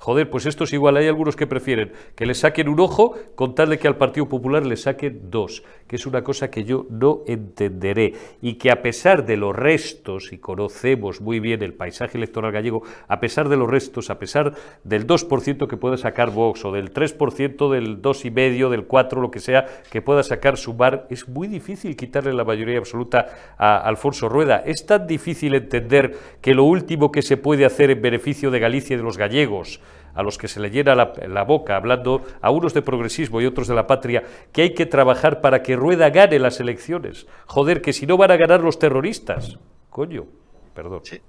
Joder, 0.00 0.30
pues 0.30 0.46
esto 0.46 0.64
es 0.64 0.72
igual. 0.72 0.96
Hay 0.96 1.08
algunos 1.08 1.34
que 1.34 1.48
prefieren 1.48 1.92
que 2.14 2.24
le 2.24 2.34
saquen 2.34 2.68
un 2.68 2.78
ojo 2.78 3.16
con 3.34 3.54
tal 3.54 3.70
de 3.70 3.78
que 3.78 3.88
al 3.88 3.96
Partido 3.96 4.28
Popular 4.28 4.64
le 4.64 4.76
saquen 4.76 5.28
dos, 5.28 5.64
que 5.88 5.96
es 5.96 6.06
una 6.06 6.22
cosa 6.22 6.50
que 6.50 6.64
yo 6.64 6.86
no 6.90 7.22
entenderé. 7.26 8.12
Y 8.40 8.54
que 8.54 8.70
a 8.70 8.82
pesar 8.82 9.26
de 9.26 9.36
los 9.36 9.56
restos, 9.56 10.32
y 10.32 10.38
conocemos 10.38 11.20
muy 11.20 11.40
bien 11.40 11.62
el 11.62 11.74
paisaje 11.74 12.18
electoral 12.18 12.52
gallego, 12.52 12.82
a 13.08 13.18
pesar 13.18 13.48
de 13.48 13.56
los 13.56 13.68
restos, 13.68 14.10
a 14.10 14.18
pesar 14.18 14.54
del 14.84 15.06
2% 15.06 15.66
que 15.66 15.76
pueda 15.76 15.96
sacar 15.96 16.30
Vox, 16.30 16.64
o 16.64 16.72
del 16.72 16.92
3%, 16.92 17.72
del 17.72 18.02
2,5%, 18.02 18.68
del 18.68 18.86
4%, 18.86 19.20
lo 19.20 19.30
que 19.30 19.40
sea, 19.40 19.66
que 19.90 20.02
pueda 20.02 20.22
sacar 20.22 20.56
Sumar, 20.56 21.06
es 21.10 21.28
muy 21.28 21.48
difícil 21.48 21.96
quitarle 21.96 22.32
la 22.32 22.44
mayoría 22.44 22.78
absoluta 22.78 23.54
a 23.56 23.78
Alfonso 23.78 24.28
Rueda. 24.28 24.62
Es 24.64 24.84
tan 24.86 25.06
difícil 25.06 25.54
entender 25.54 26.14
que 26.42 26.54
lo 26.54 26.64
último 26.64 27.10
que 27.10 27.22
se 27.22 27.36
puede 27.36 27.64
hacer 27.64 27.90
en 27.90 28.02
beneficio 28.02 28.50
de 28.50 28.60
Galicia 28.60 28.94
y 28.94 28.98
de 28.98 29.02
los 29.02 29.16
gallegos, 29.16 29.80
a 30.14 30.22
los 30.22 30.38
que 30.38 30.48
se 30.48 30.60
le 30.60 30.70
llena 30.70 30.94
la, 30.94 31.42
boca 31.44 31.76
hablando 31.76 32.24
a 32.40 32.50
unos 32.50 32.74
de 32.74 32.82
progresismo 32.82 33.40
y 33.40 33.46
otros 33.46 33.68
de 33.68 33.74
la 33.74 33.86
patria, 33.86 34.24
que 34.52 34.62
hay 34.62 34.74
que 34.74 34.86
trabajar 34.86 35.40
para 35.40 35.62
que 35.62 35.76
Rueda 35.76 36.10
gane 36.10 36.38
las 36.38 36.60
elecciones. 36.60 37.26
Joder, 37.46 37.82
que 37.82 37.92
si 37.92 38.06
no 38.06 38.16
van 38.16 38.30
a 38.30 38.36
ganar 38.36 38.60
los 38.60 38.78
terroristas. 38.78 39.58
Coño, 39.90 40.26
perdón. 40.74 41.00
Sí. 41.04 41.20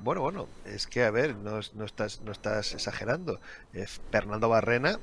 Bueno, 0.00 0.20
bueno, 0.20 0.48
es 0.64 0.86
que, 0.86 1.04
a 1.04 1.10
ver, 1.10 1.36
no, 1.36 1.60
estás, 1.60 2.22
no 2.22 2.32
estás 2.32 2.74
exagerando. 2.74 3.40
Fernando 4.10 4.48
Barrena, 4.48 4.98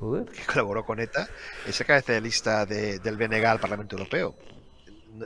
que 0.00 0.42
colaboró 0.46 0.84
con 0.84 1.00
ETA, 1.00 1.28
es 1.66 1.80
el 1.80 1.86
cabeza 1.86 2.12
de 2.12 2.20
lista 2.20 2.66
del 2.66 3.16
BNG 3.16 3.44
al 3.46 3.60
Parlamento 3.60 3.96
Europeo. 3.96 4.34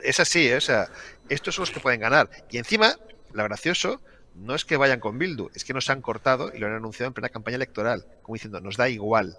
Es 0.02 0.20
así, 0.20 0.48
¿eh? 0.48 0.56
o 0.56 0.60
sea, 0.60 0.88
estos 1.28 1.54
son 1.54 1.62
los 1.62 1.70
que 1.70 1.80
pueden 1.80 2.00
ganar. 2.00 2.28
Y 2.50 2.58
encima, 2.58 2.96
lo 3.32 3.44
gracioso 3.44 4.00
no 4.38 4.54
es 4.54 4.64
que 4.64 4.76
vayan 4.76 5.00
con 5.00 5.18
Bildu, 5.18 5.50
es 5.54 5.64
que 5.64 5.74
nos 5.74 5.90
han 5.90 6.00
cortado 6.00 6.50
y 6.54 6.58
lo 6.58 6.66
han 6.66 6.74
anunciado 6.74 7.08
en 7.08 7.14
plena 7.14 7.28
campaña 7.28 7.56
electoral, 7.56 8.06
como 8.22 8.34
diciendo, 8.34 8.60
nos 8.60 8.76
da 8.76 8.88
igual. 8.88 9.38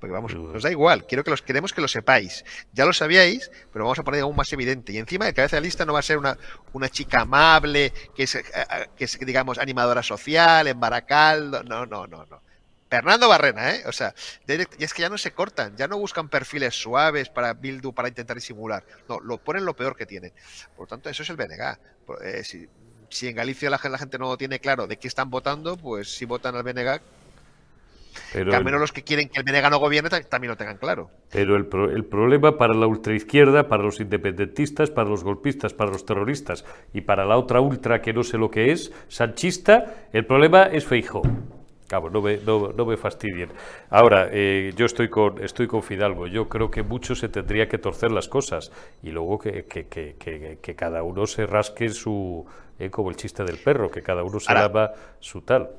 Porque 0.00 0.12
vamos, 0.12 0.32
nos 0.32 0.62
da 0.62 0.70
igual, 0.70 1.06
quiero 1.06 1.24
que 1.24 1.30
los 1.30 1.42
queremos 1.42 1.72
que 1.72 1.80
lo 1.80 1.88
sepáis. 1.88 2.44
Ya 2.72 2.84
lo 2.84 2.92
sabíais, 2.92 3.50
pero 3.72 3.84
vamos 3.84 3.98
a 3.98 4.04
poner 4.04 4.20
aún 4.20 4.36
más 4.36 4.52
evidente. 4.52 4.92
Y 4.92 4.98
encima 4.98 5.26
el 5.26 5.34
cabeza 5.34 5.56
de 5.56 5.62
lista 5.62 5.84
no 5.84 5.92
va 5.92 5.98
a 5.98 6.02
ser 6.02 6.18
una, 6.18 6.38
una 6.72 6.88
chica 6.88 7.22
amable, 7.22 7.92
que 8.14 8.22
es, 8.22 8.36
eh, 8.36 8.44
eh, 8.54 8.86
que 8.96 9.04
es, 9.04 9.18
digamos, 9.18 9.58
animadora 9.58 10.04
social, 10.04 10.68
en 10.68 10.78
Baracaldo. 10.78 11.64
No, 11.64 11.84
no, 11.84 12.06
no, 12.06 12.24
no. 12.26 12.40
Fernando 12.88 13.28
Barrena, 13.28 13.74
¿eh? 13.74 13.82
O 13.86 13.92
sea, 13.92 14.14
y 14.46 14.84
es 14.84 14.94
que 14.94 15.02
ya 15.02 15.10
no 15.10 15.18
se 15.18 15.32
cortan, 15.32 15.76
ya 15.76 15.88
no 15.88 15.98
buscan 15.98 16.28
perfiles 16.28 16.74
suaves 16.74 17.28
para 17.28 17.52
Bildu 17.52 17.92
para 17.92 18.08
intentar 18.08 18.36
disimular. 18.36 18.84
No, 19.08 19.20
lo 19.20 19.38
ponen 19.38 19.64
lo 19.64 19.74
peor 19.74 19.96
que 19.96 20.06
tienen. 20.06 20.32
Por 20.76 20.84
lo 20.84 20.86
tanto, 20.86 21.10
eso 21.10 21.22
es 21.22 21.28
el 21.28 21.36
BNG. 21.36 21.78
Eh, 22.22 22.44
si, 22.44 22.66
si 23.08 23.28
en 23.28 23.36
Galicia 23.36 23.70
la, 23.70 23.78
gente 23.78 24.18
no 24.18 24.36
tiene 24.36 24.58
claro 24.58 24.86
de 24.86 24.96
qué 24.96 25.08
están 25.08 25.30
votando, 25.30 25.76
pues 25.76 26.14
si 26.16 26.24
votan 26.24 26.54
al 26.54 26.62
BNG, 26.62 27.00
pero 28.32 28.50
que 28.50 28.56
al 28.56 28.64
menos 28.64 28.80
los 28.80 28.92
que 28.92 29.02
quieren 29.02 29.28
que 29.28 29.40
el 29.40 29.44
BNG 29.44 29.70
no 29.70 29.78
gobierne 29.78 30.10
también 30.10 30.50
lo 30.50 30.56
tengan 30.56 30.76
claro. 30.76 31.10
Pero 31.30 31.56
el, 31.56 31.68
el, 31.94 32.04
problema 32.04 32.58
para 32.58 32.74
la 32.74 32.86
ultraizquierda, 32.86 33.68
para 33.68 33.82
los 33.82 34.00
independentistas, 34.00 34.90
para 34.90 35.08
los 35.08 35.24
golpistas, 35.24 35.72
para 35.72 35.90
los 35.90 36.04
terroristas 36.04 36.64
y 36.92 37.02
para 37.02 37.24
la 37.24 37.36
otra 37.36 37.60
ultra 37.60 38.02
que 38.02 38.12
no 38.12 38.24
sé 38.24 38.38
lo 38.38 38.50
que 38.50 38.72
es, 38.72 38.92
sanchista, 39.08 40.08
el 40.12 40.26
problema 40.26 40.64
es 40.64 40.84
Feijo. 40.84 41.22
Cabo, 41.86 42.10
no 42.10 42.20
me, 42.20 42.36
no, 42.36 42.70
no 42.76 42.84
me 42.84 42.98
fastidien. 42.98 43.48
Ahora, 43.88 44.28
eh, 44.30 44.74
yo 44.76 44.84
estoy 44.84 45.08
con, 45.08 45.42
estoy 45.42 45.66
con 45.66 45.82
Fidalgo. 45.82 46.26
Yo 46.26 46.46
creo 46.46 46.70
que 46.70 46.82
mucho 46.82 47.14
se 47.14 47.30
tendría 47.30 47.66
que 47.66 47.78
torcer 47.78 48.12
las 48.12 48.28
cosas 48.28 48.70
y 49.02 49.10
luego 49.10 49.38
que, 49.38 49.64
que, 49.64 49.86
que, 49.86 50.58
que 50.60 50.74
cada 50.76 51.02
uno 51.02 51.26
se 51.26 51.46
rasque 51.46 51.88
su, 51.88 52.44
eh, 52.78 52.90
como 52.90 53.10
el 53.10 53.16
chiste 53.16 53.44
del 53.44 53.58
perro, 53.58 53.90
que 53.90 54.02
cada 54.02 54.22
uno 54.22 54.40
se 54.40 54.52
daba 54.52 54.94
su 55.20 55.42
tal. 55.42 55.70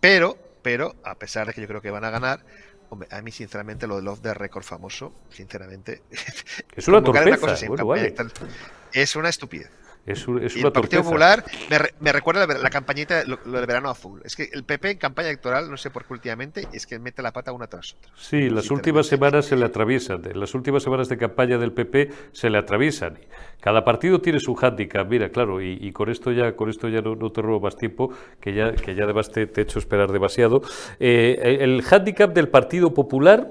Pero, 0.00 0.36
pero, 0.62 0.94
a 1.04 1.14
pesar 1.14 1.46
de 1.46 1.54
que 1.54 1.60
yo 1.60 1.68
creo 1.68 1.80
que 1.80 1.90
van 1.90 2.04
a 2.04 2.10
ganar, 2.10 2.40
hombre, 2.90 3.08
a 3.10 3.22
mí 3.22 3.30
sinceramente 3.30 3.86
lo 3.86 3.96
de 3.96 4.02
Love 4.02 4.20
the 4.20 4.34
Record 4.34 4.64
famoso, 4.64 5.12
sinceramente... 5.30 6.02
Es 6.74 6.88
una 6.88 7.02
torpeza, 7.02 7.56
Es 8.92 9.16
una 9.16 9.28
estupidez. 9.28 9.70
Es, 10.04 10.26
es 10.42 10.56
el 10.56 10.72
Partido 10.72 11.04
Popular 11.04 11.44
me, 12.00 12.12
recuerda 12.12 12.46
la, 12.46 12.70
campañita, 12.70 13.22
lo, 13.24 13.36
del 13.36 13.66
verano 13.66 13.88
azul. 13.88 14.20
Es 14.24 14.34
que 14.34 14.48
el 14.52 14.64
PP 14.64 14.90
en 14.90 14.98
campaña 14.98 15.28
electoral, 15.28 15.70
no 15.70 15.76
sé 15.76 15.90
por 15.90 16.04
qué 16.04 16.12
últimamente, 16.14 16.66
es 16.72 16.86
que 16.86 16.98
mete 16.98 17.22
la 17.22 17.32
pata 17.32 17.52
una 17.52 17.68
tras 17.68 17.94
otra. 17.94 18.10
Sí, 18.16 18.50
las 18.50 18.70
últimas 18.72 19.06
semanas 19.06 19.46
se 19.46 19.56
le 19.56 19.64
atraviesan. 19.64 20.22
Las 20.34 20.54
últimas 20.54 20.82
semanas 20.82 21.08
de 21.08 21.18
campaña 21.18 21.56
del 21.56 21.72
PP 21.72 22.10
se 22.32 22.50
le 22.50 22.58
atraviesan. 22.58 23.18
Cada 23.60 23.84
partido 23.84 24.20
tiene 24.20 24.40
su 24.40 24.54
hándicap, 24.54 25.08
mira, 25.08 25.28
claro, 25.28 25.62
y, 25.62 25.92
con 25.92 26.10
esto 26.10 26.32
ya, 26.32 26.56
con 26.56 26.68
esto 26.68 26.88
ya 26.88 27.00
no, 27.00 27.30
te 27.30 27.40
robo 27.40 27.60
más 27.60 27.76
tiempo, 27.76 28.12
que 28.40 28.54
ya, 28.54 28.72
que 28.72 28.96
ya 28.96 29.04
además 29.04 29.30
te, 29.30 29.42
he 29.42 29.60
hecho 29.60 29.78
esperar 29.78 30.10
demasiado. 30.10 30.62
Eh, 30.98 31.58
el 31.60 31.80
hándicap 31.82 32.34
del 32.34 32.48
Partido 32.48 32.92
Popular 32.92 33.48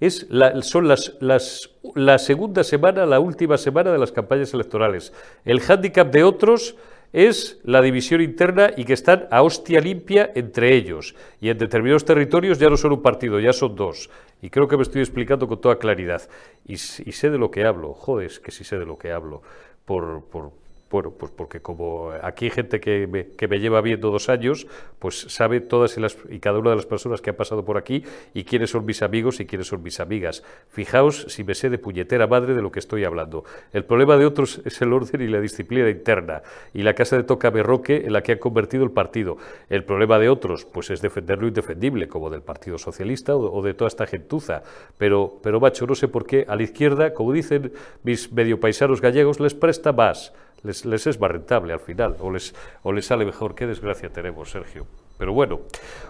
es 0.00 0.26
la, 0.30 0.60
son 0.62 0.88
las, 0.88 1.14
las, 1.20 1.70
la 1.94 2.18
segunda 2.18 2.64
semana, 2.64 3.06
la 3.06 3.20
última 3.20 3.58
semana 3.58 3.92
de 3.92 3.98
las 3.98 4.12
campañas 4.12 4.52
electorales. 4.54 5.12
El 5.44 5.60
hándicap 5.60 6.12
de 6.12 6.24
otros 6.24 6.76
es 7.14 7.60
la 7.62 7.80
división 7.80 8.20
interna 8.20 8.72
y 8.76 8.84
que 8.84 8.92
están 8.92 9.28
a 9.30 9.42
hostia 9.42 9.80
limpia 9.80 10.32
entre 10.34 10.74
ellos. 10.74 11.14
Y 11.40 11.48
en 11.48 11.58
determinados 11.58 12.04
territorios 12.04 12.58
ya 12.58 12.68
no 12.68 12.76
son 12.76 12.90
un 12.90 13.02
partido, 13.02 13.38
ya 13.38 13.52
son 13.52 13.76
dos. 13.76 14.10
Y 14.42 14.50
creo 14.50 14.66
que 14.66 14.76
me 14.76 14.82
estoy 14.82 15.00
explicando 15.00 15.46
con 15.46 15.60
toda 15.60 15.78
claridad. 15.78 16.22
Y, 16.66 16.76
sé 16.76 17.30
de 17.30 17.38
lo 17.38 17.52
que 17.52 17.64
hablo, 17.64 17.94
joder, 17.94 18.32
que 18.42 18.50
sí 18.50 18.64
sé 18.64 18.80
de 18.80 18.84
lo 18.84 18.98
que 18.98 19.12
hablo. 19.12 19.42
Por, 19.84 20.24
por, 20.24 20.50
bueno, 20.94 21.10
pues 21.10 21.32
porque 21.32 21.58
como 21.58 22.12
aquí 22.22 22.44
hay 22.44 22.52
gente 22.52 22.78
que 22.78 23.08
me, 23.08 23.58
lleva 23.58 23.80
viendo 23.80 24.12
dos 24.12 24.28
años, 24.28 24.68
pues 25.00 25.26
sabe 25.28 25.60
todas 25.60 25.96
y, 25.96 26.00
las, 26.00 26.16
y 26.30 26.38
cada 26.38 26.60
una 26.60 26.70
de 26.70 26.76
las 26.76 26.86
personas 26.86 27.20
que 27.20 27.30
han 27.30 27.36
pasado 27.36 27.64
por 27.64 27.76
aquí 27.76 28.04
y 28.32 28.44
quiénes 28.44 28.70
son 28.70 28.86
mis 28.86 29.02
amigos 29.02 29.40
y 29.40 29.44
quiénes 29.44 29.66
son 29.66 29.82
mis 29.82 29.98
amigas. 29.98 30.44
Fijaos 30.68 31.26
si 31.30 31.42
me 31.42 31.56
sé 31.56 31.68
de 31.68 31.78
puñetera 31.78 32.28
madre 32.28 32.54
de 32.54 32.62
lo 32.62 32.70
que 32.70 32.78
estoy 32.78 33.02
hablando. 33.02 33.42
El 33.72 33.84
problema 33.84 34.16
de 34.16 34.24
otros 34.24 34.62
es 34.64 34.80
el 34.82 34.92
orden 34.92 35.20
y 35.20 35.26
la 35.26 35.40
disciplina 35.40 35.90
interna 35.90 36.42
y 36.72 36.82
la 36.84 36.94
casa 36.94 37.16
de 37.16 37.24
toca 37.24 37.50
berroque 37.50 38.04
en 38.06 38.12
la 38.12 38.22
que 38.22 38.30
han 38.30 38.38
convertido 38.38 38.84
el 38.84 38.92
partido. 38.92 39.36
El 39.70 39.82
problema 39.82 40.20
de 40.20 40.28
otros, 40.28 40.64
pues 40.64 40.90
es 40.90 41.02
defender 41.02 41.40
lo 41.40 41.48
indefendible, 41.48 42.06
como 42.06 42.30
del 42.30 42.42
Partido 42.42 42.78
Socialista 42.78 43.34
o, 43.34 43.52
o 43.52 43.62
de 43.62 43.74
toda 43.74 43.88
esta 43.88 44.06
gentuza. 44.06 44.62
Pero, 44.96 45.40
pero, 45.42 45.58
macho, 45.58 45.88
no 45.88 45.96
sé 45.96 46.06
por 46.06 46.24
qué 46.24 46.46
a 46.46 46.54
la 46.54 46.62
izquierda, 46.62 47.14
como 47.14 47.32
dicen 47.32 47.72
mis 48.04 48.30
medio 48.30 48.60
paisanos 48.60 49.00
gallegos, 49.00 49.40
les 49.40 49.54
presta 49.54 49.92
más 49.92 50.32
les, 50.64 50.84
les, 50.84 51.06
es 51.06 51.20
más 51.20 51.30
rentable 51.30 51.72
al 51.72 51.80
final, 51.80 52.16
o 52.20 52.30
les, 52.30 52.54
o 52.82 52.92
les 52.92 53.06
sale 53.06 53.24
mejor. 53.24 53.54
Qué 53.54 53.66
desgracia 53.66 54.08
tenemos, 54.10 54.50
Sergio. 54.50 54.86
Pero 55.16 55.32
bueno, 55.32 55.60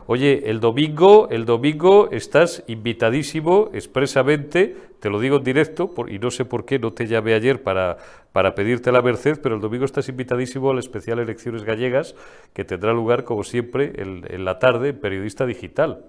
oye, 0.06 0.48
el 0.48 0.60
domingo, 0.60 1.28
el 1.30 1.44
domingo 1.44 2.08
estás 2.10 2.64
invitadísimo 2.66 3.70
expresamente, 3.74 4.76
te 5.00 5.10
lo 5.10 5.20
digo 5.20 5.36
en 5.36 5.44
directo, 5.44 5.92
por, 5.92 6.10
y 6.10 6.18
no 6.18 6.30
sé 6.30 6.46
por 6.46 6.64
qué 6.64 6.78
no 6.78 6.92
te 6.94 7.06
llamé 7.06 7.34
ayer 7.34 7.62
para, 7.62 7.98
para 8.32 8.54
pedirte 8.54 8.90
la 8.92 9.02
merced, 9.02 9.40
pero 9.42 9.56
el 9.56 9.60
domingo 9.60 9.84
estás 9.84 10.08
invitadísimo 10.08 10.70
a 10.70 10.74
la 10.74 10.80
especial 10.80 11.18
Elecciones 11.18 11.64
Gallegas, 11.64 12.14
que 12.54 12.64
tendrá 12.64 12.94
lugar, 12.94 13.24
como 13.24 13.44
siempre, 13.44 13.92
en, 13.96 14.24
en 14.28 14.44
la 14.46 14.58
tarde 14.58 14.90
en 14.90 15.00
Periodista 15.00 15.44
Digital. 15.44 16.06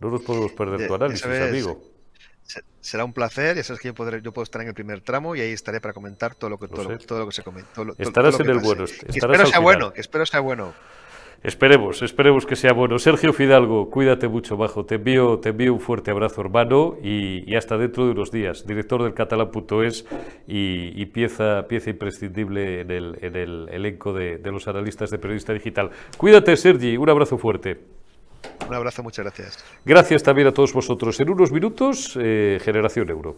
No 0.00 0.10
nos 0.10 0.22
podemos 0.22 0.52
perder 0.52 0.88
tu 0.88 0.94
análisis, 0.94 1.24
amigo 1.26 1.93
será 2.80 3.04
un 3.04 3.12
placer. 3.12 3.56
Ya 3.56 3.62
sabes 3.62 3.80
que 3.80 3.88
yo, 3.88 3.94
podré, 3.94 4.22
yo, 4.22 4.32
puedo 4.32 4.44
estar 4.44 4.62
en 4.62 4.68
el 4.68 4.74
primer 4.74 5.00
tramo 5.00 5.34
y 5.34 5.40
ahí 5.40 5.52
estaré 5.52 5.80
para 5.80 5.94
comentar 5.94 6.34
todo 6.34 6.50
lo 6.50 6.58
que, 6.58 6.68
todo, 6.68 6.84
lo, 6.90 6.98
todo 6.98 7.18
lo 7.20 7.26
que 7.26 7.32
se 7.32 7.42
comenta. 7.42 7.70
Todo, 7.74 7.94
estarás 7.98 8.38
en 8.40 8.50
el 8.50 8.58
bueno. 8.58 8.84
Espero 8.84 9.46
sea 9.46 9.58
bueno, 9.58 9.92
que 9.92 10.00
espero 10.00 10.26
sea 10.26 10.40
bueno. 10.40 10.74
Esperemos, 11.44 12.00
esperemos 12.00 12.46
que 12.46 12.56
sea 12.56 12.72
bueno. 12.72 12.98
Sergio 12.98 13.34
Fidalgo, 13.34 13.90
cuídate 13.90 14.28
mucho, 14.28 14.56
bajo. 14.56 14.86
Te 14.86 14.94
envío, 14.94 15.40
te 15.40 15.50
envío 15.50 15.74
un 15.74 15.80
fuerte 15.80 16.10
abrazo, 16.10 16.40
hermano, 16.40 16.96
y, 17.02 17.44
y 17.46 17.54
hasta 17.54 17.76
dentro 17.76 18.06
de 18.06 18.12
unos 18.12 18.30
días. 18.30 18.66
Director 18.66 19.02
del 19.02 19.12
catalán.es 19.12 20.06
y, 20.46 20.98
y, 20.98 21.04
pieza, 21.04 21.66
pieza 21.68 21.90
imprescindible 21.90 22.80
en 22.80 22.90
el, 22.90 23.18
en 23.20 23.36
el 23.36 23.68
elenco 23.70 24.14
de, 24.14 24.38
de 24.38 24.52
los 24.52 24.66
analistas 24.68 25.10
de 25.10 25.18
Periodista 25.18 25.52
Digital. 25.52 25.90
Cuídate, 26.16 26.56
Sergi. 26.56 26.96
Un 26.96 27.10
abrazo 27.10 27.36
fuerte. 27.36 27.78
Un 28.68 28.74
abrazo, 28.74 29.02
muchas 29.02 29.24
gracias. 29.24 29.64
Gracias 29.84 30.22
también 30.22 30.48
a 30.48 30.52
todos 30.52 30.72
vosotros. 30.72 31.18
En 31.20 31.30
unos 31.30 31.52
minutos, 31.52 32.18
eh, 32.20 32.58
Generación 32.62 33.10
Euro. 33.10 33.36